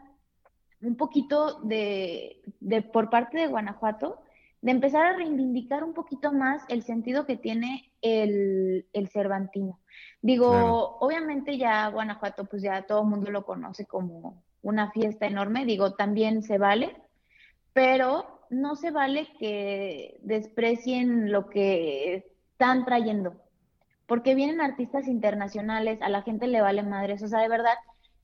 un 0.83 0.97
poquito 0.97 1.61
de, 1.61 2.41
de, 2.61 2.83
por 2.83 3.11
parte 3.11 3.39
de 3.39 3.47
Guanajuato, 3.47 4.21
de 4.61 4.73
empezar 4.73 5.07
a 5.07 5.17
reivindicar 5.17 5.85
un 5.85 5.95
poquito 5.95 6.33
más 6.33 6.65
el 6.69 6.83
sentido 6.83 7.27
que 7.27 7.37
tiene 7.37 7.93
el, 8.03 8.87
el 8.93 9.09
Cervantino. 9.09 9.79
Digo, 10.21 10.99
obviamente 11.01 11.59
ya 11.59 11.89
Guanajuato, 11.89 12.45
pues 12.45 12.63
ya 12.63 12.83
todo 12.83 13.03
el 13.03 13.09
mundo 13.09 13.31
lo 13.31 13.45
conoce 13.45 13.87
como 13.87 14.43
una 14.63 14.91
fiesta 14.91 15.27
enorme, 15.27 15.65
digo, 15.65 15.95
también 15.95 16.43
se 16.43 16.59
vale, 16.59 16.97
pero 17.73 18.41
no 18.51 18.75
se 18.75 18.91
vale 18.91 19.29
que 19.39 20.19
desprecien 20.23 21.31
lo 21.31 21.49
que 21.49 22.33
están 22.53 22.85
trayendo, 22.85 23.37
porque 24.07 24.35
vienen 24.35 24.61
artistas 24.61 25.07
internacionales, 25.07 26.03
a 26.03 26.09
la 26.09 26.23
gente 26.23 26.49
le 26.49 26.61
vale 26.61 26.83
madres, 26.83 27.23
o 27.23 27.29
sea, 27.29 27.41
de 27.41 27.49
verdad, 27.49 27.75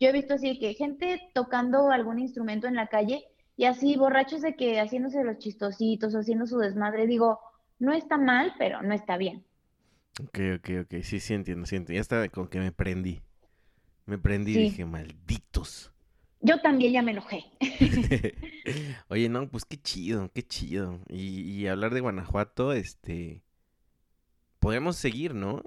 yo 0.01 0.09
he 0.09 0.13
visto 0.13 0.35
así 0.35 0.59
que 0.59 0.75
gente 0.75 1.31
tocando 1.35 1.91
algún 1.91 2.19
instrumento 2.19 2.67
en 2.67 2.75
la 2.75 2.89
calle 2.89 3.25
y 3.57 3.65
así 3.67 3.97
borrachos 3.97 4.43
de 4.43 4.57
que 4.57 4.81
haciéndose 4.81 5.23
los 5.25 5.39
chistositos 5.39 6.15
haciendo 6.15 6.47
su 6.47 6.59
desmadre, 6.59 7.07
digo, 7.07 7.41
no 7.79 7.93
está 7.93 8.19
mal, 8.19 8.55
pero 8.59 8.83
no 8.83 8.95
está 8.95 9.17
bien. 9.17 9.45
Ok, 10.21 10.39
ok, 10.59 10.71
ok, 10.83 11.03
sí, 11.03 11.21
sí 11.21 11.35
entiendo, 11.35 11.67
sí 11.67 11.83
Ya 11.89 12.01
estaba 12.01 12.29
con 12.29 12.49
que 12.49 12.61
me 12.61 12.73
prendí. 12.73 13.23
Me 14.07 14.19
prendí 14.19 14.53
y 14.53 14.59
dije, 14.65 14.85
malditos. 14.85 15.93
Yo 16.41 16.61
también 16.61 16.93
ya 16.93 17.03
me 17.03 17.13
enojé. 17.13 17.45
Oye, 19.09 19.29
no, 19.31 19.49
pues 19.49 19.65
qué 19.65 19.81
chido, 19.81 20.31
qué 20.35 20.43
chido. 20.43 21.01
Y, 21.09 21.41
y 21.41 21.67
hablar 21.69 21.95
de 21.95 22.01
Guanajuato, 22.01 22.75
este, 22.75 23.43
podemos 24.59 24.97
seguir, 24.97 25.35
¿no? 25.35 25.63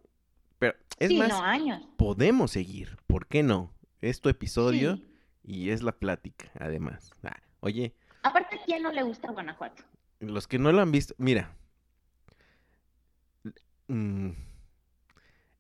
Pero 0.60 0.76
es 1.00 1.13
más, 1.13 1.32
años. 1.34 1.84
podemos 1.98 2.52
seguir, 2.52 2.98
¿por 3.08 3.28
qué 3.28 3.44
no? 3.44 3.74
Es 4.01 4.21
tu 4.21 4.29
episodio 4.29 4.99
y 5.43 5.69
es 5.69 5.81
la 5.81 5.93
plática, 5.93 6.51
además. 6.60 7.12
Ah, 7.23 7.38
oye. 7.62 7.95
Aparte, 8.23 8.60
¿quién 8.65 8.83
no 8.83 8.91
le 8.91 9.03
gusta 9.03 9.31
Guanajuato? 9.31 9.83
Los 10.19 10.47
que 10.47 10.60
no 10.60 10.71
lo 10.71 10.81
han 10.81 10.91
visto, 10.91 11.15
mira. 11.17 11.55
Mm, 13.88 14.31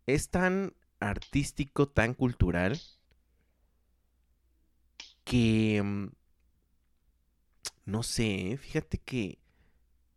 es 0.05 0.29
tan 0.29 0.73
artístico, 0.99 1.87
tan 1.87 2.13
cultural, 2.13 2.79
que... 5.23 5.81
Mm, 5.83 6.07
no 7.85 8.03
sé, 8.03 8.51
¿eh? 8.51 8.57
fíjate 8.57 8.97
que... 8.97 9.39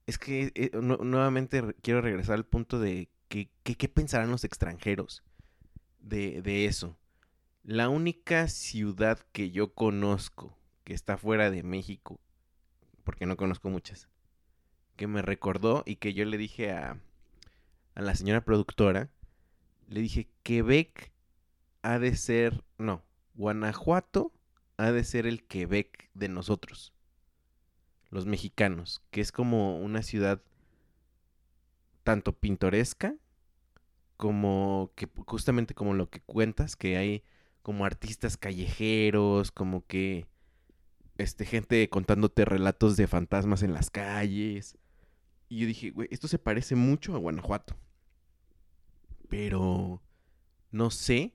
Es 0.07 0.19
que 0.19 0.51
eh, 0.57 0.71
nuevamente 0.75 1.63
quiero 1.83 2.01
regresar 2.01 2.35
al 2.35 2.45
punto 2.45 2.81
de 2.81 3.09
que, 3.29 3.49
qué 3.63 3.89
pensarán 3.89 4.31
los 4.31 4.43
extranjeros 4.43 5.23
de, 6.01 6.43
de 6.43 6.65
eso. 6.65 6.97
La 7.63 7.89
única 7.89 8.49
ciudad 8.49 9.19
que 9.33 9.51
yo 9.51 9.75
conozco 9.75 10.57
que 10.85 10.95
está 10.95 11.19
fuera 11.19 11.51
de 11.51 11.63
México, 11.63 12.19
porque 13.05 13.27
no 13.27 13.37
conozco 13.37 13.69
muchas, 13.69 14.09
que 14.97 15.07
me 15.07 15.23
recordó 15.23 15.83
y 15.87 15.97
que 15.97 16.15
yo 16.15 16.25
le 16.25 16.39
dije 16.39 16.73
a, 16.73 16.99
a 17.95 18.01
la 18.01 18.15
señora 18.15 18.45
productora, 18.45 19.11
le 19.89 20.01
dije, 20.01 20.29
Quebec 20.43 21.13
ha 21.83 21.99
de 21.99 22.17
ser, 22.17 22.65
no, 22.79 23.03
Guanajuato 23.35 24.33
ha 24.79 24.91
de 24.91 25.05
ser 25.05 25.27
el 25.27 25.45
Quebec 25.45 26.11
de 26.15 26.29
nosotros, 26.29 26.95
los 28.09 28.25
mexicanos, 28.25 29.03
que 29.11 29.21
es 29.21 29.33
como 29.33 29.79
una 29.79 30.03
ciudad 30.03 30.43
tanto 32.05 32.33
pintoresca 32.33 33.15
como 34.17 34.93
que 34.97 35.09
justamente 35.27 35.75
como 35.75 35.95
lo 35.95 36.11
que 36.11 36.21
cuentas, 36.21 36.77
que 36.77 36.97
hay 36.97 37.23
como 37.63 37.85
artistas 37.85 38.37
callejeros, 38.37 39.51
como 39.51 39.87
que 39.87 40.27
este 41.19 41.45
gente 41.45 41.89
contándote 41.89 42.45
relatos 42.45 42.97
de 42.97 43.07
fantasmas 43.07 43.63
en 43.63 43.75
las 43.75 43.91
calles. 43.91 44.79
Y 45.49 45.61
yo 45.61 45.67
dije, 45.67 45.91
güey, 45.91 46.09
esto 46.11 46.29
se 46.29 46.39
parece 46.39 46.77
mucho 46.77 47.15
a 47.15 47.19
Guanajuato. 47.19 47.77
Pero 49.29 50.03
no 50.71 50.91
sé. 50.91 51.35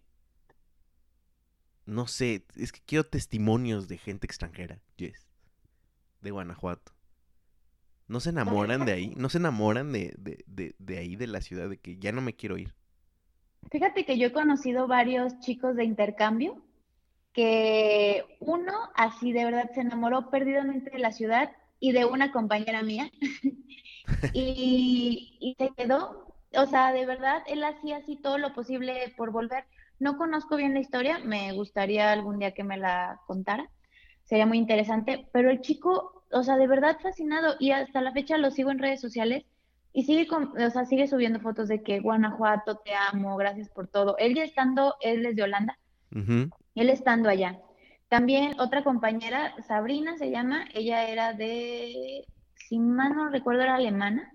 No 1.85 2.07
sé, 2.07 2.45
es 2.55 2.71
que 2.71 2.81
quiero 2.83 3.03
testimonios 3.03 3.87
de 3.87 3.97
gente 3.97 4.25
extranjera, 4.25 4.81
Yes. 4.95 5.27
De 6.21 6.31
Guanajuato. 6.31 6.93
¿No 8.07 8.19
se 8.19 8.31
enamoran 8.31 8.85
de 8.85 8.91
ahí? 8.91 9.13
¿No 9.17 9.29
se 9.29 9.37
enamoran 9.37 9.91
de, 9.91 10.15
de, 10.17 10.43
de, 10.47 10.75
de 10.79 10.97
ahí, 10.97 11.15
de 11.15 11.27
la 11.27 11.41
ciudad, 11.41 11.69
de 11.69 11.77
que 11.77 11.97
ya 11.97 12.11
no 12.11 12.21
me 12.21 12.35
quiero 12.35 12.57
ir? 12.57 12.73
Fíjate 13.71 14.05
que 14.05 14.17
yo 14.17 14.27
he 14.27 14.31
conocido 14.31 14.87
varios 14.87 15.39
chicos 15.39 15.75
de 15.75 15.83
intercambio 15.83 16.61
que 17.35 18.37
uno 18.39 18.71
así 18.95 19.33
de 19.33 19.43
verdad 19.43 19.69
se 19.73 19.81
enamoró 19.81 20.29
perdidamente 20.29 20.89
de 20.89 20.99
la 20.99 21.11
ciudad 21.11 21.51
y 21.79 21.91
de 21.91 22.05
una 22.05 22.31
compañera 22.31 22.81
mía 22.81 23.11
y, 24.33 25.55
se 25.57 25.69
quedó, 25.75 26.33
o 26.57 26.65
sea, 26.65 26.93
de 26.93 27.05
verdad, 27.05 27.43
él 27.47 27.63
hacía 27.63 27.97
así 27.97 28.15
todo 28.15 28.37
lo 28.37 28.53
posible 28.53 29.13
por 29.17 29.31
volver. 29.31 29.65
No 29.99 30.17
conozco 30.17 30.55
bien 30.55 30.73
la 30.73 30.79
historia, 30.79 31.19
me 31.19 31.51
gustaría 31.51 32.11
algún 32.11 32.39
día 32.39 32.53
que 32.53 32.63
me 32.63 32.77
la 32.77 33.19
contara, 33.27 33.69
sería 34.23 34.45
muy 34.45 34.57
interesante, 34.57 35.27
pero 35.33 35.49
el 35.49 35.59
chico, 35.59 36.23
o 36.31 36.43
sea, 36.43 36.55
de 36.55 36.67
verdad 36.67 36.97
fascinado 37.01 37.55
y 37.59 37.71
hasta 37.71 38.01
la 38.01 38.13
fecha 38.13 38.37
lo 38.37 38.51
sigo 38.51 38.71
en 38.71 38.79
redes 38.79 39.01
sociales 39.01 39.43
y 39.95 40.03
sigue, 40.03 40.27
con, 40.27 40.51
o 40.61 40.69
sea, 40.69 40.83
sigue 40.83 41.07
subiendo 41.07 41.39
fotos 41.39 41.69
de 41.69 41.81
que 41.81 42.01
Guanajuato, 42.01 42.75
te 42.79 42.91
amo, 42.93 43.37
gracias 43.37 43.69
por 43.69 43.87
todo. 43.87 44.17
Él 44.17 44.35
ya 44.35 44.43
estando, 44.43 44.95
él 44.99 45.25
es 45.25 45.37
de 45.37 45.43
Holanda, 45.43 45.79
él 46.11 46.89
estando 46.89 47.29
allá. 47.29 47.61
También 48.09 48.59
otra 48.59 48.83
compañera, 48.83 49.55
Sabrina 49.65 50.17
se 50.17 50.31
llama, 50.31 50.65
ella 50.73 51.07
era 51.07 51.31
de, 51.31 52.25
si 52.55 52.77
mal 52.77 53.15
no 53.15 53.29
recuerdo, 53.29 53.61
era 53.61 53.75
alemana, 53.75 54.33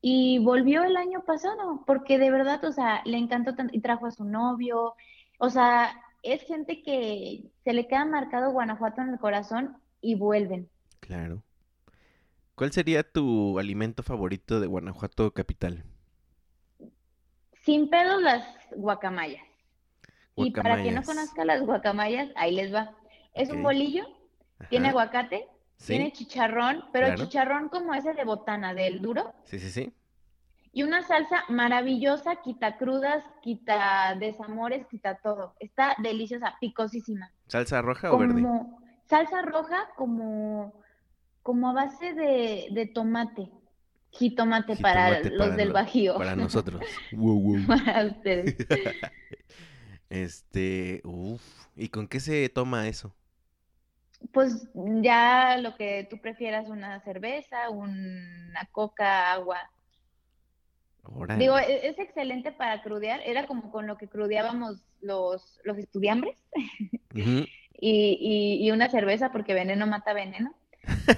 y 0.00 0.38
volvió 0.38 0.84
el 0.84 0.96
año 0.96 1.24
pasado, 1.24 1.82
porque 1.88 2.16
de 2.16 2.30
verdad, 2.30 2.64
o 2.64 2.70
sea, 2.70 3.02
le 3.04 3.18
encantó 3.18 3.52
y 3.72 3.80
trajo 3.80 4.06
a 4.06 4.12
su 4.12 4.22
novio, 4.22 4.94
o 5.40 5.50
sea, 5.50 5.90
es 6.22 6.40
gente 6.42 6.84
que 6.84 7.50
se 7.64 7.72
le 7.72 7.88
queda 7.88 8.04
marcado 8.04 8.52
Guanajuato 8.52 9.02
en 9.02 9.08
el 9.08 9.18
corazón 9.18 9.76
y 10.00 10.14
vuelven. 10.14 10.68
Claro. 11.00 11.42
¿Cuál 12.60 12.72
sería 12.72 13.02
tu 13.02 13.58
alimento 13.58 14.02
favorito 14.02 14.60
de 14.60 14.66
Guanajuato 14.66 15.32
capital? 15.32 15.82
Sin 17.62 17.88
pedos 17.88 18.20
las 18.20 18.46
guacamayas. 18.76 19.42
Y 20.36 20.50
para 20.50 20.82
quien 20.82 20.96
no 20.96 21.02
conozca 21.02 21.46
las 21.46 21.62
guacamayas, 21.62 22.28
ahí 22.36 22.54
les 22.54 22.70
va. 22.70 22.94
Es 23.32 23.48
un 23.48 23.62
bolillo, 23.62 24.04
tiene 24.68 24.90
aguacate, 24.90 25.48
tiene 25.78 26.12
chicharrón, 26.12 26.84
pero 26.92 27.16
chicharrón 27.16 27.70
como 27.70 27.94
ese 27.94 28.12
de 28.12 28.24
botana, 28.24 28.74
del 28.74 29.00
duro. 29.00 29.32
Sí, 29.44 29.58
sí, 29.58 29.70
sí. 29.70 29.94
Y 30.74 30.82
una 30.82 31.00
salsa 31.02 31.44
maravillosa, 31.48 32.42
quita 32.42 32.76
crudas, 32.76 33.24
quita 33.40 34.14
desamores, 34.20 34.86
quita 34.86 35.14
todo. 35.14 35.54
Está 35.60 35.96
deliciosa, 36.02 36.56
picosísima. 36.60 37.32
¿Salsa 37.46 37.80
roja 37.80 38.12
o 38.12 38.18
verde? 38.18 38.46
Salsa 39.06 39.40
roja 39.40 39.88
como, 39.96 40.79
como 41.42 41.68
a 41.68 41.72
base 41.72 42.14
de, 42.14 42.90
tomate. 42.94 43.50
Jitomate, 44.12 44.76
para 44.76 45.20
los 45.20 45.56
del 45.56 45.72
Bajío. 45.72 46.16
Para 46.16 46.34
nosotros. 46.34 46.82
Para 47.66 48.06
ustedes. 48.06 48.56
este, 50.10 51.00
uff. 51.04 51.42
¿Y 51.76 51.88
con 51.88 52.08
qué 52.08 52.18
se 52.18 52.48
toma 52.48 52.88
eso? 52.88 53.14
Pues 54.32 54.68
ya 54.74 55.56
lo 55.58 55.76
que 55.76 56.06
tú 56.10 56.20
prefieras, 56.20 56.68
una 56.68 57.00
cerveza, 57.00 57.70
una 57.70 58.68
coca, 58.72 59.32
agua. 59.32 59.70
Digo, 61.38 61.58
e-, 61.58 61.88
es, 61.88 61.98
excelente 61.98 62.52
para 62.52 62.82
crudear, 62.82 63.20
era 63.24 63.46
como 63.46 63.70
con 63.70 63.86
lo 63.86 63.96
que 63.96 64.08
crudeábamos 64.08 64.82
los, 65.00 65.58
los 65.64 65.78
estudiambres 65.78 66.36
y, 67.80 68.58
y, 68.60 68.70
una 68.70 68.90
cerveza 68.90 69.32
porque 69.32 69.54
veneno 69.54 69.86
mata 69.86 70.12
veneno, 70.12 70.54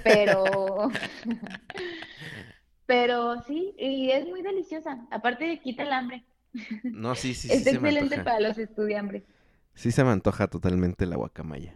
pero, 0.03 0.43
pero 2.85 3.41
sí, 3.43 3.75
y 3.77 4.11
es 4.11 4.27
muy 4.27 4.41
deliciosa, 4.41 5.05
aparte 5.11 5.45
de 5.45 5.59
quita 5.59 5.83
el 5.83 5.93
hambre. 5.93 6.23
No, 6.83 7.15
sí, 7.15 7.33
sí, 7.33 7.47
sí. 7.49 7.53
Es 7.53 7.67
excelente 7.67 8.21
para 8.21 8.39
los 8.39 8.57
estudiambres. 8.57 9.23
Sí 9.75 9.91
se 9.91 10.03
me 10.03 10.11
antoja 10.11 10.47
totalmente 10.47 11.05
la 11.05 11.15
guacamaya. 11.15 11.75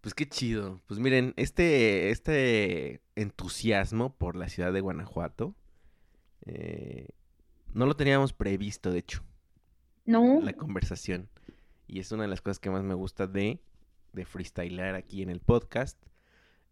Pues 0.00 0.14
qué 0.14 0.28
chido. 0.28 0.80
Pues 0.86 1.00
miren, 1.00 1.34
este, 1.36 2.10
este 2.10 3.02
entusiasmo 3.14 4.16
por 4.16 4.36
la 4.36 4.48
ciudad 4.48 4.72
de 4.72 4.80
Guanajuato 4.80 5.54
eh, 6.46 7.08
no 7.74 7.86
lo 7.86 7.94
teníamos 7.94 8.32
previsto, 8.32 8.90
de 8.90 9.00
hecho. 9.00 9.22
No. 10.04 10.40
La 10.42 10.54
conversación. 10.54 11.28
Y 11.86 12.00
es 12.00 12.10
una 12.12 12.22
de 12.22 12.28
las 12.28 12.40
cosas 12.40 12.58
que 12.58 12.70
más 12.70 12.82
me 12.82 12.94
gusta 12.94 13.26
de, 13.26 13.60
de 14.12 14.24
freestylar 14.24 14.94
aquí 14.94 15.22
en 15.22 15.30
el 15.30 15.40
podcast. 15.40 15.98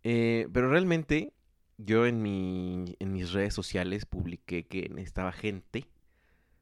Eh, 0.02 0.48
pero 0.52 0.70
realmente 0.70 1.32
yo 1.78 2.06
en, 2.06 2.22
mi, 2.22 2.96
en 2.98 3.12
mis 3.12 3.32
redes 3.32 3.54
sociales 3.54 4.06
publiqué 4.06 4.66
que 4.66 4.88
necesitaba 4.88 5.32
gente 5.32 5.88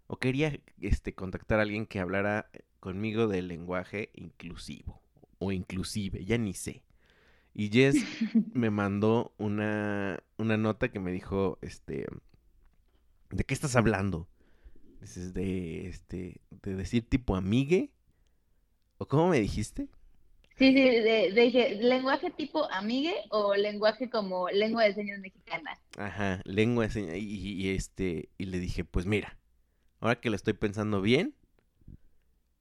o 0.06 0.18
quería 0.18 0.58
este, 0.80 1.14
contactar 1.14 1.58
a 1.58 1.62
alguien 1.62 1.86
que 1.86 2.00
hablara 2.00 2.50
conmigo 2.80 3.28
del 3.28 3.48
lenguaje 3.48 4.10
inclusivo 4.14 5.00
o 5.38 5.52
inclusive, 5.52 6.24
ya 6.24 6.38
ni 6.38 6.54
sé. 6.54 6.82
Y 7.54 7.70
Jess 7.70 7.96
me 8.52 8.70
mandó 8.70 9.32
una, 9.38 10.22
una 10.36 10.56
nota 10.56 10.90
que 10.90 11.00
me 11.00 11.12
dijo, 11.12 11.58
este, 11.62 12.06
¿de 13.30 13.44
qué 13.44 13.54
estás 13.54 13.76
hablando? 13.76 14.28
Dices, 15.00 15.34
de, 15.34 15.86
este, 15.86 16.40
de 16.50 16.74
decir 16.74 17.08
tipo 17.08 17.36
amigue. 17.36 17.90
¿O 18.98 19.06
cómo 19.06 19.28
me 19.28 19.40
dijiste? 19.40 19.88
Sí, 20.56 20.68
sí, 20.68 20.74
de, 20.74 21.78
lenguaje 21.80 22.30
tipo 22.30 22.70
amigue 22.70 23.14
o 23.30 23.56
lenguaje 23.56 24.08
como 24.08 24.48
lengua 24.50 24.84
de 24.84 24.94
señas 24.94 25.18
mexicana. 25.18 25.78
Ajá, 25.98 26.40
lengua 26.44 26.84
de 26.84 26.90
señas. 26.92 27.16
Y, 27.18 27.70
este, 27.70 28.28
y 28.38 28.46
le 28.46 28.60
dije, 28.60 28.84
pues 28.84 29.04
mira, 29.04 29.36
ahora 30.00 30.20
que 30.20 30.30
lo 30.30 30.36
estoy 30.36 30.52
pensando 30.52 31.00
bien, 31.00 31.34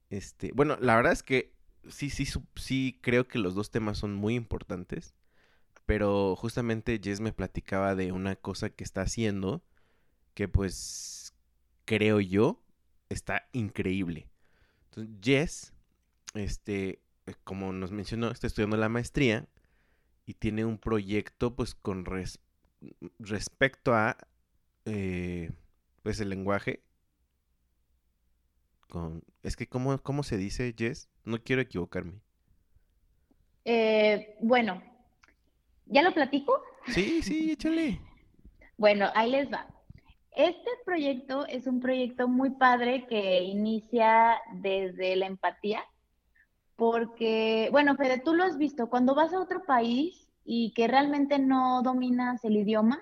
este, 0.09 0.51
bueno, 0.53 0.77
la 0.79 0.95
verdad 0.95 1.13
es 1.13 1.21
que 1.21 1.53
sí, 1.87 2.09
sí, 2.09 2.25
sí 2.55 2.99
creo 3.01 3.27
que 3.27 3.37
los 3.37 3.53
dos 3.53 3.69
temas 3.69 3.99
son 3.99 4.15
muy 4.15 4.33
importantes, 4.35 5.13
pero 5.85 6.35
justamente 6.35 6.99
Jess 7.03 7.19
me 7.19 7.33
platicaba 7.33 7.93
de 7.93 8.11
una 8.11 8.35
cosa 8.35 8.69
que 8.69 8.83
está 8.83 9.01
haciendo 9.01 9.63
que 10.33 10.47
pues 10.47 11.35
creo 11.85 12.19
yo 12.19 12.63
está 13.09 13.47
increíble. 13.53 14.27
Entonces, 14.85 15.15
Jess, 15.21 15.73
este, 16.33 17.02
como 17.43 17.71
nos 17.73 17.91
mencionó, 17.91 18.31
está 18.31 18.47
estudiando 18.47 18.77
la 18.77 18.89
maestría 18.89 19.47
y 20.25 20.35
tiene 20.35 20.65
un 20.65 20.77
proyecto 20.77 21.55
pues 21.55 21.75
con 21.75 22.05
respecto 23.19 23.93
a 23.93 24.17
eh, 24.85 25.51
pues 26.01 26.19
el 26.19 26.29
lenguaje. 26.29 26.83
Con, 28.89 29.23
es 29.41 29.55
que, 29.55 29.67
¿cómo, 29.67 29.97
¿cómo 29.99 30.23
se 30.23 30.37
dice, 30.37 30.73
Jess? 30.77 31.09
No 31.23 31.41
quiero 31.41 31.61
equivocarme. 31.61 32.21
Eh, 33.65 34.35
bueno, 34.41 34.83
¿ya 35.85 36.01
lo 36.01 36.13
platico? 36.13 36.61
Sí, 36.87 37.21
sí, 37.21 37.51
échale. 37.51 37.99
bueno, 38.77 39.09
ahí 39.15 39.31
les 39.31 39.51
va. 39.51 39.67
Este 40.35 40.69
proyecto 40.85 41.45
es 41.47 41.67
un 41.67 41.79
proyecto 41.79 42.27
muy 42.27 42.51
padre 42.51 43.05
que 43.07 43.43
inicia 43.43 44.41
desde 44.55 45.15
la 45.15 45.27
empatía, 45.27 45.83
porque, 46.75 47.69
bueno, 47.71 47.95
Fede, 47.95 48.19
tú 48.19 48.33
lo 48.33 48.43
has 48.43 48.57
visto, 48.57 48.89
cuando 48.89 49.15
vas 49.15 49.33
a 49.33 49.39
otro 49.39 49.63
país 49.63 50.27
y 50.43 50.73
que 50.73 50.87
realmente 50.87 51.39
no 51.39 51.81
dominas 51.83 52.43
el 52.43 52.57
idioma 52.57 53.01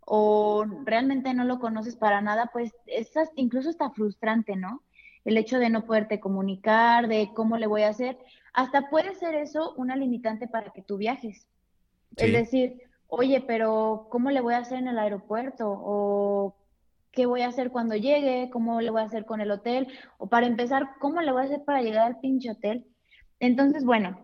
o 0.00 0.64
realmente 0.84 1.32
no 1.32 1.44
lo 1.44 1.60
conoces 1.60 1.96
para 1.96 2.20
nada, 2.20 2.50
pues 2.52 2.72
es 2.86 3.10
incluso 3.36 3.70
está 3.70 3.90
frustrante, 3.90 4.56
¿no? 4.56 4.82
El 5.24 5.38
hecho 5.38 5.58
de 5.58 5.70
no 5.70 5.86
poderte 5.86 6.20
comunicar, 6.20 7.08
de 7.08 7.30
cómo 7.34 7.56
le 7.56 7.66
voy 7.66 7.82
a 7.82 7.88
hacer, 7.88 8.18
hasta 8.52 8.90
puede 8.90 9.14
ser 9.14 9.34
eso 9.34 9.72
una 9.76 9.96
limitante 9.96 10.46
para 10.46 10.70
que 10.70 10.82
tú 10.82 10.98
viajes. 10.98 11.46
Es 12.16 12.32
decir, 12.32 12.82
oye, 13.08 13.42
pero 13.46 14.08
¿cómo 14.10 14.30
le 14.30 14.40
voy 14.40 14.54
a 14.54 14.58
hacer 14.58 14.78
en 14.78 14.88
el 14.88 14.98
aeropuerto? 14.98 15.68
O 15.68 16.54
qué 17.10 17.26
voy 17.26 17.42
a 17.42 17.48
hacer 17.48 17.70
cuando 17.70 17.94
llegue, 17.96 18.50
cómo 18.50 18.80
le 18.80 18.90
voy 18.90 19.00
a 19.00 19.06
hacer 19.06 19.24
con 19.24 19.40
el 19.40 19.50
hotel, 19.50 19.88
o 20.18 20.26
para 20.26 20.46
empezar, 20.46 20.90
cómo 21.00 21.20
le 21.20 21.32
voy 21.32 21.42
a 21.42 21.44
hacer 21.46 21.64
para 21.64 21.80
llegar 21.80 22.06
al 22.06 22.20
pinche 22.20 22.50
hotel. 22.50 22.86
Entonces, 23.40 23.84
bueno, 23.84 24.18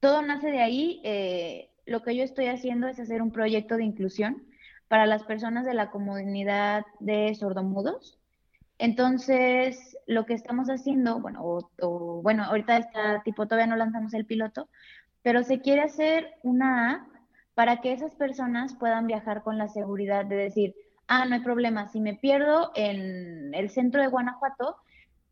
todo 0.00 0.22
nace 0.22 0.50
de 0.50 0.62
ahí. 0.62 1.00
Eh, 1.04 1.70
lo 1.86 2.02
que 2.02 2.14
yo 2.14 2.22
estoy 2.22 2.46
haciendo 2.46 2.86
es 2.86 3.00
hacer 3.00 3.22
un 3.22 3.32
proyecto 3.32 3.76
de 3.76 3.84
inclusión 3.84 4.46
para 4.88 5.06
las 5.06 5.24
personas 5.24 5.64
de 5.64 5.74
la 5.74 5.90
comunidad 5.90 6.84
de 7.00 7.34
sordomudos. 7.34 8.18
Entonces, 8.78 9.96
lo 10.06 10.24
que 10.24 10.34
estamos 10.34 10.68
haciendo, 10.68 11.20
bueno, 11.20 11.42
o, 11.44 12.22
bueno, 12.22 12.44
ahorita 12.44 12.76
está 12.78 13.22
tipo, 13.22 13.46
todavía 13.46 13.66
no 13.66 13.76
lanzamos 13.76 14.14
el 14.14 14.24
piloto, 14.24 14.68
pero 15.22 15.42
se 15.42 15.60
quiere 15.60 15.82
hacer 15.82 16.32
una 16.42 16.94
app 16.94 17.08
para 17.54 17.82
que 17.82 17.92
esas 17.92 18.14
personas 18.14 18.74
puedan 18.74 19.06
viajar 19.06 19.42
con 19.42 19.58
la 19.58 19.68
seguridad 19.68 20.24
de 20.24 20.36
decir, 20.36 20.74
ah, 21.08 21.26
no 21.26 21.34
hay 21.34 21.40
problema, 21.40 21.88
si 21.88 22.00
me 22.00 22.14
pierdo 22.14 22.72
en 22.74 23.54
el 23.54 23.68
centro 23.68 24.00
de 24.00 24.08
Guanajuato, 24.08 24.76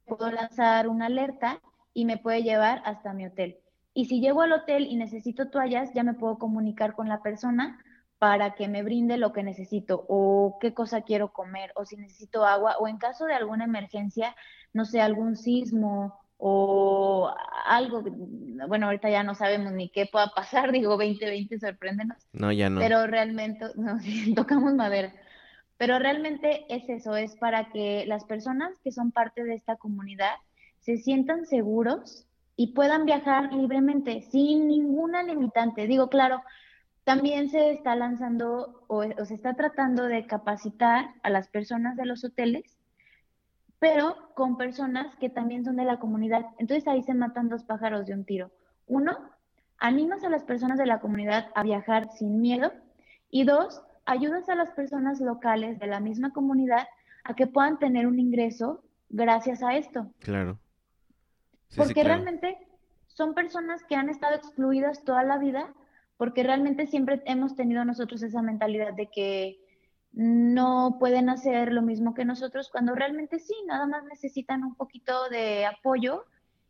puedo 0.06 0.30
lanzar 0.30 0.88
una 0.88 1.06
alerta 1.06 1.58
y 1.98 2.04
me 2.04 2.16
puede 2.16 2.44
llevar 2.44 2.80
hasta 2.84 3.12
mi 3.12 3.26
hotel. 3.26 3.58
Y 3.92 4.04
si 4.04 4.20
llego 4.20 4.42
al 4.42 4.52
hotel 4.52 4.86
y 4.88 4.94
necesito 4.94 5.50
toallas, 5.50 5.92
ya 5.94 6.04
me 6.04 6.14
puedo 6.14 6.38
comunicar 6.38 6.94
con 6.94 7.08
la 7.08 7.22
persona 7.22 7.76
para 8.18 8.54
que 8.54 8.68
me 8.68 8.84
brinde 8.84 9.16
lo 9.16 9.32
que 9.32 9.42
necesito 9.42 10.06
o 10.08 10.58
qué 10.60 10.72
cosa 10.72 11.02
quiero 11.02 11.32
comer 11.32 11.72
o 11.74 11.84
si 11.84 11.96
necesito 11.96 12.44
agua 12.44 12.76
o 12.78 12.86
en 12.86 12.98
caso 12.98 13.24
de 13.24 13.34
alguna 13.34 13.64
emergencia, 13.64 14.36
no 14.72 14.84
sé, 14.84 15.00
algún 15.00 15.34
sismo 15.34 16.20
o 16.36 17.34
algo, 17.66 18.04
bueno, 18.68 18.86
ahorita 18.86 19.10
ya 19.10 19.24
no 19.24 19.34
sabemos 19.34 19.72
ni 19.72 19.88
qué 19.88 20.06
pueda 20.06 20.28
pasar, 20.28 20.70
digo 20.72 20.90
2020, 20.90 21.58
sorpréndenos. 21.58 22.18
No, 22.32 22.52
ya 22.52 22.70
no. 22.70 22.78
Pero 22.78 23.08
realmente, 23.08 23.66
no, 23.74 23.98
tocamos 24.36 24.72
madera. 24.74 25.12
Pero 25.78 25.98
realmente 25.98 26.64
es 26.72 26.88
eso, 26.88 27.16
es 27.16 27.34
para 27.38 27.70
que 27.70 28.04
las 28.06 28.24
personas 28.24 28.78
que 28.84 28.92
son 28.92 29.10
parte 29.10 29.42
de 29.42 29.54
esta 29.54 29.74
comunidad 29.74 30.36
se 30.88 30.96
sientan 30.96 31.44
seguros 31.44 32.26
y 32.56 32.68
puedan 32.68 33.04
viajar 33.04 33.52
libremente, 33.52 34.22
sin 34.22 34.68
ninguna 34.68 35.22
limitante. 35.22 35.86
Digo, 35.86 36.08
claro, 36.08 36.40
también 37.04 37.50
se 37.50 37.72
está 37.72 37.94
lanzando 37.94 38.86
o, 38.86 39.02
se 39.02 39.34
está 39.34 39.52
tratando 39.52 40.04
de 40.04 40.26
capacitar 40.26 41.10
a 41.22 41.28
las 41.28 41.48
personas 41.48 41.94
de 41.98 42.06
los 42.06 42.24
hoteles, 42.24 42.78
pero 43.78 44.16
con 44.34 44.56
personas 44.56 45.14
que 45.16 45.28
también 45.28 45.62
son 45.62 45.76
de 45.76 45.84
la 45.84 45.98
comunidad. 45.98 46.46
Entonces 46.56 46.88
ahí 46.88 47.02
se 47.02 47.12
matan 47.12 47.50
dos 47.50 47.64
pájaros 47.64 48.06
de 48.06 48.14
un 48.14 48.24
tiro. 48.24 48.50
Uno, 48.86 49.14
animas 49.76 50.24
a 50.24 50.30
las 50.30 50.44
personas 50.44 50.78
de 50.78 50.86
la 50.86 51.00
comunidad 51.00 51.48
a 51.54 51.64
viajar 51.64 52.08
sin 52.12 52.40
miedo 52.40 52.72
y 53.30 53.44
dos, 53.44 53.82
ayudas 54.06 54.48
a 54.48 54.54
las 54.54 54.70
personas 54.70 55.20
locales 55.20 55.78
de 55.80 55.86
la 55.86 56.00
misma 56.00 56.32
comunidad 56.32 56.88
a 57.24 57.34
que 57.34 57.46
puedan 57.46 57.78
tener 57.78 58.06
un 58.06 58.18
ingreso 58.18 58.82
gracias 59.10 59.62
a 59.62 59.76
esto. 59.76 60.10
Claro. 60.20 60.58
Porque 61.76 62.04
realmente 62.04 62.58
son 63.06 63.34
personas 63.34 63.82
que 63.84 63.96
han 63.96 64.08
estado 64.08 64.36
excluidas 64.36 65.04
toda 65.04 65.22
la 65.24 65.38
vida, 65.38 65.74
porque 66.16 66.42
realmente 66.42 66.86
siempre 66.86 67.22
hemos 67.26 67.56
tenido 67.56 67.84
nosotros 67.84 68.22
esa 68.22 68.42
mentalidad 68.42 68.94
de 68.94 69.08
que 69.10 69.60
no 70.12 70.96
pueden 70.98 71.28
hacer 71.28 71.72
lo 71.72 71.82
mismo 71.82 72.14
que 72.14 72.24
nosotros, 72.24 72.70
cuando 72.70 72.94
realmente 72.94 73.38
sí, 73.38 73.54
nada 73.66 73.86
más 73.86 74.04
necesitan 74.04 74.64
un 74.64 74.74
poquito 74.74 75.28
de 75.28 75.66
apoyo 75.66 76.24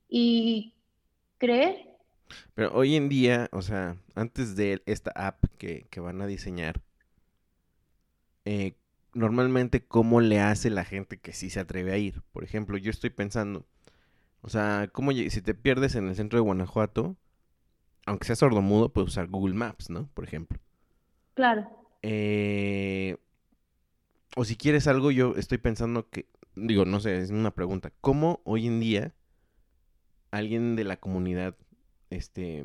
y 0.09 0.75
creer. 1.39 1.89
Pero 2.55 2.73
hoy 2.75 2.97
en 2.97 3.09
día, 3.09 3.49
o 3.53 3.63
sea, 3.63 3.97
antes 4.15 4.57
de 4.57 4.83
esta 4.87 5.11
app 5.15 5.45
que, 5.57 5.89
van 5.97 6.21
a 6.21 6.27
diseñar, 6.27 6.81
eh, 8.45 8.75
normalmente 9.15 9.85
cómo 9.85 10.21
le 10.21 10.41
hace 10.41 10.71
la 10.71 10.85
gente 10.85 11.19
que 11.19 11.33
sí 11.33 11.51
se 11.51 11.61
atreve 11.61 11.93
a 11.93 11.99
ir. 11.99 12.23
Por 12.33 12.45
ejemplo, 12.45 12.77
yo 12.77 12.91
estoy 12.91 13.11
pensando, 13.11 13.67
o 14.49 14.51
sea, 14.51 14.89
¿cómo 14.91 15.13
si 15.13 15.43
te 15.43 15.53
pierdes 15.53 15.95
en 15.95 16.09
el 16.09 16.17
centro 16.17 16.39
de 16.39 16.43
Guanajuato, 16.43 17.19
aunque 18.07 18.25
sea 18.25 18.35
sordomudo, 18.35 18.95
puedes 18.95 19.11
usar 19.11 19.27
Google 19.27 19.55
Maps, 19.55 19.91
¿no? 19.91 20.09
Por 20.15 20.25
ejemplo. 20.25 20.59
Claro. 21.35 21.69
Eh, 22.01 23.19
o 24.37 24.47
si 24.47 24.57
quieres 24.57 24.87
algo, 24.87 25.11
yo 25.11 25.35
estoy 25.37 25.59
pensando 25.59 26.09
que, 26.09 26.31
digo, 26.57 26.87
no 26.87 26.99
sé, 26.99 27.21
es 27.21 27.29
una 27.29 27.51
pregunta. 27.51 27.93
¿Cómo 28.01 28.41
hoy 28.45 28.69
en 28.69 28.81
día 28.81 29.15
alguien 30.31 30.77
de 30.77 30.85
la 30.85 30.97
comunidad, 30.97 31.55
este, 32.09 32.65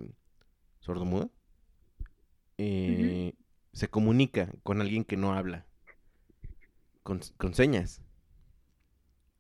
sordomuda, 0.80 1.28
eh, 2.58 3.34
se 3.74 3.90
comunica 3.90 4.54
con 4.64 4.80
alguien 4.80 5.04
que 5.04 5.18
no 5.18 5.34
habla? 5.34 5.66
Con, 7.04 7.22
señas. 7.54 8.02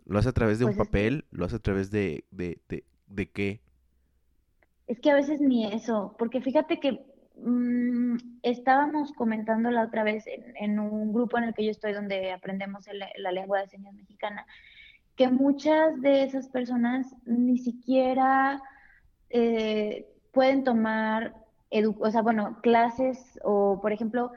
¿Lo 0.05 0.19
hace 0.19 0.29
a 0.29 0.33
través 0.33 0.59
de 0.59 0.65
un 0.65 0.75
pues 0.75 0.87
papel? 0.87 1.25
¿Lo 1.31 1.45
hace 1.45 1.55
a 1.57 1.59
través 1.59 1.91
de, 1.91 2.25
de, 2.31 2.59
de, 2.69 2.83
de 3.07 3.29
qué? 3.31 3.61
Es 4.87 4.99
que 4.99 5.11
a 5.11 5.15
veces 5.15 5.39
ni 5.41 5.65
eso, 5.65 6.15
porque 6.17 6.41
fíjate 6.41 6.79
que 6.79 7.05
Mm, 7.35 8.17
estábamos 8.43 9.11
comentando 9.13 9.71
la 9.71 9.83
otra 9.83 10.03
vez 10.03 10.25
en, 10.27 10.79
un 10.79 11.11
grupo 11.13 11.37
en 11.37 11.45
el 11.45 11.53
que 11.53 11.65
yo 11.65 11.71
estoy 11.71 11.93
donde 11.93 12.31
aprendemos 12.31 12.85
la 13.17 13.31
lengua 13.31 13.59
de 13.61 13.67
señas 13.67 13.93
mexicana, 13.95 14.45
que 15.15 15.29
muchas 15.29 15.99
de 16.01 16.23
esas 16.23 16.47
personas 16.49 17.07
ni 17.25 17.57
siquiera 17.57 18.61
eh, 19.29 20.07
pueden 20.31 20.63
tomar, 20.63 21.35
o 21.99 22.11
sea, 22.11 22.21
bueno, 22.21 22.59
clases 22.61 23.39
o, 23.43 23.79
por 23.81 23.91
ejemplo, 23.91 24.31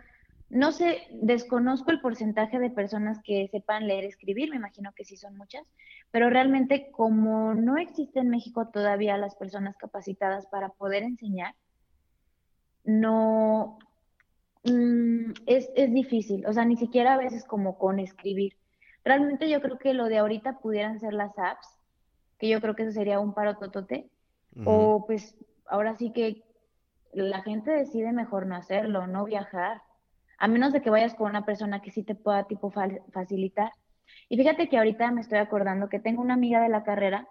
no 0.48 0.70
sé, 0.72 1.02
desconozco 1.10 1.90
el 1.90 2.00
porcentaje 2.00 2.58
de 2.58 2.70
personas 2.70 3.18
que 3.24 3.48
sepan 3.50 3.86
leer 3.86 4.04
y 4.04 4.08
escribir, 4.08 4.50
me 4.50 4.56
imagino 4.56 4.92
que 4.94 5.04
sí 5.04 5.16
son 5.16 5.36
muchas, 5.36 5.64
pero 6.10 6.30
realmente 6.30 6.90
como 6.92 7.54
no 7.54 7.78
existe 7.78 8.20
en 8.20 8.28
México 8.28 8.68
todavía 8.68 9.18
las 9.18 9.34
personas 9.34 9.76
capacitadas 9.76 10.46
para 10.46 10.68
poder 10.68 11.02
enseñar, 11.02 11.54
no, 12.84 13.78
mm, 14.64 15.32
es, 15.46 15.68
es, 15.74 15.92
difícil, 15.92 16.46
o 16.46 16.52
sea, 16.52 16.64
ni 16.64 16.76
siquiera 16.76 17.14
a 17.14 17.18
veces 17.18 17.44
como 17.44 17.76
con 17.76 17.98
escribir. 17.98 18.56
Realmente 19.04 19.50
yo 19.50 19.60
creo 19.60 19.78
que 19.78 19.94
lo 19.94 20.06
de 20.06 20.18
ahorita 20.18 20.60
pudieran 20.60 21.00
ser 21.00 21.12
las 21.12 21.36
apps, 21.38 21.68
que 22.38 22.48
yo 22.48 22.60
creo 22.60 22.76
que 22.76 22.84
eso 22.84 22.92
sería 22.92 23.18
un 23.18 23.34
paro 23.34 23.56
totote, 23.56 24.08
o 24.64 25.04
pues 25.06 25.36
ahora 25.66 25.96
sí 25.96 26.12
que 26.12 26.42
la 27.12 27.42
gente 27.42 27.70
decide 27.70 28.12
mejor 28.12 28.46
no 28.46 28.56
hacerlo, 28.56 29.06
no 29.06 29.24
viajar, 29.24 29.82
a 30.38 30.48
menos 30.48 30.72
de 30.72 30.82
que 30.82 30.90
vayas 30.90 31.14
con 31.14 31.30
una 31.30 31.44
persona 31.44 31.80
que 31.80 31.90
sí 31.90 32.02
te 32.02 32.14
pueda 32.14 32.44
tipo 32.44 32.70
facilitar. 33.12 33.72
Y 34.28 34.36
fíjate 34.36 34.68
que 34.68 34.78
ahorita 34.78 35.10
me 35.10 35.20
estoy 35.20 35.38
acordando 35.38 35.88
que 35.88 36.00
tengo 36.00 36.22
una 36.22 36.34
amiga 36.34 36.60
de 36.60 36.68
la 36.68 36.84
carrera 36.84 37.28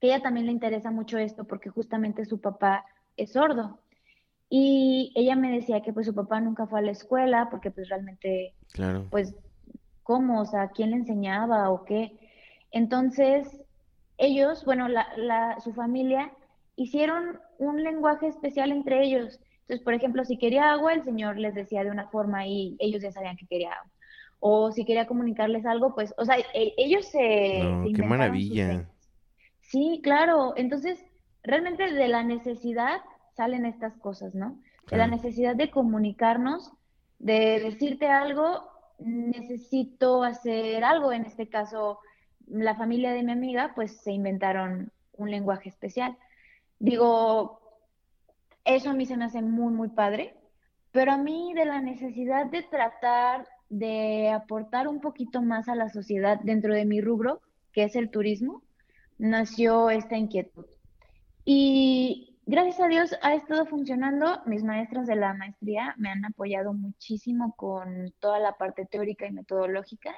que 0.00 0.08
ella 0.08 0.22
también 0.22 0.46
le 0.46 0.52
interesa 0.52 0.90
mucho 0.90 1.18
esto 1.18 1.44
porque 1.44 1.70
justamente 1.70 2.24
su 2.24 2.40
papá 2.40 2.84
es 3.16 3.32
sordo. 3.32 3.80
Y 4.50 5.12
ella 5.14 5.36
me 5.36 5.50
decía 5.52 5.82
que 5.82 5.92
pues 5.92 6.06
su 6.06 6.14
papá 6.14 6.40
nunca 6.40 6.66
fue 6.66 6.78
a 6.78 6.82
la 6.82 6.92
escuela 6.92 7.48
porque 7.50 7.70
pues 7.70 7.88
realmente, 7.88 8.54
claro. 8.72 9.06
pues, 9.10 9.34
¿cómo? 10.02 10.40
O 10.40 10.46
sea, 10.46 10.68
¿quién 10.68 10.90
le 10.90 10.96
enseñaba 10.96 11.70
o 11.70 11.84
qué? 11.84 12.16
Entonces, 12.70 13.60
ellos, 14.16 14.64
bueno, 14.64 14.88
la, 14.88 15.06
la, 15.16 15.60
su 15.60 15.74
familia 15.74 16.32
hicieron 16.76 17.40
un 17.58 17.82
lenguaje 17.82 18.28
especial 18.28 18.72
entre 18.72 19.04
ellos. 19.04 19.38
Entonces, 19.68 19.84
por 19.84 19.92
ejemplo, 19.92 20.24
si 20.24 20.38
quería 20.38 20.72
agua, 20.72 20.94
el 20.94 21.04
señor 21.04 21.36
les 21.36 21.54
decía 21.54 21.84
de 21.84 21.90
una 21.90 22.08
forma 22.08 22.46
y 22.46 22.74
ellos 22.78 23.02
ya 23.02 23.12
sabían 23.12 23.36
que 23.36 23.46
quería 23.46 23.72
agua. 23.72 23.90
O 24.40 24.72
si 24.72 24.86
quería 24.86 25.06
comunicarles 25.06 25.66
algo, 25.66 25.94
pues, 25.94 26.14
o 26.16 26.24
sea, 26.24 26.38
e, 26.38 26.72
ellos 26.78 27.06
se... 27.06 27.62
No, 27.62 27.84
qué 27.94 28.02
maravilla. 28.02 28.88
Sí, 29.60 30.00
claro. 30.02 30.54
Entonces, 30.56 31.04
realmente 31.42 31.92
de 31.92 32.08
la 32.08 32.22
necesidad 32.22 33.02
salen 33.36 33.66
estas 33.66 33.94
cosas, 33.98 34.34
¿no? 34.34 34.58
De 34.90 34.96
la 34.96 35.06
necesidad 35.06 35.54
de 35.54 35.70
comunicarnos, 35.70 36.72
de 37.18 37.60
decirte 37.60 38.06
algo, 38.06 38.70
necesito 38.98 40.22
hacer 40.22 40.82
algo. 40.82 41.12
En 41.12 41.26
este 41.26 41.50
caso, 41.50 41.98
la 42.46 42.74
familia 42.74 43.12
de 43.12 43.22
mi 43.22 43.32
amiga, 43.32 43.72
pues 43.74 43.98
se 43.98 44.12
inventaron 44.12 44.92
un 45.12 45.30
lenguaje 45.30 45.68
especial. 45.68 46.16
Digo, 46.78 47.57
eso 48.68 48.90
a 48.90 48.94
mí 48.94 49.06
se 49.06 49.16
me 49.16 49.24
hace 49.24 49.42
muy, 49.42 49.72
muy 49.72 49.88
padre, 49.88 50.34
pero 50.92 51.12
a 51.12 51.16
mí 51.16 51.52
de 51.54 51.64
la 51.64 51.80
necesidad 51.80 52.46
de 52.46 52.62
tratar 52.62 53.46
de 53.68 54.30
aportar 54.30 54.88
un 54.88 55.00
poquito 55.00 55.42
más 55.42 55.68
a 55.68 55.74
la 55.74 55.88
sociedad 55.88 56.38
dentro 56.42 56.74
de 56.74 56.84
mi 56.84 57.00
rubro, 57.00 57.40
que 57.72 57.84
es 57.84 57.96
el 57.96 58.10
turismo, 58.10 58.62
nació 59.18 59.90
esta 59.90 60.16
inquietud. 60.16 60.66
Y 61.44 62.36
gracias 62.46 62.80
a 62.80 62.88
Dios 62.88 63.16
ha 63.22 63.34
estado 63.34 63.66
funcionando. 63.66 64.40
Mis 64.46 64.62
maestros 64.62 65.06
de 65.06 65.16
la 65.16 65.34
maestría 65.34 65.94
me 65.98 66.10
han 66.10 66.24
apoyado 66.24 66.72
muchísimo 66.72 67.54
con 67.56 68.12
toda 68.20 68.38
la 68.38 68.52
parte 68.52 68.86
teórica 68.86 69.26
y 69.26 69.32
metodológica. 69.32 70.14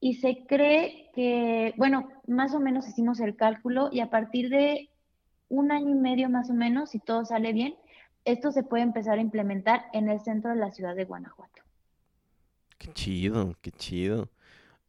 Y 0.00 0.14
se 0.14 0.44
cree 0.46 1.10
que, 1.14 1.74
bueno, 1.76 2.08
más 2.26 2.54
o 2.54 2.60
menos 2.60 2.88
hicimos 2.88 3.20
el 3.20 3.36
cálculo 3.36 3.88
y 3.92 4.00
a 4.00 4.10
partir 4.10 4.50
de 4.50 4.90
un 5.48 5.72
año 5.72 5.90
y 5.90 5.94
medio 5.94 6.28
más 6.28 6.50
o 6.50 6.54
menos, 6.54 6.90
si 6.90 6.98
todo 6.98 7.24
sale 7.24 7.52
bien, 7.52 7.74
esto 8.24 8.50
se 8.50 8.62
puede 8.62 8.82
empezar 8.82 9.18
a 9.18 9.22
implementar 9.22 9.86
en 9.92 10.08
el 10.08 10.20
centro 10.20 10.50
de 10.50 10.56
la 10.56 10.72
ciudad 10.72 10.96
de 10.96 11.04
Guanajuato. 11.04 11.62
Qué 12.78 12.92
chido, 12.92 13.54
qué 13.62 13.70
chido. 13.70 14.28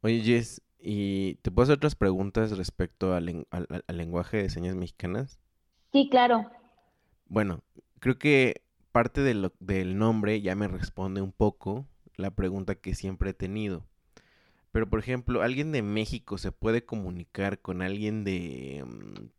Oye, 0.02 0.22
Jess, 0.22 0.62
¿y 0.80 1.36
te 1.36 1.52
puedo 1.52 1.64
hacer 1.64 1.78
otras 1.78 1.96
preguntas 1.96 2.58
respecto 2.58 3.14
al 3.14 3.46
lenguaje 3.88 4.38
de 4.38 4.50
señas 4.50 4.76
mexicanas? 4.76 5.40
Sí, 5.92 6.10
claro. 6.10 6.50
Bueno, 7.28 7.62
creo 8.00 8.18
que 8.18 8.62
parte 8.92 9.22
de 9.22 9.52
del 9.60 9.98
nombre 9.98 10.42
ya 10.42 10.56
me 10.56 10.68
responde 10.68 11.22
un 11.22 11.32
poco 11.32 11.86
la 12.16 12.32
pregunta 12.32 12.76
que 12.76 12.96
siempre 12.96 13.30
he 13.30 13.34
tenido. 13.34 13.86
Pero, 14.72 14.90
por 14.90 15.00
ejemplo, 15.00 15.42
¿alguien 15.42 15.72
de 15.72 15.82
México 15.82 16.38
se 16.38 16.52
puede 16.52 16.84
comunicar 16.84 17.60
con 17.60 17.82
alguien 17.82 18.24
de 18.24 18.84
mm, 18.86 19.30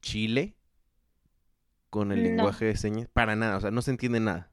Chile 0.00 0.56
con 1.90 2.12
el 2.12 2.22
lenguaje 2.22 2.66
de 2.66 2.76
señas? 2.76 3.08
Para 3.12 3.36
nada, 3.36 3.56
o 3.56 3.60
sea, 3.60 3.70
no 3.70 3.82
se 3.82 3.90
entiende 3.90 4.20
nada. 4.20 4.48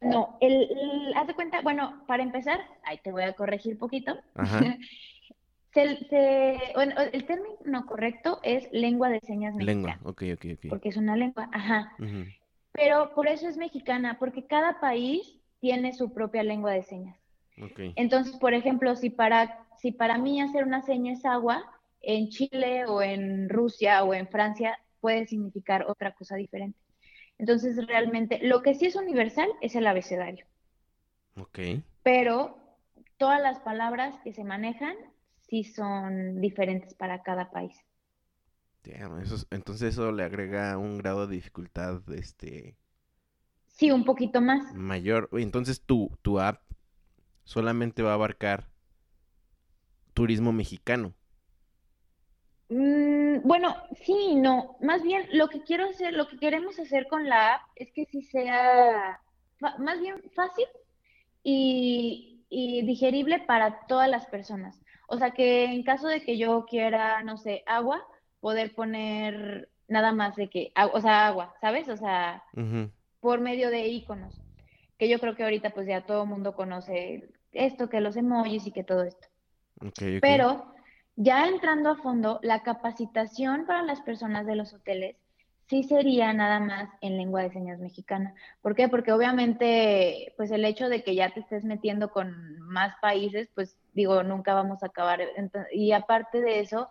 No, 0.00 0.38
el, 0.40 0.68
haz 1.16 1.26
de 1.26 1.34
cuenta, 1.34 1.60
bueno, 1.62 2.04
para 2.06 2.22
empezar, 2.22 2.60
ahí 2.84 2.98
te 3.02 3.10
voy 3.10 3.24
a 3.24 3.32
corregir 3.32 3.78
poquito. 3.78 4.16
Ajá. 4.34 4.60
bueno, 6.74 6.94
el 7.12 7.24
término 7.26 7.86
correcto 7.86 8.40
es 8.42 8.68
lengua 8.72 9.08
de 9.08 9.20
señas 9.20 9.54
mexicana. 9.54 9.96
Lengua, 9.96 10.10
ok, 10.10 10.22
ok, 10.34 10.44
ok. 10.54 10.68
Porque 10.68 10.88
es 10.88 10.96
una 10.96 11.16
lengua, 11.16 11.48
ajá. 11.52 11.92
Pero 12.72 13.12
por 13.14 13.26
eso 13.26 13.48
es 13.48 13.56
mexicana, 13.56 14.16
porque 14.18 14.46
cada 14.46 14.80
país 14.80 15.40
tiene 15.60 15.92
su 15.92 16.12
propia 16.12 16.42
lengua 16.42 16.72
de 16.72 16.82
señas. 16.82 17.16
Okay. 17.60 17.92
Entonces, 17.96 18.36
por 18.36 18.54
ejemplo, 18.54 18.94
si 18.94 19.10
para, 19.10 19.66
si 19.78 19.90
para 19.90 20.16
mí 20.16 20.40
hacer 20.40 20.64
una 20.64 20.82
seña 20.82 21.12
es 21.12 21.24
agua, 21.24 21.64
en 22.00 22.28
Chile 22.28 22.86
o 22.86 23.02
en 23.02 23.48
Rusia 23.48 24.04
o 24.04 24.14
en 24.14 24.28
Francia 24.28 24.78
puede 25.00 25.26
significar 25.26 25.84
otra 25.88 26.12
cosa 26.12 26.36
diferente. 26.36 26.78
Entonces, 27.38 27.86
realmente, 27.86 28.40
lo 28.42 28.62
que 28.62 28.74
sí 28.74 28.86
es 28.86 28.96
universal 28.96 29.48
es 29.60 29.76
el 29.76 29.86
abecedario. 29.86 30.46
Ok. 31.36 31.58
Pero 32.02 32.58
todas 33.16 33.40
las 33.40 33.60
palabras 33.60 34.14
que 34.24 34.32
se 34.32 34.44
manejan 34.44 34.96
sí 35.48 35.64
son 35.64 36.40
diferentes 36.40 36.94
para 36.94 37.22
cada 37.22 37.50
país. 37.50 37.76
entonces 39.50 39.94
eso 39.94 40.12
le 40.12 40.24
agrega 40.24 40.76
un 40.78 40.98
grado 40.98 41.26
de 41.26 41.36
dificultad, 41.36 42.00
este... 42.12 42.76
Sí, 43.66 43.92
un 43.92 44.04
poquito 44.04 44.40
más. 44.40 44.74
Mayor. 44.74 45.28
Entonces 45.32 45.80
tu, 45.80 46.10
tu 46.22 46.40
app 46.40 46.60
solamente 47.44 48.02
va 48.02 48.10
a 48.10 48.14
abarcar 48.14 48.68
turismo 50.14 50.52
mexicano. 50.52 51.14
Mm, 52.70 53.17
bueno, 53.44 53.76
sí, 54.02 54.34
no. 54.34 54.76
Más 54.80 55.02
bien 55.02 55.26
lo 55.32 55.48
que 55.48 55.62
quiero 55.62 55.88
hacer, 55.88 56.14
lo 56.14 56.28
que 56.28 56.38
queremos 56.38 56.78
hacer 56.78 57.06
con 57.08 57.28
la 57.28 57.54
app 57.54 57.62
es 57.76 57.92
que 57.92 58.04
sí 58.06 58.22
sea 58.22 59.20
más 59.60 60.00
bien 60.00 60.22
fácil 60.34 60.66
y, 61.42 62.44
y 62.48 62.82
digerible 62.82 63.40
para 63.40 63.86
todas 63.86 64.08
las 64.08 64.26
personas. 64.26 64.80
O 65.08 65.18
sea 65.18 65.30
que 65.30 65.64
en 65.64 65.82
caso 65.82 66.08
de 66.08 66.22
que 66.22 66.36
yo 66.36 66.66
quiera, 66.66 67.22
no 67.22 67.38
sé, 67.38 67.62
agua, 67.66 68.04
poder 68.40 68.74
poner 68.74 69.68
nada 69.88 70.12
más 70.12 70.36
de 70.36 70.48
que, 70.48 70.72
o 70.92 71.00
sea, 71.00 71.26
agua, 71.26 71.54
¿sabes? 71.60 71.88
O 71.88 71.96
sea, 71.96 72.44
por 73.20 73.40
medio 73.40 73.70
de 73.70 73.88
iconos, 73.88 74.40
que 74.98 75.08
yo 75.08 75.18
creo 75.18 75.34
que 75.34 75.44
ahorita 75.44 75.70
pues 75.70 75.86
ya 75.86 76.04
todo 76.04 76.24
el 76.24 76.28
mundo 76.28 76.54
conoce 76.54 77.30
esto, 77.52 77.88
que 77.88 78.00
los 78.00 78.16
emojis 78.16 78.66
y 78.66 78.72
que 78.72 78.84
todo 78.84 79.02
esto. 79.02 79.28
Pero 80.20 80.74
ya 81.20 81.48
entrando 81.48 81.90
a 81.90 81.96
fondo, 81.96 82.38
la 82.44 82.62
capacitación 82.62 83.66
para 83.66 83.82
las 83.82 84.00
personas 84.02 84.46
de 84.46 84.54
los 84.54 84.72
hoteles 84.72 85.16
sí 85.66 85.82
sería 85.82 86.32
nada 86.32 86.60
más 86.60 86.88
en 87.00 87.16
lengua 87.16 87.42
de 87.42 87.50
señas 87.50 87.80
mexicana. 87.80 88.34
¿Por 88.62 88.76
qué? 88.76 88.88
Porque 88.88 89.12
obviamente, 89.12 90.32
pues 90.36 90.52
el 90.52 90.64
hecho 90.64 90.88
de 90.88 91.02
que 91.02 91.16
ya 91.16 91.34
te 91.34 91.40
estés 91.40 91.64
metiendo 91.64 92.12
con 92.12 92.60
más 92.60 92.94
países, 93.02 93.48
pues 93.56 93.76
digo, 93.94 94.22
nunca 94.22 94.54
vamos 94.54 94.84
a 94.84 94.86
acabar. 94.86 95.20
Y 95.72 95.90
aparte 95.90 96.40
de 96.40 96.60
eso, 96.60 96.88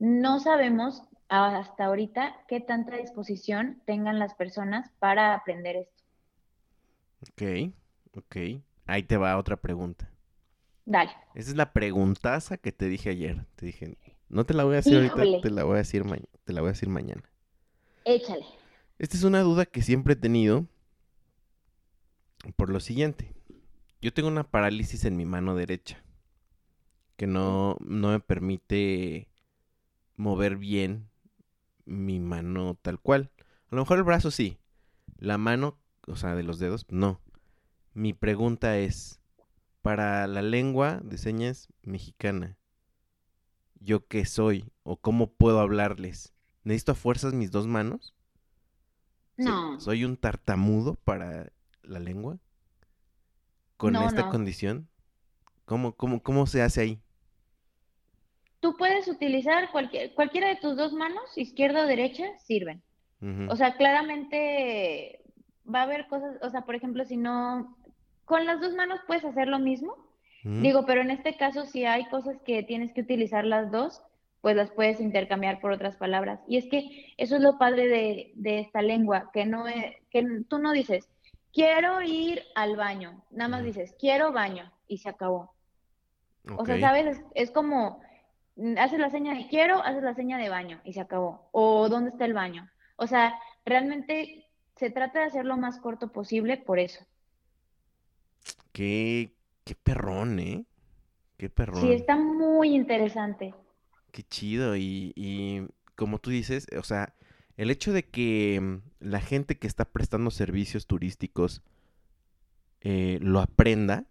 no 0.00 0.40
sabemos 0.40 1.04
hasta 1.28 1.84
ahorita 1.84 2.34
qué 2.48 2.58
tanta 2.58 2.96
disposición 2.96 3.80
tengan 3.86 4.18
las 4.18 4.34
personas 4.34 4.90
para 4.98 5.32
aprender 5.32 5.76
esto. 5.76 6.02
Ok, 7.22 7.72
ok. 8.16 8.36
Ahí 8.86 9.04
te 9.04 9.16
va 9.16 9.38
otra 9.38 9.56
pregunta. 9.56 10.10
Dale. 10.90 11.12
Esa 11.36 11.50
es 11.50 11.56
la 11.56 11.72
preguntaza 11.72 12.56
que 12.56 12.72
te 12.72 12.86
dije 12.86 13.10
ayer. 13.10 13.46
Te 13.54 13.64
dije, 13.64 13.96
no 14.28 14.44
te 14.44 14.54
la 14.54 14.64
voy 14.64 14.72
a 14.72 14.76
decir 14.78 14.96
ahorita, 14.96 15.40
te 15.40 15.50
la 15.50 15.62
voy 15.62 15.74
a 15.74 15.78
decir, 15.78 16.02
te 16.42 16.52
la 16.52 16.62
voy 16.62 16.68
a 16.68 16.72
decir 16.72 16.88
mañana. 16.88 17.22
Échale. 18.04 18.44
Esta 18.98 19.16
es 19.16 19.22
una 19.22 19.40
duda 19.42 19.66
que 19.66 19.82
siempre 19.82 20.14
he 20.14 20.16
tenido 20.16 20.66
por 22.56 22.70
lo 22.70 22.80
siguiente. 22.80 23.32
Yo 24.02 24.12
tengo 24.12 24.28
una 24.28 24.50
parálisis 24.50 25.04
en 25.04 25.16
mi 25.16 25.24
mano 25.24 25.54
derecha 25.54 26.02
que 27.16 27.28
no, 27.28 27.76
no 27.78 28.08
me 28.08 28.18
permite 28.18 29.28
mover 30.16 30.56
bien 30.56 31.08
mi 31.84 32.18
mano 32.18 32.76
tal 32.82 32.98
cual. 32.98 33.30
A 33.70 33.76
lo 33.76 33.82
mejor 33.82 33.98
el 33.98 34.04
brazo 34.04 34.32
sí. 34.32 34.58
La 35.18 35.38
mano, 35.38 35.78
o 36.08 36.16
sea, 36.16 36.34
de 36.34 36.42
los 36.42 36.58
dedos, 36.58 36.84
no. 36.88 37.20
Mi 37.94 38.12
pregunta 38.12 38.76
es, 38.76 39.19
para 39.82 40.26
la 40.26 40.42
lengua 40.42 41.00
de 41.02 41.18
señas 41.18 41.68
mexicana, 41.82 42.56
¿yo 43.80 44.06
qué 44.06 44.24
soy? 44.24 44.70
¿O 44.82 44.96
cómo 44.96 45.32
puedo 45.32 45.60
hablarles? 45.60 46.34
¿Necesito 46.64 46.92
a 46.92 46.96
fuerzas 46.96 47.32
mis 47.32 47.50
dos 47.50 47.66
manos? 47.66 48.14
No. 49.36 49.80
¿Soy 49.80 50.04
un 50.04 50.16
tartamudo 50.16 50.96
para 50.96 51.52
la 51.82 51.98
lengua? 51.98 52.38
¿Con 53.76 53.96
esta 53.96 54.28
condición? 54.28 54.88
¿Cómo, 55.64 55.94
cómo, 55.94 56.22
¿Cómo 56.22 56.46
se 56.46 56.60
hace 56.60 56.82
ahí? 56.82 57.02
Tú 58.60 58.76
puedes 58.76 59.08
utilizar 59.08 59.70
cualquier, 59.72 60.12
cualquiera 60.14 60.48
de 60.48 60.56
tus 60.56 60.76
dos 60.76 60.92
manos, 60.92 61.38
izquierda 61.38 61.84
o 61.84 61.86
derecha, 61.86 62.24
sirven. 62.38 62.82
O 63.48 63.56
sea, 63.56 63.76
claramente 63.76 65.22
va 65.72 65.80
a 65.80 65.84
haber 65.84 66.06
cosas, 66.08 66.36
o 66.42 66.50
sea, 66.50 66.62
por 66.62 66.74
ejemplo, 66.74 67.04
si 67.04 67.16
no, 67.16 67.76
con 68.30 68.46
las 68.46 68.60
dos 68.60 68.74
manos 68.74 69.00
puedes 69.08 69.24
hacer 69.24 69.48
lo 69.48 69.58
mismo. 69.58 69.96
Digo, 70.44 70.86
pero 70.86 71.00
en 71.00 71.10
este 71.10 71.36
caso, 71.36 71.66
si 71.66 71.84
hay 71.84 72.08
cosas 72.08 72.36
que 72.46 72.62
tienes 72.62 72.92
que 72.92 73.00
utilizar 73.00 73.44
las 73.44 73.72
dos, 73.72 74.02
pues 74.40 74.54
las 74.54 74.70
puedes 74.70 75.00
intercambiar 75.00 75.60
por 75.60 75.72
otras 75.72 75.96
palabras. 75.96 76.38
Y 76.46 76.56
es 76.56 76.66
que 76.68 77.12
eso 77.16 77.34
es 77.34 77.42
lo 77.42 77.58
padre 77.58 77.88
de, 77.88 78.32
de 78.36 78.60
esta 78.60 78.82
lengua, 78.82 79.30
que 79.34 79.46
no 79.46 79.66
es, 79.66 79.96
que 80.10 80.24
tú 80.48 80.58
no 80.58 80.70
dices, 80.70 81.08
quiero 81.52 82.00
ir 82.02 82.44
al 82.54 82.76
baño, 82.76 83.20
nada 83.32 83.48
más 83.48 83.64
dices, 83.64 83.96
quiero 83.98 84.30
baño, 84.30 84.72
y 84.86 84.98
se 84.98 85.08
acabó. 85.08 85.52
O 86.56 86.64
sea, 86.64 86.78
¿sabes? 86.78 87.20
Es, 87.34 87.50
como, 87.50 88.00
mm, 88.54 88.78
haces 88.78 89.00
la 89.00 89.10
seña 89.10 89.34
de 89.34 89.48
quiero, 89.48 89.82
haces 89.84 90.04
la 90.04 90.14
seña 90.14 90.38
de 90.38 90.48
baño, 90.50 90.80
y 90.84 90.92
se 90.92 91.00
acabó. 91.00 91.48
O 91.50 91.88
¿dónde 91.88 92.10
está 92.10 92.26
el 92.26 92.34
baño? 92.34 92.70
O 92.94 93.08
sea, 93.08 93.36
realmente 93.64 94.46
se 94.76 94.88
trata 94.90 95.18
de 95.18 95.26
hacer 95.26 95.44
lo 95.44 95.56
más 95.56 95.80
corto 95.80 96.12
posible 96.12 96.58
por 96.58 96.78
eso. 96.78 97.04
Qué, 98.72 99.34
qué 99.64 99.74
perrón, 99.74 100.38
¿eh? 100.38 100.64
Qué 101.36 101.48
perrón. 101.48 101.80
Sí, 101.80 101.92
está 101.92 102.16
muy 102.16 102.74
interesante. 102.74 103.54
Qué 104.12 104.22
chido. 104.22 104.76
Y, 104.76 105.12
y 105.16 105.66
como 105.96 106.18
tú 106.18 106.30
dices, 106.30 106.66
o 106.78 106.82
sea, 106.82 107.14
el 107.56 107.70
hecho 107.70 107.92
de 107.92 108.08
que 108.08 108.58
mm, 108.60 108.78
la 109.00 109.20
gente 109.20 109.58
que 109.58 109.66
está 109.66 109.84
prestando 109.84 110.30
servicios 110.30 110.86
turísticos 110.86 111.62
eh, 112.80 113.18
lo 113.20 113.40
aprenda, 113.40 114.06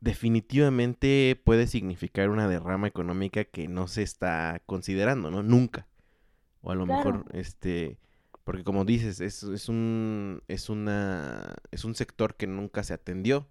definitivamente 0.00 1.40
puede 1.44 1.66
significar 1.66 2.30
una 2.30 2.48
derrama 2.48 2.88
económica 2.88 3.44
que 3.44 3.68
no 3.68 3.86
se 3.88 4.02
está 4.02 4.62
considerando, 4.64 5.30
¿no? 5.30 5.42
Nunca. 5.42 5.86
O 6.62 6.70
a 6.70 6.74
lo 6.74 6.86
mejor, 6.86 7.26
este, 7.32 7.98
porque 8.44 8.64
como 8.64 8.84
dices, 8.84 9.20
es, 9.20 9.42
es, 9.42 9.68
un, 9.68 10.42
es, 10.48 10.68
una, 10.68 11.54
es 11.70 11.84
un 11.84 11.94
sector 11.94 12.36
que 12.36 12.46
nunca 12.46 12.82
se 12.82 12.94
atendió. 12.94 13.48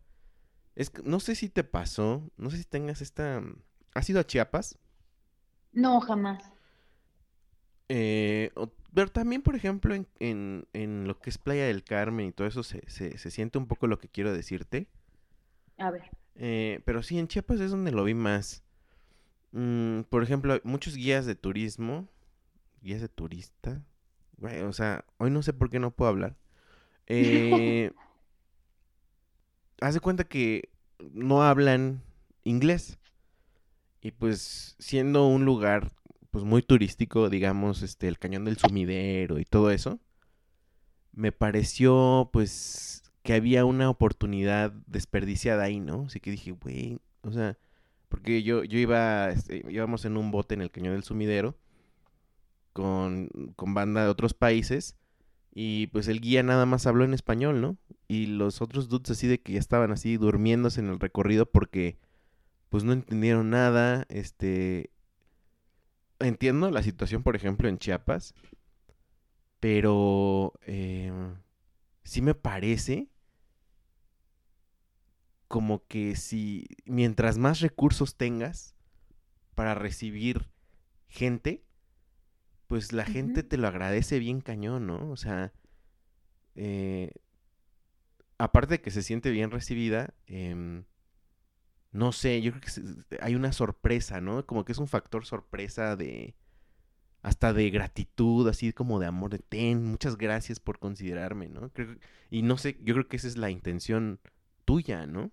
Es, 0.75 0.91
no 1.03 1.19
sé 1.19 1.35
si 1.35 1.49
te 1.49 1.63
pasó, 1.63 2.29
no 2.37 2.49
sé 2.49 2.57
si 2.57 2.65
tengas 2.65 3.01
esta... 3.01 3.41
¿Has 3.93 4.09
ido 4.09 4.19
a 4.19 4.25
Chiapas? 4.25 4.77
No, 5.73 5.99
jamás. 6.01 6.51
Eh, 7.89 8.51
pero 8.93 9.09
también, 9.09 9.41
por 9.41 9.55
ejemplo, 9.55 9.95
en, 9.95 10.67
en, 10.73 11.07
lo 11.07 11.19
que 11.19 11.29
es 11.29 11.37
Playa 11.37 11.65
del 11.65 11.83
Carmen 11.83 12.27
y 12.27 12.31
todo 12.31 12.47
eso, 12.47 12.63
se, 12.63 12.81
se, 12.89 13.31
siente 13.31 13.57
un 13.57 13.67
poco 13.67 13.87
lo 13.87 13.99
que 13.99 14.09
quiero 14.09 14.33
decirte. 14.33 14.87
A 15.77 15.91
ver. 15.91 16.09
Eh, 16.35 16.81
pero 16.85 17.03
sí, 17.03 17.19
en 17.19 17.27
Chiapas 17.27 17.59
es 17.59 17.71
donde 17.71 17.91
lo 17.91 18.03
vi 18.03 18.13
más. 18.13 18.63
Mm, 19.51 20.01
por 20.03 20.23
ejemplo, 20.23 20.59
muchos 20.63 20.95
guías 20.95 21.25
de 21.25 21.35
turismo, 21.35 22.07
guías 22.81 23.01
de 23.01 23.09
turista. 23.09 23.81
O 24.41 24.73
sea, 24.73 25.05
hoy 25.17 25.31
no 25.31 25.43
sé 25.43 25.53
por 25.53 25.69
qué 25.69 25.79
no 25.79 25.91
puedo 25.91 26.09
hablar. 26.09 26.35
Eh, 27.13 27.91
haz 29.81 29.95
de 29.95 29.99
cuenta 29.99 30.23
que 30.23 30.69
no 31.11 31.43
hablan 31.43 32.01
inglés. 32.45 32.99
Y 34.01 34.11
pues 34.11 34.77
siendo 34.79 35.27
un 35.27 35.43
lugar 35.43 35.91
pues 36.29 36.45
muy 36.45 36.61
turístico, 36.61 37.29
digamos, 37.29 37.81
este, 37.81 38.07
el 38.07 38.17
cañón 38.17 38.45
del 38.45 38.57
sumidero 38.57 39.39
y 39.39 39.45
todo 39.45 39.71
eso, 39.71 39.99
me 41.11 41.33
pareció 41.33 42.29
pues 42.31 43.03
que 43.23 43.33
había 43.33 43.65
una 43.65 43.89
oportunidad 43.89 44.71
desperdiciada 44.87 45.63
ahí, 45.63 45.79
¿no? 45.79 46.05
Así 46.07 46.19
que 46.21 46.31
dije, 46.31 46.51
güey, 46.51 46.99
o 47.21 47.31
sea, 47.31 47.57
porque 48.07 48.43
yo, 48.43 48.63
yo 48.63 48.79
iba, 48.79 49.29
este, 49.29 49.63
íbamos 49.69 50.05
en 50.05 50.17
un 50.17 50.31
bote 50.31 50.55
en 50.55 50.61
el 50.61 50.71
cañón 50.71 50.93
del 50.93 51.03
sumidero 51.03 51.57
con, 52.73 53.29
con 53.55 53.73
banda 53.73 54.03
de 54.03 54.09
otros 54.09 54.33
países 54.33 54.95
y 55.53 55.87
pues 55.87 56.07
el 56.07 56.21
guía 56.21 56.43
nada 56.43 56.65
más 56.65 56.87
habló 56.87 57.03
en 57.03 57.13
español, 57.13 57.61
¿no? 57.61 57.77
Y 58.07 58.27
los 58.27 58.61
otros 58.61 58.87
dudes 58.87 59.11
así 59.11 59.27
de 59.27 59.41
que 59.41 59.53
ya 59.53 59.59
estaban 59.59 59.91
así 59.91 60.17
durmiéndose 60.17 60.79
en 60.79 60.89
el 60.89 60.99
recorrido 60.99 61.45
porque 61.45 61.97
pues 62.69 62.83
no 62.85 62.93
entendieron 62.93 63.49
nada, 63.49 64.05
este, 64.07 64.91
entiendo 66.19 66.71
la 66.71 66.83
situación, 66.83 67.21
por 67.23 67.35
ejemplo, 67.35 67.67
en 67.67 67.79
Chiapas, 67.79 68.33
pero 69.59 70.53
eh, 70.65 71.11
sí 72.03 72.21
me 72.21 72.33
parece 72.33 73.09
como 75.49 75.85
que 75.85 76.15
si 76.15 76.65
mientras 76.85 77.37
más 77.37 77.59
recursos 77.59 78.15
tengas 78.15 78.73
para 79.53 79.75
recibir 79.75 80.49
gente, 81.09 81.65
pues 82.71 82.93
la 82.93 83.03
gente 83.03 83.43
te 83.43 83.57
lo 83.57 83.67
agradece 83.67 84.17
bien 84.17 84.39
cañón, 84.39 84.87
¿no? 84.87 85.11
O 85.11 85.17
sea, 85.17 85.51
eh, 86.55 87.11
aparte 88.37 88.75
de 88.75 88.81
que 88.81 88.91
se 88.91 89.03
siente 89.03 89.29
bien 89.29 89.51
recibida, 89.51 90.13
eh, 90.27 90.81
no 91.91 92.13
sé, 92.13 92.41
yo 92.41 92.53
creo 92.53 92.61
que 92.61 93.17
hay 93.19 93.35
una 93.35 93.51
sorpresa, 93.51 94.21
¿no? 94.21 94.45
Como 94.45 94.63
que 94.63 94.71
es 94.71 94.77
un 94.77 94.87
factor 94.87 95.25
sorpresa 95.25 95.97
de 95.97 96.33
hasta 97.23 97.51
de 97.51 97.69
gratitud, 97.71 98.47
así 98.47 98.71
como 98.71 99.01
de 99.01 99.07
amor 99.07 99.31
de 99.31 99.39
ten, 99.39 99.83
muchas 99.83 100.17
gracias 100.17 100.61
por 100.61 100.79
considerarme, 100.79 101.49
¿no? 101.49 101.71
y 102.29 102.41
no 102.41 102.57
sé, 102.57 102.77
yo 102.83 102.93
creo 102.93 103.09
que 103.09 103.17
esa 103.17 103.27
es 103.27 103.35
la 103.35 103.49
intención 103.49 104.21
tuya, 104.63 105.07
¿no? 105.07 105.29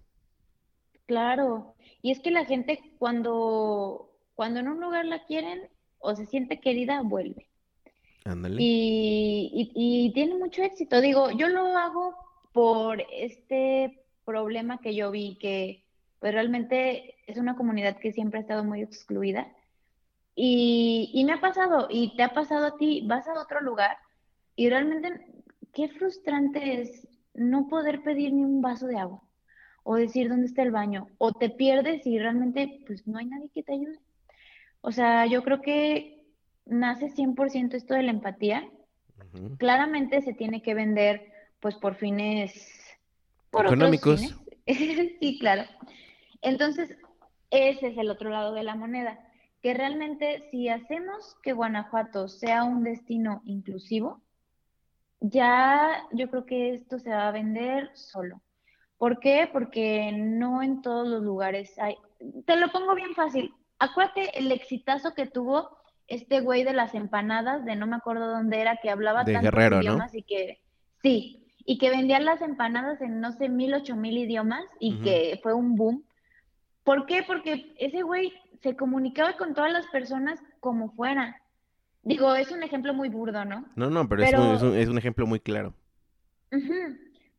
Claro, 1.06 1.76
y 2.02 2.10
es 2.10 2.18
que 2.18 2.32
la 2.32 2.46
gente 2.46 2.80
cuando, 2.98 4.10
cuando 4.34 4.58
en 4.58 4.66
un 4.66 4.80
lugar 4.80 5.04
la 5.04 5.24
quieren 5.24 5.68
o 5.98 6.14
se 6.14 6.26
siente 6.26 6.60
querida, 6.60 7.02
vuelve. 7.02 7.48
Ándale. 8.24 8.56
Y, 8.58 9.72
y, 9.74 10.06
y 10.06 10.12
tiene 10.12 10.36
mucho 10.36 10.62
éxito. 10.62 11.00
Digo, 11.00 11.30
yo 11.30 11.48
lo 11.48 11.76
hago 11.76 12.14
por 12.52 13.02
este 13.12 14.04
problema 14.24 14.78
que 14.78 14.94
yo 14.94 15.10
vi 15.10 15.38
que 15.38 15.84
pues 16.18 16.32
realmente 16.32 17.14
es 17.26 17.38
una 17.38 17.56
comunidad 17.56 17.98
que 17.98 18.12
siempre 18.12 18.38
ha 18.38 18.42
estado 18.42 18.64
muy 18.64 18.82
excluida. 18.82 19.46
Y, 20.34 21.22
me 21.26 21.32
ha 21.32 21.40
pasado, 21.40 21.88
y 21.90 22.14
te 22.16 22.22
ha 22.22 22.32
pasado 22.32 22.66
a 22.66 22.76
ti, 22.76 23.02
vas 23.06 23.26
a 23.26 23.40
otro 23.40 23.60
lugar 23.60 23.96
y 24.54 24.68
realmente 24.70 25.26
qué 25.72 25.88
frustrante 25.88 26.80
es 26.80 27.08
no 27.34 27.66
poder 27.68 28.02
pedir 28.02 28.32
ni 28.32 28.44
un 28.44 28.62
vaso 28.62 28.86
de 28.86 28.98
agua. 28.98 29.22
o 29.82 29.94
decir 29.94 30.28
dónde 30.28 30.46
está 30.46 30.62
el 30.62 30.70
baño, 30.70 31.08
o 31.16 31.32
te 31.32 31.48
pierdes 31.48 32.06
y 32.06 32.18
realmente 32.18 32.80
pues 32.86 33.06
no 33.06 33.16
hay 33.18 33.24
nadie 33.24 33.48
que 33.48 33.62
te 33.62 33.72
ayude. 33.72 33.98
O 34.80 34.92
sea, 34.92 35.26
yo 35.26 35.42
creo 35.42 35.60
que 35.60 36.26
nace 36.66 37.08
100% 37.10 37.74
esto 37.74 37.94
de 37.94 38.02
la 38.02 38.10
empatía. 38.10 38.68
Claramente 39.58 40.22
se 40.22 40.32
tiene 40.32 40.62
que 40.62 40.74
vender 40.74 41.32
pues 41.60 41.74
por 41.74 41.96
fines 41.96 42.96
económicos. 43.52 44.20
sí, 44.66 45.38
claro. 45.40 45.64
Entonces, 46.42 46.96
ese 47.50 47.88
es 47.88 47.98
el 47.98 48.10
otro 48.10 48.30
lado 48.30 48.54
de 48.54 48.62
la 48.62 48.74
moneda, 48.74 49.18
que 49.62 49.74
realmente 49.74 50.48
si 50.50 50.68
hacemos 50.68 51.36
que 51.42 51.52
Guanajuato 51.52 52.28
sea 52.28 52.64
un 52.64 52.84
destino 52.84 53.42
inclusivo, 53.44 54.22
ya 55.20 56.04
yo 56.12 56.30
creo 56.30 56.46
que 56.46 56.74
esto 56.74 56.98
se 56.98 57.10
va 57.10 57.28
a 57.28 57.32
vender 57.32 57.90
solo. 57.94 58.40
¿Por 58.98 59.20
qué? 59.20 59.48
Porque 59.52 60.12
no 60.12 60.62
en 60.62 60.82
todos 60.82 61.06
los 61.06 61.22
lugares 61.22 61.76
hay. 61.78 61.96
Te 62.46 62.56
lo 62.56 62.70
pongo 62.70 62.94
bien 62.94 63.14
fácil. 63.14 63.52
Acuérdate 63.78 64.38
el 64.38 64.50
exitazo 64.52 65.14
que 65.14 65.26
tuvo 65.26 65.76
este 66.06 66.40
güey 66.40 66.64
de 66.64 66.72
las 66.72 66.94
empanadas, 66.94 67.64
de 67.64 67.76
no 67.76 67.86
me 67.86 67.96
acuerdo 67.96 68.28
dónde 68.28 68.60
era, 68.60 68.78
que 68.82 68.90
hablaba 68.90 69.24
de 69.24 69.38
Guerrero, 69.38 69.80
idiomas 69.80 70.14
y 70.14 70.22
que. 70.22 70.60
Sí, 71.02 71.46
y 71.64 71.78
que 71.78 71.90
vendían 71.90 72.24
las 72.24 72.40
empanadas 72.40 73.00
en 73.02 73.20
no 73.20 73.30
sé, 73.32 73.48
mil, 73.48 73.74
ocho 73.74 73.94
mil 73.94 74.16
idiomas 74.16 74.64
y 74.80 75.00
que 75.00 75.38
fue 75.42 75.52
un 75.52 75.76
boom. 75.76 76.02
¿Por 76.82 77.04
qué? 77.04 77.22
Porque 77.22 77.74
ese 77.78 78.02
güey 78.02 78.32
se 78.62 78.74
comunicaba 78.74 79.36
con 79.36 79.54
todas 79.54 79.70
las 79.70 79.86
personas 79.88 80.40
como 80.60 80.90
fuera. 80.92 81.40
Digo, 82.02 82.34
es 82.34 82.50
un 82.50 82.62
ejemplo 82.62 82.94
muy 82.94 83.10
burdo, 83.10 83.44
¿no? 83.44 83.66
No, 83.76 83.90
no, 83.90 84.08
pero, 84.08 84.24
Es, 84.24 84.88
un, 84.88 84.96
ejemplo 84.96 85.26
muy 85.26 85.40
claro. 85.40 85.74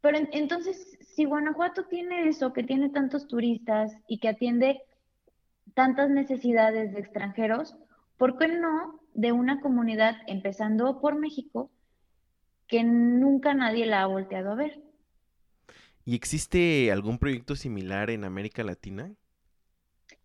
Pero 0.02 0.18
entonces, 0.32 0.98
si 1.02 1.26
Guanajuato 1.26 1.86
tiene 1.86 2.30
eso, 2.30 2.54
que 2.54 2.64
tiene 2.64 2.90
tantos 2.90 3.28
turistas 3.28 3.92
y 4.08 4.20
que 4.20 4.30
atiende 4.30 4.82
tantas 5.74 6.10
necesidades 6.10 6.94
de 6.94 7.00
extranjeros, 7.00 7.76
¿por 8.18 8.38
qué 8.38 8.48
no 8.48 9.00
de 9.14 9.32
una 9.32 9.62
comunidad, 9.62 10.16
empezando 10.28 11.00
por 11.02 11.18
México, 11.18 11.72
que 12.68 12.84
nunca 12.84 13.54
nadie 13.54 13.86
la 13.86 14.04
ha 14.04 14.08
volteado 14.08 14.52
a 14.52 14.56
ver? 14.56 14.80
¿Y 16.06 16.16
existe 16.16 16.92
algún 16.92 17.18
proyecto 17.18 17.56
similar 17.56 18.10
en 18.10 18.24
América 18.24 18.64
Latina? 18.64 19.12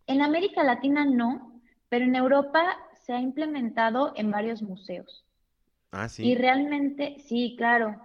En 0.06 0.22
América 0.22 0.62
Latina 0.62 1.04
no, 1.04 1.60
pero 1.88 2.04
en 2.04 2.16
Europa 2.16 2.76
se 3.04 3.12
ha 3.12 3.20
implementado 3.20 4.12
en 4.16 4.30
varios 4.30 4.62
museos. 4.62 5.24
Ah, 5.90 6.08
sí. 6.08 6.26
Y 6.26 6.34
realmente, 6.34 7.16
sí, 7.26 7.54
claro. 7.56 8.00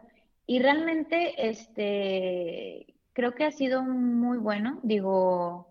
Y 0.45 0.59
realmente, 0.59 1.49
este, 1.49 2.95
creo 3.13 3.33
que 3.33 3.45
ha 3.45 3.51
sido 3.51 3.83
muy 3.83 4.37
bueno. 4.37 4.79
Digo, 4.83 5.68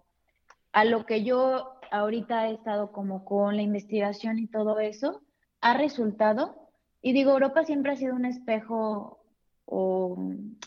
a 0.79 0.85
lo 0.85 1.07
que 1.07 1.25
yo 1.25 1.73
ahorita 1.91 2.49
he 2.49 2.55
estado 2.55 2.93
como 2.93 3.25
con 3.25 3.57
la 3.57 3.63
investigación 3.63 4.39
y 4.39 4.47
todo 4.47 4.79
eso, 4.79 5.23
ha 5.61 5.77
resultado. 5.77 6.55
Y 7.03 7.13
digo, 7.13 7.33
Europa 7.33 7.65
siempre 7.65 7.91
ha 7.91 7.97
sido 7.97 8.15
un 8.15 8.25
espejo 8.25 9.19
o 9.65 10.17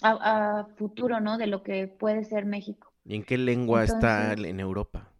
a, 0.01 0.67
futuro, 0.75 1.21
¿no? 1.21 1.37
De 1.37 1.47
lo 1.47 1.63
que 1.63 1.87
puede 1.87 2.25
ser 2.25 2.45
México. 2.45 2.91
¿Y 3.05 3.15
en 3.15 3.23
qué 3.23 3.37
lengua 3.37 3.85
está 3.85 4.33
en 4.33 4.59
Europa? 4.59 5.13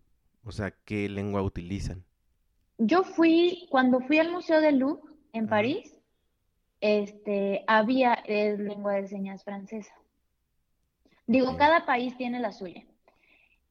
O 0.44 0.52
sea, 0.52 0.72
¿qué 0.84 1.08
lengua 1.08 1.42
utilizan? 1.42 2.04
Yo 2.78 3.04
fui, 3.04 3.68
cuando 3.70 4.02
fui 4.02 4.20
al 4.20 4.30
Museo 4.30 4.60
del 4.60 4.80
Louvre 4.80 5.14
en 5.32 5.48
París, 5.48 6.02
este, 6.82 7.64
había 7.66 8.22
lengua 8.28 8.96
de 8.96 9.08
señas 9.08 9.46
francesa. 9.46 9.94
Digo, 11.28 11.56
cada 11.56 11.86
país 11.86 12.18
tiene 12.18 12.42
la 12.42 12.52
suya. 12.52 12.84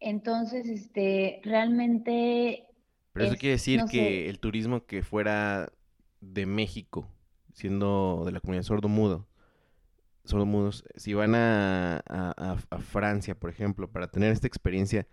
Entonces, 0.01 0.66
este, 0.66 1.40
realmente... 1.44 2.66
Pero 3.12 3.26
eso 3.26 3.36
quiere 3.36 3.55
decir 3.55 3.82
que 3.90 4.28
el 4.28 4.38
turismo 4.38 4.86
que 4.86 5.03
fuera 5.03 5.72
de 6.20 6.46
México, 6.46 7.09
siendo 7.53 8.22
de 8.24 8.32
la 8.32 8.40
comunidad 8.40 8.62
sordo-mudo, 8.62 9.26
sordo-mudos, 10.24 10.84
si 10.96 11.12
van 11.14 11.34
a, 11.34 12.03
a, 12.07 12.78
Francia, 12.78 13.34
por 13.34 13.51
ejemplo, 13.51 13.90
para 13.90 14.09
tener 14.09 14.32
esta 14.32 14.46
experiencia, 14.46 15.07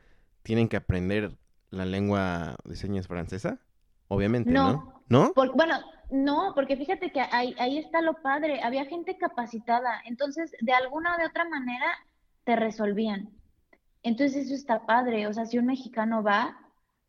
¿tienen 0.44 0.70
que 0.70 0.78
aprender 0.78 1.38
la 1.70 1.86
lengua 1.86 2.56
de 2.64 2.76
señas 2.76 3.08
francesa? 3.08 3.60
Obviamente, 4.08 4.52
¿no? 4.52 5.04
¿No? 5.10 5.34
bueno, 5.34 5.80
no, 6.10 6.54
porque 6.56 6.78
fíjate 6.78 7.12
que 7.12 7.20
ahí, 7.20 7.56
ahí 7.60 7.78
está 7.78 8.02
lo 8.02 8.22
padre, 8.22 8.62
había 8.62 8.86
gente 8.86 9.18
capacitada, 9.18 10.02
entonces 10.06 10.52
de 10.62 10.74
alguna 10.74 11.16
o 11.16 11.18
de 11.18 11.26
otra 11.26 11.48
manera 11.50 11.88
te 12.44 12.56
resolvían. 12.56 13.37
Entonces 14.04 14.45
eso 14.45 14.56
está 14.56 14.86
padre, 14.86 15.28
o 15.28 15.34
sea, 15.34 15.45
si 15.45 15.58
un 15.58 15.66
mexicano 15.66 16.24
va, 16.24 16.58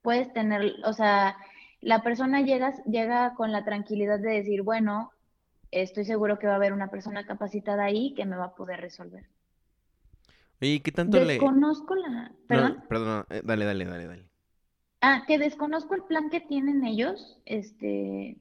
puedes 0.02 0.32
tener, 0.32 0.74
o 0.84 0.92
sea, 0.92 1.36
la 1.80 2.02
persona 2.02 2.40
llega, 2.42 2.74
llega 2.84 3.34
con 3.34 3.52
la 3.52 3.64
tranquilidad 3.64 4.18
de 4.18 4.30
decir, 4.30 4.62
bueno, 4.62 5.12
estoy 5.70 6.04
seguro 6.04 6.38
que 6.38 6.46
va 6.46 6.54
a 6.54 6.56
haber 6.56 6.72
una 6.72 6.90
persona 6.90 7.26
capacitada 7.26 7.84
ahí 7.84 8.14
que 8.14 8.24
me 8.24 8.36
va 8.36 8.46
a 8.46 8.54
poder 8.54 8.80
resolver. 8.80 9.26
¿Y 10.60 10.80
¿qué 10.80 10.90
tanto 10.90 11.18
le...? 11.18 11.34
Desconozco 11.34 11.94
la... 11.94 12.32
¿Perdón? 12.48 12.84
perdón, 12.88 13.26
eh, 13.30 13.42
dale, 13.44 13.64
dale, 13.64 13.84
dale, 13.84 14.06
dale. 14.06 14.28
Ah, 15.00 15.24
que 15.26 15.38
desconozco 15.38 15.94
el 15.94 16.02
plan 16.02 16.30
que 16.30 16.40
tienen 16.40 16.84
ellos. 16.84 17.38
Este, 17.44 18.36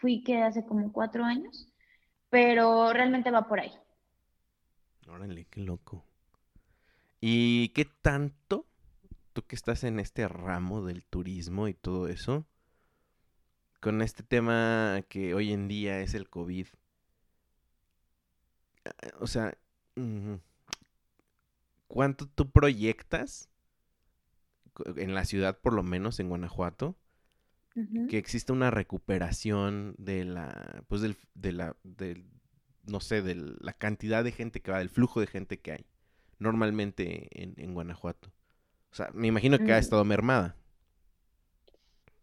fui 0.00 0.24
que 0.24 0.42
hace 0.42 0.64
como 0.64 0.92
cuatro 0.92 1.24
años, 1.24 1.68
pero 2.30 2.92
realmente 2.92 3.30
va 3.30 3.46
por 3.46 3.60
ahí. 3.60 3.72
Órale, 5.08 5.44
qué 5.44 5.60
loco. 5.60 6.04
¿Y 7.26 7.70
qué 7.70 7.86
tanto, 7.86 8.66
tú 9.32 9.46
que 9.46 9.56
estás 9.56 9.82
en 9.84 9.98
este 9.98 10.28
ramo 10.28 10.84
del 10.84 11.06
turismo 11.06 11.68
y 11.68 11.72
todo 11.72 12.06
eso, 12.06 12.44
con 13.80 14.02
este 14.02 14.22
tema 14.22 15.02
que 15.08 15.32
hoy 15.32 15.54
en 15.54 15.66
día 15.66 16.02
es 16.02 16.12
el 16.12 16.28
COVID? 16.28 16.66
O 19.20 19.26
sea, 19.26 19.56
¿cuánto 21.86 22.26
tú 22.26 22.50
proyectas 22.50 23.48
en 24.94 25.14
la 25.14 25.24
ciudad, 25.24 25.58
por 25.58 25.72
lo 25.72 25.82
menos 25.82 26.20
en 26.20 26.28
Guanajuato, 26.28 26.94
que 28.10 28.18
existe 28.18 28.52
una 28.52 28.70
recuperación 28.70 29.94
de 29.96 30.26
la, 30.26 30.84
pues 30.88 31.00
del, 31.00 31.16
de 31.32 31.52
la, 31.52 31.74
del, 31.84 32.28
no 32.82 33.00
sé, 33.00 33.22
de 33.22 33.34
la 33.34 33.72
cantidad 33.72 34.22
de 34.22 34.32
gente 34.32 34.60
que 34.60 34.72
va, 34.72 34.80
del 34.80 34.90
flujo 34.90 35.20
de 35.20 35.26
gente 35.26 35.58
que 35.58 35.72
hay 35.72 35.86
normalmente 36.38 37.28
en, 37.32 37.74
Guanajuato. 37.74 38.30
O 38.90 38.94
sea, 38.94 39.10
me 39.12 39.28
imagino 39.28 39.58
que 39.58 39.72
ha 39.72 39.76
mm. 39.76 39.80
estado 39.80 40.04
mermada. 40.04 40.56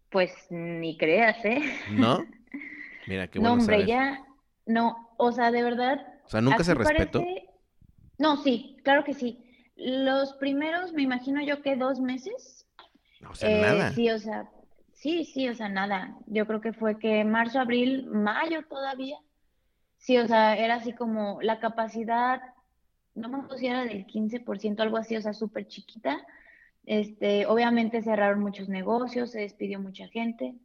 Pues 0.09 0.33
ni 0.49 0.97
creas, 0.97 1.43
¿eh? 1.45 1.61
¿No? 1.91 2.25
Mira, 3.07 3.27
qué 3.27 3.39
bueno 3.39 3.55
No, 3.55 3.61
hombre, 3.61 3.85
ya, 3.85 4.23
no, 4.65 5.09
o 5.17 5.31
sea, 5.31 5.51
de 5.51 5.63
verdad. 5.63 6.05
O 6.25 6.29
sea, 6.29 6.41
nunca 6.41 6.63
se 6.63 6.73
respetó. 6.73 7.23
No, 8.17 8.37
sí, 8.37 8.77
claro 8.83 9.03
que 9.03 9.13
sí. 9.13 9.43
Los 9.75 10.33
primeros, 10.33 10.93
me 10.93 11.01
imagino 11.01 11.41
yo 11.41 11.61
que 11.61 11.75
dos 11.75 11.99
meses. 11.99 12.67
O 13.29 13.35
sea, 13.35 13.49
nada. 13.49 13.89
Eh, 13.89 13.93
sí, 13.93 14.09
o 14.09 14.19
sea, 14.19 14.49
sí, 14.93 15.25
sí, 15.25 15.49
o 15.49 15.55
sea, 15.55 15.69
nada. 15.69 16.15
Yo 16.27 16.45
creo 16.45 16.61
que 16.61 16.73
fue 16.73 16.99
que 16.99 17.23
marzo, 17.23 17.59
abril, 17.59 18.07
mayo 18.07 18.63
todavía. 18.67 19.17
Sí, 19.97 20.17
o 20.17 20.27
sea, 20.27 20.55
era 20.55 20.75
así 20.75 20.93
como 20.93 21.41
la 21.41 21.59
capacidad, 21.59 22.41
no 23.15 23.29
me 23.29 23.37
acuerdo 23.37 23.57
si 23.57 23.67
era 23.67 23.83
del 23.83 24.05
15%, 24.05 24.79
algo 24.81 24.97
así, 24.97 25.15
o 25.15 25.21
sea, 25.21 25.33
súper 25.33 25.67
chiquita. 25.67 26.25
Este, 26.85 27.45
obviamente 27.45 28.01
cerraron 28.01 28.41
muchos 28.41 28.69
negocios, 28.69 29.31
se 29.31 29.41
despidió 29.41 29.79
mucha 29.79 30.07
gente. 30.07 30.55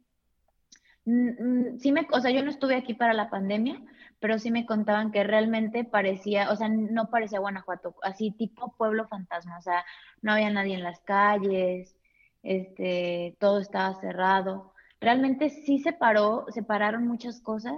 Mm, 1.05 1.29
mm, 1.29 1.79
sí 1.79 1.91
me, 1.91 2.07
o 2.11 2.19
sea, 2.19 2.31
yo 2.31 2.43
no 2.43 2.49
estuve 2.49 2.75
aquí 2.75 2.93
para 2.93 3.13
la 3.13 3.29
pandemia, 3.29 3.81
pero 4.19 4.39
sí 4.39 4.51
me 4.51 4.65
contaban 4.65 5.11
que 5.11 5.23
realmente 5.23 5.83
parecía, 5.83 6.51
o 6.51 6.55
sea, 6.55 6.69
no 6.69 7.09
parecía 7.09 7.39
Guanajuato, 7.39 7.95
así 8.01 8.31
tipo 8.31 8.73
pueblo 8.77 9.07
fantasma, 9.07 9.57
o 9.57 9.61
sea, 9.61 9.85
no 10.21 10.33
había 10.33 10.49
nadie 10.49 10.75
en 10.75 10.83
las 10.83 10.99
calles, 11.01 11.95
este, 12.43 13.35
todo 13.39 13.59
estaba 13.59 13.93
cerrado. 14.01 14.73
Realmente 14.99 15.49
sí 15.49 15.79
se 15.79 15.93
paró, 15.93 16.45
se 16.49 16.63
pararon 16.63 17.07
muchas 17.07 17.39
cosas, 17.41 17.75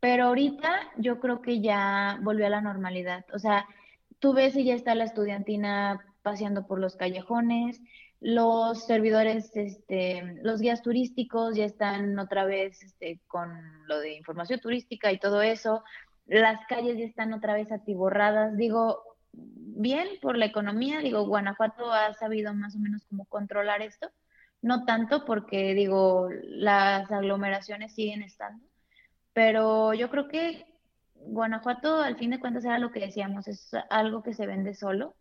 pero 0.00 0.26
ahorita 0.26 0.80
yo 0.96 1.20
creo 1.20 1.42
que 1.42 1.60
ya 1.60 2.18
volvió 2.22 2.46
a 2.46 2.50
la 2.50 2.60
normalidad. 2.60 3.24
O 3.34 3.38
sea, 3.38 3.66
tú 4.18 4.32
ves 4.32 4.56
y 4.56 4.64
ya 4.64 4.74
está 4.74 4.94
la 4.94 5.04
estudiantina 5.04 6.04
paseando 6.22 6.66
por 6.66 6.80
los 6.80 6.96
callejones, 6.96 7.80
los 8.20 8.86
servidores, 8.86 9.56
este, 9.56 10.38
los 10.42 10.60
guías 10.60 10.82
turísticos 10.82 11.56
ya 11.56 11.64
están 11.64 12.18
otra 12.18 12.44
vez 12.44 12.82
este, 12.82 13.20
con 13.28 13.50
lo 13.86 14.00
de 14.00 14.14
información 14.14 14.60
turística 14.60 15.12
y 15.12 15.18
todo 15.18 15.42
eso. 15.42 15.84
Las 16.26 16.58
calles 16.66 16.98
ya 16.98 17.04
están 17.04 17.32
otra 17.32 17.54
vez 17.54 17.70
atiborradas. 17.70 18.56
Digo, 18.56 19.02
bien 19.32 20.08
por 20.20 20.36
la 20.36 20.46
economía, 20.46 20.98
digo, 20.98 21.26
Guanajuato 21.26 21.92
ha 21.92 22.12
sabido 22.14 22.52
más 22.54 22.74
o 22.74 22.80
menos 22.80 23.04
cómo 23.08 23.24
controlar 23.26 23.82
esto. 23.82 24.10
No 24.60 24.84
tanto 24.84 25.24
porque, 25.24 25.72
digo, 25.74 26.28
las 26.42 27.10
aglomeraciones 27.12 27.94
siguen 27.94 28.22
estando, 28.22 28.66
pero 29.32 29.94
yo 29.94 30.10
creo 30.10 30.26
que 30.26 30.66
Guanajuato, 31.26 32.00
al 32.00 32.16
fin 32.16 32.30
de 32.30 32.40
cuentas, 32.40 32.64
era 32.64 32.78
lo 32.78 32.90
que 32.90 33.00
decíamos, 33.00 33.48
es 33.48 33.70
algo 33.90 34.22
que 34.22 34.34
se 34.34 34.46
vende 34.46 34.74
solo 34.74 35.14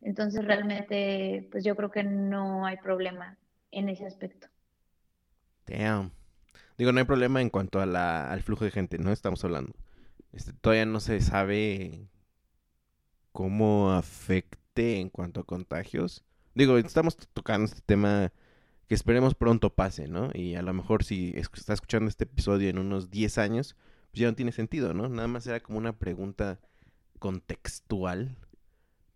Entonces 0.00 0.44
realmente, 0.44 1.48
pues 1.50 1.64
yo 1.64 1.76
creo 1.76 1.90
que 1.90 2.04
no 2.04 2.66
hay 2.66 2.76
problema 2.78 3.38
en 3.70 3.88
ese 3.88 4.06
aspecto. 4.06 4.48
Damn. 5.66 6.12
Digo, 6.76 6.92
no 6.92 6.98
hay 6.98 7.04
problema 7.04 7.40
en 7.40 7.50
cuanto 7.50 7.80
a 7.80 7.86
la, 7.86 8.30
al 8.30 8.42
flujo 8.42 8.64
de 8.64 8.70
gente, 8.70 8.98
¿no? 8.98 9.12
Estamos 9.12 9.44
hablando. 9.44 9.72
Este, 10.32 10.52
todavía 10.52 10.86
no 10.86 11.00
se 11.00 11.20
sabe 11.20 12.08
cómo 13.32 13.92
afecte 13.92 15.00
en 15.00 15.08
cuanto 15.08 15.40
a 15.40 15.44
contagios. 15.44 16.24
Digo, 16.54 16.78
estamos 16.78 17.16
tocando 17.16 17.66
este 17.66 17.80
tema 17.80 18.32
que 18.88 18.94
esperemos 18.94 19.34
pronto 19.34 19.74
pase, 19.74 20.08
¿no? 20.08 20.30
Y 20.34 20.56
a 20.56 20.62
lo 20.62 20.72
mejor 20.72 21.04
si 21.04 21.32
está 21.36 21.72
escuchando 21.72 22.08
este 22.08 22.24
episodio 22.24 22.68
en 22.68 22.78
unos 22.78 23.10
10 23.10 23.38
años, 23.38 23.76
pues 24.14 24.20
ya 24.20 24.28
no 24.28 24.36
tiene 24.36 24.52
sentido, 24.52 24.94
¿no? 24.94 25.08
Nada 25.08 25.26
más 25.26 25.44
era 25.48 25.58
como 25.58 25.76
una 25.76 25.92
pregunta 25.92 26.60
contextual 27.18 28.36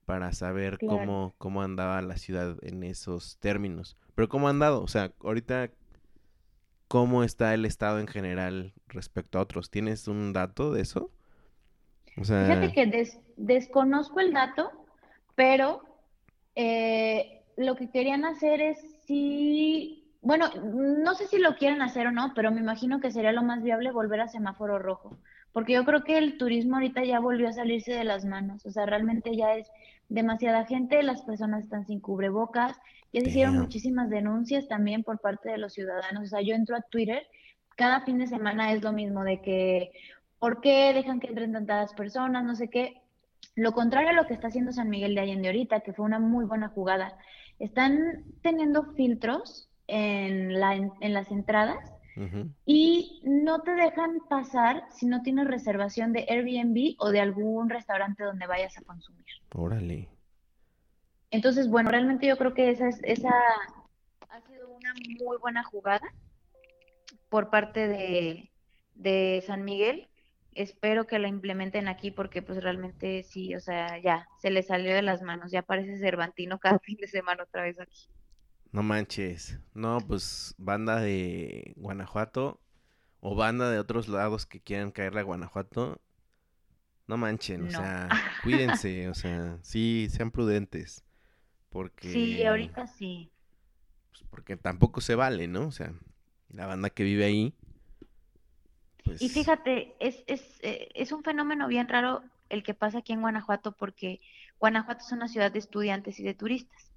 para 0.06 0.32
saber 0.32 0.76
cómo, 0.84 1.36
cómo 1.38 1.62
andaba 1.62 2.02
la 2.02 2.16
ciudad 2.16 2.56
en 2.62 2.82
esos 2.82 3.38
términos. 3.38 3.96
Pero 4.16 4.28
cómo 4.28 4.48
ha 4.48 4.50
andado, 4.50 4.82
o 4.82 4.88
sea, 4.88 5.12
ahorita, 5.20 5.70
¿cómo 6.88 7.22
está 7.22 7.54
el 7.54 7.64
estado 7.64 8.00
en 8.00 8.08
general 8.08 8.74
respecto 8.88 9.38
a 9.38 9.42
otros? 9.42 9.70
¿Tienes 9.70 10.08
un 10.08 10.32
dato 10.32 10.72
de 10.72 10.82
eso? 10.82 11.12
O 12.16 12.24
sea... 12.24 12.46
Fíjate 12.46 12.72
que 12.72 13.08
desconozco 13.36 14.18
el 14.18 14.32
dato, 14.32 14.72
pero 15.36 15.80
eh, 16.56 17.44
lo 17.56 17.76
que 17.76 17.88
querían 17.88 18.24
hacer 18.24 18.60
es 18.60 18.78
si, 19.06 19.97
bueno, 20.20 20.48
no 20.54 21.14
sé 21.14 21.26
si 21.26 21.38
lo 21.38 21.56
quieren 21.56 21.82
hacer 21.82 22.06
o 22.08 22.12
no, 22.12 22.32
pero 22.34 22.50
me 22.50 22.60
imagino 22.60 23.00
que 23.00 23.10
sería 23.10 23.32
lo 23.32 23.42
más 23.42 23.62
viable 23.62 23.92
volver 23.92 24.20
a 24.20 24.28
semáforo 24.28 24.78
rojo, 24.78 25.16
porque 25.52 25.74
yo 25.74 25.84
creo 25.84 26.04
que 26.04 26.18
el 26.18 26.38
turismo 26.38 26.76
ahorita 26.76 27.04
ya 27.04 27.20
volvió 27.20 27.48
a 27.48 27.52
salirse 27.52 27.92
de 27.92 28.04
las 28.04 28.24
manos, 28.24 28.66
o 28.66 28.70
sea, 28.70 28.86
realmente 28.86 29.36
ya 29.36 29.54
es 29.54 29.70
demasiada 30.08 30.64
gente, 30.64 31.02
las 31.02 31.22
personas 31.22 31.64
están 31.64 31.86
sin 31.86 32.00
cubrebocas, 32.00 32.76
ya 33.12 33.20
se 33.20 33.28
hicieron 33.28 33.58
muchísimas 33.58 34.10
denuncias 34.10 34.68
también 34.68 35.02
por 35.02 35.18
parte 35.20 35.50
de 35.50 35.58
los 35.58 35.72
ciudadanos, 35.72 36.24
o 36.24 36.26
sea, 36.26 36.40
yo 36.40 36.54
entro 36.54 36.76
a 36.76 36.82
Twitter, 36.82 37.26
cada 37.76 38.00
fin 38.00 38.18
de 38.18 38.26
semana 38.26 38.72
es 38.72 38.82
lo 38.82 38.92
mismo, 38.92 39.22
de 39.22 39.40
que, 39.40 39.92
¿por 40.40 40.60
qué 40.60 40.92
dejan 40.92 41.20
que 41.20 41.28
entren 41.28 41.52
tantas 41.52 41.94
personas? 41.94 42.44
No 42.44 42.56
sé 42.56 42.68
qué. 42.68 43.02
Lo 43.54 43.72
contrario 43.72 44.10
a 44.10 44.14
lo 44.14 44.26
que 44.26 44.34
está 44.34 44.48
haciendo 44.48 44.72
San 44.72 44.90
Miguel 44.90 45.14
de 45.14 45.20
Allende 45.20 45.48
ahorita, 45.48 45.80
que 45.80 45.92
fue 45.92 46.04
una 46.04 46.18
muy 46.18 46.44
buena 46.44 46.68
jugada, 46.68 47.16
están 47.60 48.24
teniendo 48.42 48.94
filtros 48.94 49.67
en, 49.88 50.60
la, 50.60 50.74
en 50.76 51.14
las 51.14 51.30
entradas 51.30 51.98
y 52.64 53.20
no 53.24 53.62
te 53.62 53.72
dejan 53.72 54.18
pasar 54.28 54.84
si 54.90 55.06
no 55.06 55.22
tienes 55.22 55.46
reservación 55.46 56.12
de 56.12 56.26
Airbnb 56.28 56.96
o 56.98 57.10
de 57.10 57.20
algún 57.20 57.70
restaurante 57.70 58.24
donde 58.24 58.46
vayas 58.46 58.76
a 58.76 58.82
consumir. 58.82 59.26
Órale. 59.54 60.08
Entonces, 61.30 61.68
bueno, 61.68 61.90
realmente 61.90 62.26
yo 62.26 62.36
creo 62.36 62.54
que 62.54 62.70
esa, 62.70 62.88
es, 62.88 63.00
esa 63.04 63.30
ha 64.30 64.40
sido 64.42 64.68
una 64.68 64.92
muy 65.20 65.36
buena 65.38 65.62
jugada 65.62 66.12
por 67.28 67.50
parte 67.50 67.86
de, 67.86 68.50
de 68.94 69.42
San 69.46 69.64
Miguel. 69.64 70.08
Espero 70.54 71.06
que 71.06 71.20
la 71.20 71.28
implementen 71.28 71.86
aquí 71.86 72.10
porque 72.10 72.42
pues 72.42 72.62
realmente 72.62 73.22
sí, 73.22 73.54
o 73.54 73.60
sea, 73.60 73.98
ya 73.98 74.26
se 74.40 74.50
le 74.50 74.62
salió 74.62 74.92
de 74.92 75.02
las 75.02 75.22
manos, 75.22 75.52
ya 75.52 75.62
parece 75.62 75.98
Cervantino 75.98 76.58
cada 76.58 76.78
fin 76.80 76.96
de 76.96 77.06
semana 77.06 77.44
otra 77.44 77.62
vez 77.62 77.78
aquí. 77.78 78.08
No 78.72 78.82
manches. 78.82 79.58
No, 79.74 79.98
pues 80.06 80.54
banda 80.58 81.00
de 81.00 81.72
Guanajuato 81.76 82.60
o 83.20 83.34
banda 83.34 83.70
de 83.70 83.78
otros 83.78 84.08
lados 84.08 84.46
que 84.46 84.60
quieran 84.60 84.90
caerle 84.90 85.20
a 85.20 85.24
Guanajuato. 85.24 86.00
No 87.06 87.16
manchen, 87.16 87.66
o 87.66 87.70
sea, 87.70 88.08
cuídense, 88.42 89.08
o 89.08 89.14
sea, 89.14 89.58
sí, 89.62 90.08
sean 90.10 90.30
prudentes. 90.30 91.04
Porque. 91.70 92.12
Sí, 92.12 92.44
ahorita 92.44 92.86
sí. 92.86 93.30
Pues 94.10 94.24
porque 94.30 94.56
tampoco 94.56 95.00
se 95.00 95.14
vale, 95.14 95.48
¿no? 95.48 95.66
O 95.66 95.72
sea, 95.72 95.92
la 96.50 96.66
banda 96.66 96.90
que 96.90 97.04
vive 97.04 97.24
ahí. 97.24 97.54
Pues... 99.04 99.22
Y 99.22 99.30
fíjate, 99.30 99.96
es, 100.00 100.22
es, 100.26 100.42
eh, 100.60 100.88
es 100.94 101.12
un 101.12 101.22
fenómeno 101.22 101.66
bien 101.66 101.88
raro 101.88 102.22
el 102.50 102.62
que 102.62 102.74
pasa 102.74 102.98
aquí 102.98 103.12
en 103.12 103.22
Guanajuato, 103.22 103.72
porque 103.72 104.20
Guanajuato 104.58 105.04
es 105.04 105.12
una 105.12 105.28
ciudad 105.28 105.50
de 105.50 105.58
estudiantes 105.58 106.18
y 106.20 106.24
de 106.24 106.34
turistas. 106.34 106.87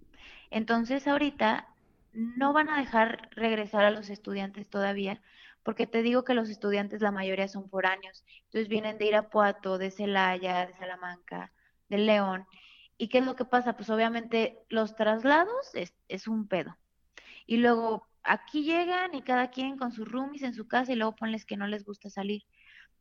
Entonces 0.50 1.08
ahorita 1.08 1.68
no 2.14 2.54
van 2.54 2.70
a 2.70 2.78
dejar 2.78 3.30
regresar 3.32 3.86
a 3.86 3.92
los 3.92 4.10
estudiantes 4.10 4.70
todavía, 4.70 5.22
porque 5.64 5.88
te 5.88 6.02
digo 6.02 6.24
que 6.24 6.34
los 6.34 6.50
estudiantes 6.50 7.02
la 7.02 7.12
mayoría 7.12 7.48
son 7.48 7.70
foráneos, 7.70 8.24
entonces 8.46 8.68
vienen 8.68 8.98
de 8.98 9.06
Irapuato, 9.06 9.78
de 9.78 9.92
Celaya, 9.92 10.66
de 10.66 10.74
Salamanca, 10.74 11.52
de 11.90 12.00
León. 12.00 12.48
¿Y 12.98 13.08
qué 13.10 13.20
es 13.20 13.26
lo 13.26 13.36
que 13.36 13.46
pasa? 13.46 13.74
Pues 13.74 13.90
obviamente 13.90 14.60
los 14.70 14.96
traslados 14.96 15.74
es, 15.74 15.94
es 16.08 16.28
un 16.28 16.48
pedo. 16.48 16.78
Y 17.46 17.58
luego 17.58 18.08
aquí 18.24 18.64
llegan 18.64 19.16
y 19.16 19.22
cada 19.22 19.50
quien 19.50 19.78
con 19.78 19.92
sus 19.92 20.08
roomies 20.08 20.44
en 20.44 20.54
su 20.54 20.68
casa 20.68 20.94
y 20.94 20.96
luego 20.96 21.16
ponles 21.16 21.46
que 21.46 21.58
no 21.58 21.68
les 21.68 21.84
gusta 21.86 22.10
salir. 22.10 22.44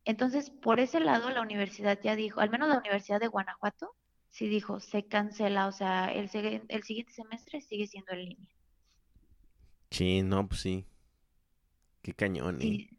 Entonces, 0.05 0.49
por 0.49 0.79
ese 0.79 0.99
lado, 0.99 1.29
la 1.29 1.41
universidad 1.41 1.99
ya 2.01 2.15
dijo, 2.15 2.39
al 2.39 2.49
menos 2.49 2.69
la 2.69 2.79
Universidad 2.79 3.19
de 3.19 3.27
Guanajuato, 3.27 3.95
sí 4.31 4.47
dijo, 4.47 4.79
se 4.79 5.05
cancela, 5.05 5.67
o 5.67 5.71
sea, 5.71 6.07
el, 6.07 6.29
el 6.67 6.83
siguiente 6.83 7.13
semestre 7.13 7.61
sigue 7.61 7.85
siendo 7.85 8.13
en 8.13 8.29
línea. 8.29 8.49
Sí, 9.91 10.23
no, 10.23 10.47
pues 10.47 10.61
sí. 10.61 10.85
Qué 12.01 12.13
cañón, 12.13 12.55
¿eh? 12.61 12.89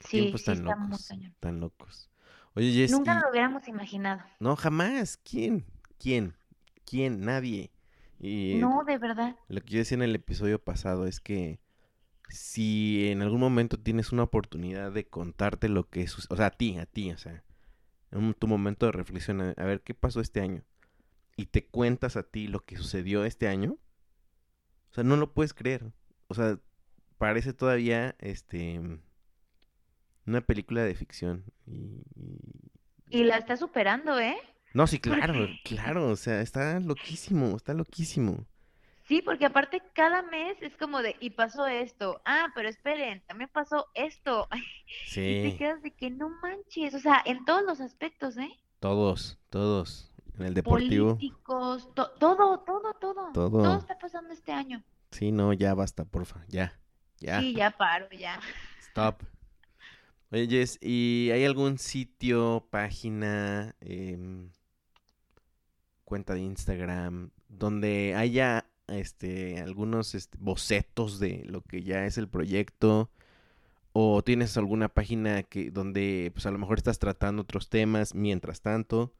Sí, 0.00 0.10
tiempos 0.10 0.44
tan 0.44 0.64
locos, 0.64 1.12
tan 1.40 1.60
locos. 1.60 2.10
Oye, 2.54 2.86
Nunca 2.88 3.20
lo 3.20 3.30
hubiéramos 3.30 3.66
imaginado. 3.68 4.22
No, 4.40 4.56
jamás. 4.56 5.18
¿Quién? 5.18 5.66
¿Quién? 5.98 6.34
¿Quién? 6.84 7.20
Nadie. 7.20 7.70
Y 8.18 8.54
no, 8.60 8.84
de 8.84 8.96
verdad. 8.96 9.36
Lo 9.48 9.60
que 9.60 9.72
yo 9.72 9.78
decía 9.78 9.96
en 9.96 10.02
el 10.02 10.14
episodio 10.14 10.62
pasado 10.62 11.06
es 11.06 11.20
que 11.20 11.60
si 12.28 13.08
en 13.10 13.20
algún 13.22 13.40
momento 13.40 13.78
tienes 13.78 14.12
una 14.12 14.22
oportunidad 14.22 14.92
de 14.92 15.06
contarte 15.06 15.68
lo 15.68 15.88
que 15.88 16.02
es, 16.02 16.30
o 16.30 16.36
sea, 16.36 16.46
a 16.46 16.50
ti, 16.50 16.78
a 16.78 16.86
ti, 16.86 17.10
o 17.12 17.18
sea, 17.18 17.44
en 18.12 18.32
tu 18.34 18.46
momento 18.46 18.86
de 18.86 18.92
reflexión, 18.92 19.40
a 19.40 19.64
ver 19.64 19.82
qué 19.82 19.92
pasó 19.92 20.20
este 20.20 20.40
año 20.40 20.62
y 21.36 21.46
te 21.46 21.66
cuentas 21.66 22.16
a 22.16 22.22
ti 22.22 22.48
lo 22.48 22.64
que 22.64 22.76
sucedió 22.76 23.24
este 23.24 23.46
año, 23.46 23.78
o 24.90 24.94
sea, 24.94 25.04
no 25.04 25.16
lo 25.16 25.32
puedes 25.34 25.52
creer. 25.52 25.92
O 26.28 26.34
sea, 26.34 26.58
parece 27.18 27.52
todavía 27.52 28.16
este 28.18 28.80
una 30.26 30.40
película 30.40 30.82
de 30.82 30.94
ficción. 30.94 31.44
Y, 31.66 32.02
y... 33.10 33.24
la 33.24 33.36
está 33.36 33.56
superando, 33.56 34.18
¿eh? 34.18 34.36
No, 34.72 34.86
sí, 34.86 34.98
claro, 34.98 35.46
claro, 35.64 36.08
o 36.08 36.16
sea, 36.16 36.40
está 36.40 36.80
loquísimo, 36.80 37.56
está 37.56 37.72
loquísimo. 37.74 38.46
Sí, 39.04 39.22
porque 39.22 39.46
aparte 39.46 39.80
cada 39.94 40.22
mes 40.22 40.56
es 40.60 40.76
como 40.76 41.00
de, 41.00 41.14
y 41.20 41.30
pasó 41.30 41.66
esto, 41.66 42.20
ah, 42.24 42.48
pero 42.54 42.68
esperen, 42.68 43.22
también 43.26 43.48
pasó 43.52 43.86
esto. 43.94 44.48
Sí. 45.06 45.20
Y 45.46 45.50
te 45.50 45.56
quedas 45.58 45.82
de 45.82 45.92
que 45.92 46.10
no 46.10 46.28
manches, 46.42 46.94
o 46.94 46.98
sea, 46.98 47.22
en 47.24 47.44
todos 47.44 47.62
los 47.62 47.80
aspectos, 47.80 48.36
¿eh? 48.36 48.50
Todos, 48.80 49.38
todos 49.48 50.12
en 50.38 50.46
el 50.46 50.54
deportivo. 50.54 51.16
Políticos, 51.16 51.88
todo, 51.94 52.10
todo, 52.18 52.60
todo, 52.60 52.94
todo. 52.94 53.32
Todo 53.32 53.78
está 53.78 53.98
pasando 53.98 54.32
este 54.32 54.52
año. 54.52 54.82
Sí, 55.10 55.32
no, 55.32 55.52
ya 55.52 55.74
basta, 55.74 56.04
porfa, 56.04 56.44
ya, 56.48 56.78
ya. 57.18 57.40
Sí, 57.40 57.54
ya 57.54 57.70
paro, 57.70 58.08
ya. 58.10 58.40
Stop. 58.80 59.22
Oye, 60.30 60.48
Jess, 60.48 60.78
¿y 60.82 61.30
hay 61.32 61.44
algún 61.44 61.78
sitio, 61.78 62.66
página, 62.70 63.74
em, 63.80 64.50
cuenta 66.04 66.34
de 66.34 66.40
Instagram, 66.40 67.30
donde 67.48 68.14
haya 68.16 68.66
este, 68.88 69.60
algunos 69.60 70.14
este, 70.14 70.36
bocetos 70.40 71.20
de 71.20 71.44
lo 71.46 71.62
que 71.62 71.82
ya 71.82 72.04
es 72.06 72.18
el 72.18 72.28
proyecto? 72.28 73.10
¿O 73.92 74.22
tienes 74.22 74.56
alguna 74.58 74.88
página 74.88 75.42
que 75.42 75.70
donde 75.70 76.30
pues 76.34 76.44
a 76.44 76.50
lo 76.50 76.58
mejor 76.58 76.76
estás 76.76 76.98
tratando 76.98 77.42
otros 77.42 77.70
temas 77.70 78.14
mientras 78.14 78.60
tanto? 78.60 79.14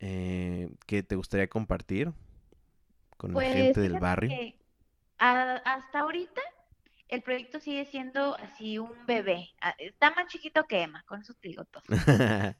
Eh, 0.00 0.70
que 0.86 1.02
te 1.02 1.14
gustaría 1.14 1.48
compartir 1.48 2.12
con 3.16 3.34
la 3.34 3.42
gente 3.42 3.74
pues, 3.74 3.88
del 3.88 4.00
barrio? 4.00 4.54
hasta 5.18 6.00
ahorita 6.00 6.40
el 7.08 7.22
proyecto 7.22 7.60
sigue 7.60 7.84
siendo 7.84 8.36
así 8.36 8.78
un 8.78 8.92
bebé. 9.06 9.50
Ah, 9.60 9.74
está 9.78 10.12
más 10.12 10.28
chiquito 10.28 10.64
que 10.64 10.82
Emma, 10.82 11.04
con 11.06 11.20
eso 11.20 11.34
te 11.34 11.48
digo 11.48 11.64
todo. 11.64 11.82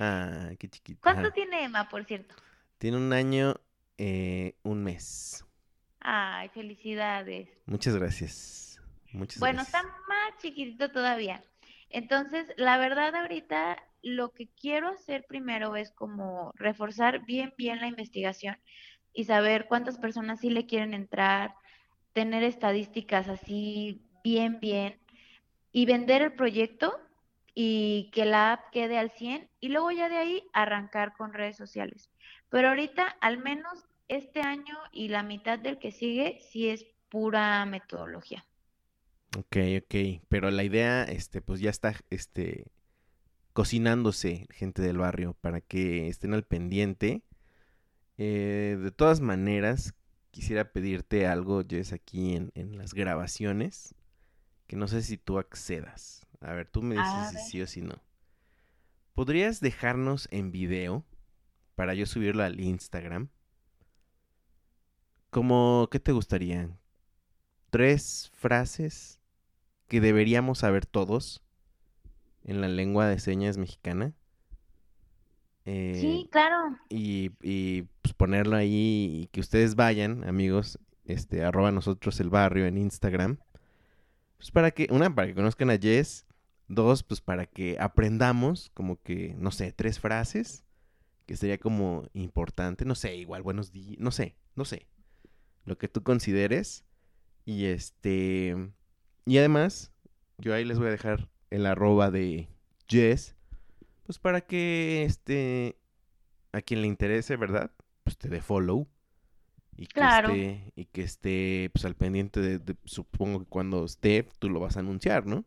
ah, 0.00 0.50
qué 0.58 0.68
chiquito. 0.68 1.00
¿Cuánto 1.02 1.30
tiene 1.30 1.64
Emma, 1.64 1.88
por 1.88 2.04
cierto? 2.04 2.34
Tiene 2.78 2.96
un 2.96 3.12
año, 3.12 3.54
eh, 3.96 4.56
un 4.62 4.82
mes. 4.82 5.46
Ay, 6.00 6.48
felicidades. 6.50 7.48
Muchas 7.66 7.96
gracias. 7.96 8.80
Muchas 9.12 9.38
bueno, 9.38 9.62
está 9.62 9.82
más 9.82 10.36
chiquitito 10.38 10.90
todavía. 10.90 11.42
Entonces, 11.88 12.52
la 12.56 12.76
verdad 12.76 13.14
ahorita 13.14 13.80
lo 14.04 14.30
que 14.32 14.48
quiero 14.48 14.88
hacer 14.88 15.24
primero 15.26 15.76
es 15.76 15.90
como 15.90 16.52
reforzar 16.56 17.24
bien, 17.24 17.54
bien 17.56 17.80
la 17.80 17.88
investigación 17.88 18.56
y 19.14 19.24
saber 19.24 19.66
cuántas 19.66 19.98
personas 19.98 20.40
sí 20.40 20.50
le 20.50 20.66
quieren 20.66 20.92
entrar, 20.92 21.54
tener 22.12 22.42
estadísticas 22.42 23.28
así 23.28 24.02
bien, 24.22 24.60
bien 24.60 24.98
y 25.72 25.86
vender 25.86 26.22
el 26.22 26.34
proyecto 26.34 27.00
y 27.54 28.10
que 28.12 28.26
la 28.26 28.52
app 28.52 28.70
quede 28.72 28.98
al 28.98 29.10
100 29.10 29.48
y 29.60 29.68
luego 29.68 29.90
ya 29.90 30.08
de 30.08 30.16
ahí 30.16 30.44
arrancar 30.52 31.14
con 31.16 31.32
redes 31.32 31.56
sociales. 31.56 32.10
Pero 32.50 32.68
ahorita, 32.68 33.06
al 33.20 33.38
menos 33.38 33.86
este 34.08 34.40
año 34.40 34.76
y 34.92 35.08
la 35.08 35.22
mitad 35.22 35.58
del 35.58 35.78
que 35.78 35.92
sigue, 35.92 36.38
sí 36.50 36.68
es 36.68 36.84
pura 37.08 37.64
metodología. 37.64 38.44
Ok, 39.38 39.56
ok. 39.82 40.22
Pero 40.28 40.50
la 40.50 40.62
idea, 40.62 41.04
este, 41.04 41.40
pues 41.40 41.60
ya 41.60 41.70
está, 41.70 41.94
este, 42.10 42.66
cocinándose, 43.54 44.48
gente 44.50 44.82
del 44.82 44.98
barrio, 44.98 45.34
para 45.40 45.60
que 45.62 46.08
estén 46.08 46.34
al 46.34 46.42
pendiente. 46.42 47.22
Eh, 48.18 48.76
de 48.82 48.90
todas 48.90 49.20
maneras, 49.20 49.94
quisiera 50.32 50.72
pedirte 50.72 51.26
algo, 51.26 51.62
Jess, 51.66 51.92
aquí 51.92 52.34
en, 52.34 52.50
en, 52.56 52.76
las 52.76 52.94
grabaciones, 52.94 53.94
que 54.66 54.76
no 54.76 54.88
sé 54.88 55.02
si 55.02 55.16
tú 55.16 55.38
accedas. 55.38 56.26
A 56.40 56.52
ver, 56.52 56.66
tú 56.68 56.82
me 56.82 56.96
dices 56.96 57.44
si 57.44 57.50
sí 57.50 57.62
o 57.62 57.66
si 57.66 57.80
no. 57.80 58.02
¿Podrías 59.14 59.60
dejarnos 59.60 60.26
en 60.32 60.50
video 60.50 61.06
para 61.76 61.94
yo 61.94 62.06
subirlo 62.06 62.42
al 62.42 62.58
Instagram? 62.58 63.28
Como, 65.30 65.88
¿qué 65.92 66.00
te 66.00 66.10
gustaría? 66.10 66.76
Tres 67.70 68.32
frases 68.34 69.20
que 69.86 70.00
deberíamos 70.00 70.58
saber 70.58 70.86
todos 70.86 71.43
en 72.44 72.60
la 72.60 72.68
lengua 72.68 73.08
de 73.08 73.18
señas 73.18 73.58
mexicana. 73.58 74.12
Eh, 75.64 75.98
sí, 76.00 76.28
claro. 76.30 76.78
Y, 76.90 77.32
y 77.42 77.82
pues 78.02 78.14
ponerlo 78.14 78.56
ahí 78.56 79.22
y 79.22 79.26
que 79.32 79.40
ustedes 79.40 79.74
vayan, 79.76 80.22
amigos, 80.28 80.78
este, 81.06 81.42
arroba 81.42 81.72
nosotros 81.72 82.20
el 82.20 82.30
barrio 82.30 82.66
en 82.66 82.78
Instagram. 82.78 83.38
Pues 84.36 84.50
para 84.50 84.70
que, 84.70 84.88
una, 84.90 85.14
para 85.14 85.28
que 85.28 85.34
conozcan 85.34 85.70
a 85.70 85.78
Jess. 85.78 86.26
Dos, 86.66 87.02
pues 87.02 87.20
para 87.20 87.46
que 87.46 87.76
aprendamos 87.78 88.70
como 88.74 89.00
que, 89.02 89.34
no 89.38 89.50
sé, 89.50 89.72
tres 89.72 90.00
frases. 90.00 90.64
Que 91.26 91.36
sería 91.36 91.58
como 91.58 92.08
importante. 92.12 92.84
No 92.84 92.94
sé, 92.94 93.16
igual 93.16 93.42
buenos 93.42 93.72
días. 93.72 93.98
No 93.98 94.10
sé, 94.10 94.36
no 94.54 94.64
sé. 94.64 94.86
Lo 95.64 95.78
que 95.78 95.88
tú 95.88 96.02
consideres. 96.02 96.84
Y 97.46 97.66
este... 97.66 98.72
Y 99.26 99.38
además, 99.38 99.92
yo 100.36 100.52
ahí 100.52 100.66
les 100.66 100.78
voy 100.78 100.88
a 100.88 100.90
dejar 100.90 101.30
el 101.50 101.66
arroba 101.66 102.10
de 102.10 102.48
Jess, 102.88 103.36
pues 104.04 104.18
para 104.18 104.40
que 104.42 105.04
este 105.04 105.76
a 106.52 106.60
quien 106.60 106.82
le 106.82 106.86
interese, 106.86 107.36
¿verdad? 107.36 107.70
Pues 108.04 108.16
te 108.16 108.28
dé 108.28 108.40
follow 108.40 108.86
y 109.76 109.86
que 109.86 110.00
esté 110.00 110.72
y 110.76 110.84
que 110.86 111.02
esté 111.02 111.70
pues 111.72 111.84
al 111.84 111.96
pendiente 111.96 112.40
de, 112.40 112.76
supongo 112.84 113.40
que 113.40 113.46
cuando 113.46 113.84
esté 113.84 114.28
tú 114.38 114.48
lo 114.48 114.60
vas 114.60 114.76
a 114.76 114.80
anunciar, 114.80 115.26
¿no? 115.26 115.44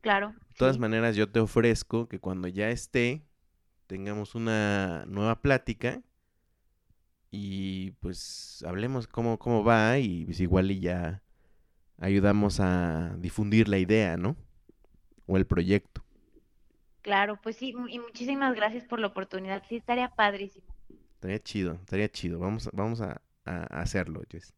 Claro. 0.00 0.30
De 0.30 0.54
todas 0.56 0.78
maneras 0.78 1.16
yo 1.16 1.30
te 1.30 1.40
ofrezco 1.40 2.08
que 2.08 2.18
cuando 2.18 2.48
ya 2.48 2.70
esté 2.70 3.22
tengamos 3.86 4.34
una 4.34 5.04
nueva 5.06 5.40
plática 5.40 6.02
y 7.30 7.92
pues 7.92 8.64
hablemos 8.66 9.06
cómo, 9.06 9.38
cómo 9.38 9.64
va 9.64 9.98
y 9.98 10.24
pues 10.24 10.40
igual 10.40 10.70
y 10.70 10.80
ya 10.80 11.22
ayudamos 11.98 12.60
a 12.60 13.16
difundir 13.18 13.68
la 13.68 13.78
idea, 13.78 14.16
¿no? 14.16 14.36
O 15.32 15.38
el 15.38 15.46
proyecto. 15.46 16.04
Claro, 17.00 17.40
pues 17.42 17.56
sí, 17.56 17.74
y 17.88 17.98
muchísimas 17.98 18.54
gracias 18.54 18.84
por 18.84 18.98
la 18.98 19.06
oportunidad. 19.06 19.62
Sí, 19.66 19.76
estaría 19.76 20.10
padrísimo. 20.10 20.66
Estaría 21.14 21.38
chido, 21.38 21.72
estaría 21.72 22.10
chido. 22.10 22.38
Vamos, 22.38 22.68
vamos 22.74 23.00
a, 23.00 23.22
hacerlo, 23.46 24.20
Jess. 24.30 24.52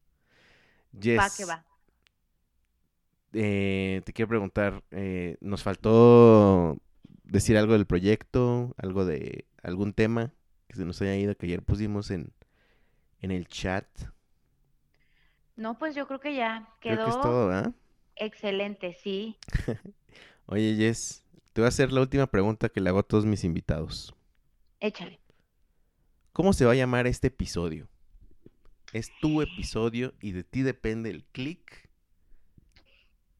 Jess. 1.00 1.20
Va 1.20 1.30
que 1.30 1.44
va. 1.44 1.64
Eh, 3.34 4.02
te 4.04 4.12
quiero 4.12 4.28
preguntar, 4.28 4.82
eh, 4.90 5.36
¿nos 5.40 5.62
faltó 5.62 6.76
decir 7.22 7.56
algo 7.56 7.74
del 7.74 7.86
proyecto? 7.86 8.74
¿Algo 8.76 9.04
de 9.04 9.46
algún 9.62 9.92
tema 9.92 10.32
que 10.66 10.74
se 10.74 10.84
nos 10.84 11.00
haya 11.02 11.14
ido 11.14 11.36
que 11.36 11.46
ayer 11.46 11.62
pusimos 11.62 12.10
en, 12.10 12.32
en 13.20 13.30
el 13.30 13.46
chat? 13.46 13.86
No, 15.54 15.78
pues 15.78 15.94
yo 15.94 16.08
creo 16.08 16.18
que 16.18 16.34
ya 16.34 16.68
quedó. 16.80 16.94
Creo 16.94 17.04
que 17.04 17.10
es 17.12 17.20
todo, 17.20 17.74
Excelente, 18.16 18.94
sí. 18.94 19.38
Oye, 20.46 20.74
Jess, 20.76 21.24
te 21.52 21.60
voy 21.60 21.66
a 21.66 21.68
hacer 21.68 21.92
la 21.92 22.00
última 22.00 22.26
pregunta 22.26 22.68
que 22.68 22.80
le 22.80 22.90
hago 22.90 22.98
a 22.98 23.02
todos 23.02 23.24
mis 23.24 23.44
invitados. 23.44 24.14
Échale. 24.80 25.18
¿Cómo 26.32 26.52
se 26.52 26.64
va 26.64 26.72
a 26.72 26.76
llamar 26.76 27.06
este 27.06 27.28
episodio? 27.28 27.88
Es 28.92 29.10
tu 29.20 29.40
episodio 29.40 30.14
y 30.20 30.32
de 30.32 30.44
ti 30.44 30.62
depende 30.62 31.10
el 31.10 31.24
clic 31.24 31.88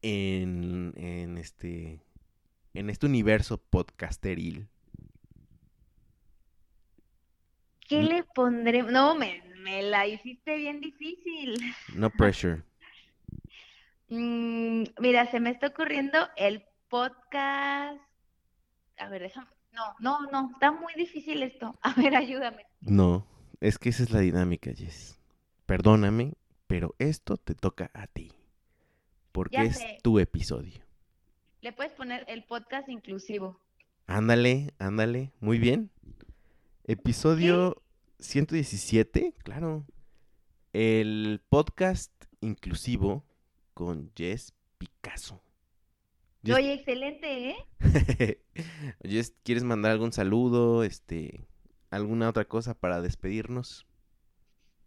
en, 0.01 0.93
en, 0.97 1.37
este 1.37 2.01
en 2.73 2.89
este 2.89 3.05
universo 3.05 3.57
podcasteril. 3.57 4.67
¿Qué 7.87 8.01
le 8.01 8.23
pondré? 8.23 8.81
No, 8.81 9.15
me, 9.15 9.43
me 9.59 9.83
la 9.83 10.07
hiciste 10.07 10.57
bien 10.57 10.81
difícil. 10.81 11.55
No 11.93 12.09
pressure. 12.09 12.63
Mm, 14.07 14.83
mira, 14.99 15.31
se 15.31 15.39
me 15.39 15.49
está 15.49 15.65
ocurriendo 15.65 16.19
el 16.37 16.63
podcast. 16.89 18.01
A 18.97 19.09
ver, 19.09 19.21
déjame. 19.21 19.47
No, 19.71 19.93
no, 19.99 20.31
no, 20.31 20.51
está 20.53 20.71
muy 20.71 20.93
difícil 20.95 21.43
esto. 21.43 21.77
A 21.83 21.93
ver, 21.93 22.15
ayúdame. 22.15 22.65
No, 22.81 23.27
es 23.59 23.77
que 23.77 23.89
esa 23.89 24.03
es 24.03 24.11
la 24.11 24.19
dinámica, 24.19 24.71
Jess. 24.73 25.19
Perdóname, 25.65 26.33
pero 26.67 26.95
esto 26.99 27.37
te 27.37 27.55
toca 27.55 27.91
a 27.93 28.07
ti. 28.07 28.31
Porque 29.31 29.63
es 29.63 29.81
tu 30.01 30.19
episodio. 30.19 30.79
Le 31.61 31.73
puedes 31.73 31.91
poner 31.93 32.23
el 32.27 32.43
podcast 32.45 32.87
inclusivo. 32.87 33.59
Ándale, 34.07 34.73
ándale. 34.77 35.33
Muy 35.39 35.57
bien. 35.57 35.89
Episodio 36.85 37.81
117, 38.19 39.33
claro. 39.43 39.85
El 40.71 41.41
podcast 41.49 42.11
inclusivo 42.39 43.25
con 43.73 44.11
Jess 44.15 44.53
Picasso. 44.77 45.41
Oye, 46.53 46.73
excelente, 46.73 47.49
¿eh? 47.49 47.55
¿quieres 49.43 49.63
mandar 49.63 49.91
algún 49.91 50.13
saludo? 50.13 50.83
Este, 50.83 51.47
alguna 51.89 52.29
otra 52.29 52.45
cosa 52.45 52.73
para 52.73 53.01
despedirnos? 53.01 53.85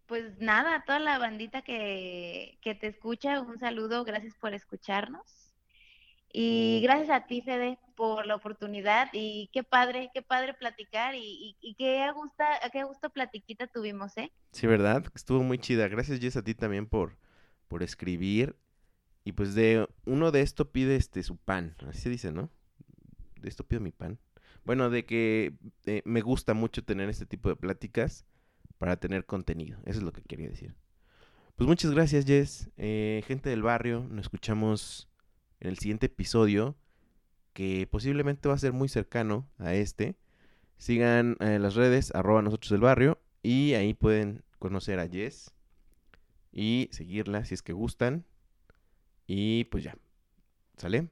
Pues 0.07 0.39
nada, 0.39 0.85
toda 0.87 0.99
la 0.99 1.19
bandita 1.19 1.63
que, 1.63 2.59
que 2.63 2.75
te 2.75 2.87
escucha, 2.87 3.41
un 3.41 3.59
saludo, 3.59 4.05
gracias 4.05 4.35
por 4.37 4.55
escucharnos. 4.55 5.49
Y 6.33 6.81
gracias 6.83 7.11
a 7.11 7.27
ti, 7.27 7.41
Fede, 7.43 7.79
por 7.97 8.27
la 8.27 8.37
oportunidad 8.37 9.09
y 9.13 9.49
qué 9.53 9.65
padre, 9.65 10.11
qué 10.13 10.23
padre 10.23 10.55
platicar 10.55 11.15
y, 11.15 11.57
y, 11.61 11.75
qué, 11.75 12.11
gusto, 12.13 12.45
qué 12.73 12.85
gusto 12.85 13.11
platiquita 13.11 13.67
tuvimos, 13.67 14.17
¿eh? 14.19 14.31
Sí, 14.53 14.67
¿verdad? 14.67 15.05
Estuvo 15.15 15.43
muy 15.43 15.59
chida. 15.59 15.89
Gracias, 15.89 16.21
Jess, 16.21 16.37
a 16.37 16.45
ti 16.45 16.55
también 16.55 16.87
por, 16.87 17.19
por 17.67 17.83
escribir. 17.83 18.57
Y 19.29 19.33
pues 19.33 19.55
de 19.55 19.87
uno 20.07 20.33
de 20.33 20.41
esto 20.41 20.73
pide 20.73 20.97
este 20.97 21.23
su 21.23 21.37
pan, 21.37 21.77
así 21.87 22.01
se 22.01 22.09
dice, 22.09 22.33
¿no? 22.33 22.51
De 23.39 23.51
esto 23.51 23.63
pido 23.63 23.79
mi 23.79 23.93
pan. 23.93 24.19
Bueno, 24.65 24.89
de 24.89 25.05
que 25.05 25.53
eh, 25.85 26.01
me 26.07 26.23
gusta 26.23 26.55
mucho 26.55 26.83
tener 26.83 27.11
este 27.11 27.27
tipo 27.27 27.51
de 27.51 27.57
pláticas 27.57 28.25
para 28.79 28.97
tener 28.97 29.27
contenido. 29.27 29.81
Eso 29.85 29.99
es 29.99 30.03
lo 30.03 30.15
que 30.15 30.23
quería 30.23 30.49
decir. 30.49 30.75
Pues 31.57 31.69
muchas 31.69 31.91
gracias, 31.91 32.25
Jess. 32.25 32.71
Eh, 32.79 33.23
gente 33.27 33.51
del 33.51 33.61
barrio, 33.61 34.07
nos 34.09 34.23
escuchamos 34.23 35.11
en 35.61 35.69
el 35.69 35.77
siguiente 35.77 36.07
episodio, 36.07 36.79
que 37.53 37.87
posiblemente 37.87 38.49
va 38.49 38.55
a 38.55 38.59
ser 38.59 38.73
muy 38.73 38.89
cercano 38.89 39.47
a 39.59 39.75
este. 39.75 40.17
Sigan 40.79 41.37
en 41.41 41.61
las 41.61 41.75
redes, 41.75 42.15
arroba 42.15 42.41
nosotros 42.41 42.71
del 42.71 42.81
barrio, 42.81 43.21
y 43.43 43.75
ahí 43.75 43.93
pueden 43.93 44.43
conocer 44.59 44.99
a 44.99 45.07
Jess 45.07 45.53
y 46.51 46.89
seguirla 46.93 47.45
si 47.45 47.53
es 47.53 47.61
que 47.61 47.75
gustan. 47.75 48.25
Y 49.29 49.65
pues 49.65 49.85
ya, 49.85 49.95
¿sale? 50.79 51.11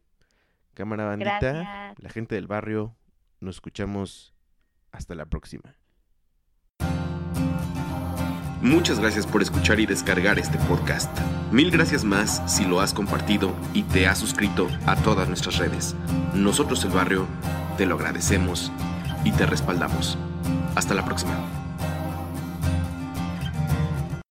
Cámara 0.72 1.04
bandita, 1.04 1.94
la 1.98 2.10
gente 2.10 2.34
del 2.34 2.46
barrio, 2.46 2.96
nos 3.40 3.56
escuchamos 3.56 4.34
hasta 4.90 5.14
la 5.14 5.26
próxima. 5.26 5.76
Muchas 8.62 8.98
gracias 8.98 9.26
por 9.26 9.42
escuchar 9.42 9.78
y 9.80 9.86
descargar 9.86 10.38
este 10.38 10.56
podcast. 10.66 11.14
Mil 11.52 11.70
gracias 11.70 12.04
más 12.04 12.42
si 12.50 12.64
lo 12.64 12.80
has 12.80 12.94
compartido 12.94 13.54
y 13.74 13.82
te 13.82 14.06
has 14.06 14.18
suscrito 14.18 14.66
a 14.86 14.96
todas 14.96 15.28
nuestras 15.28 15.58
redes. 15.58 15.94
Nosotros 16.34 16.82
el 16.84 16.92
barrio 16.92 17.26
te 17.76 17.84
lo 17.84 17.96
agradecemos 17.96 18.72
y 19.24 19.32
te 19.32 19.44
respaldamos. 19.44 20.16
Hasta 20.74 20.94
la 20.94 21.04
próxima. 21.04 21.65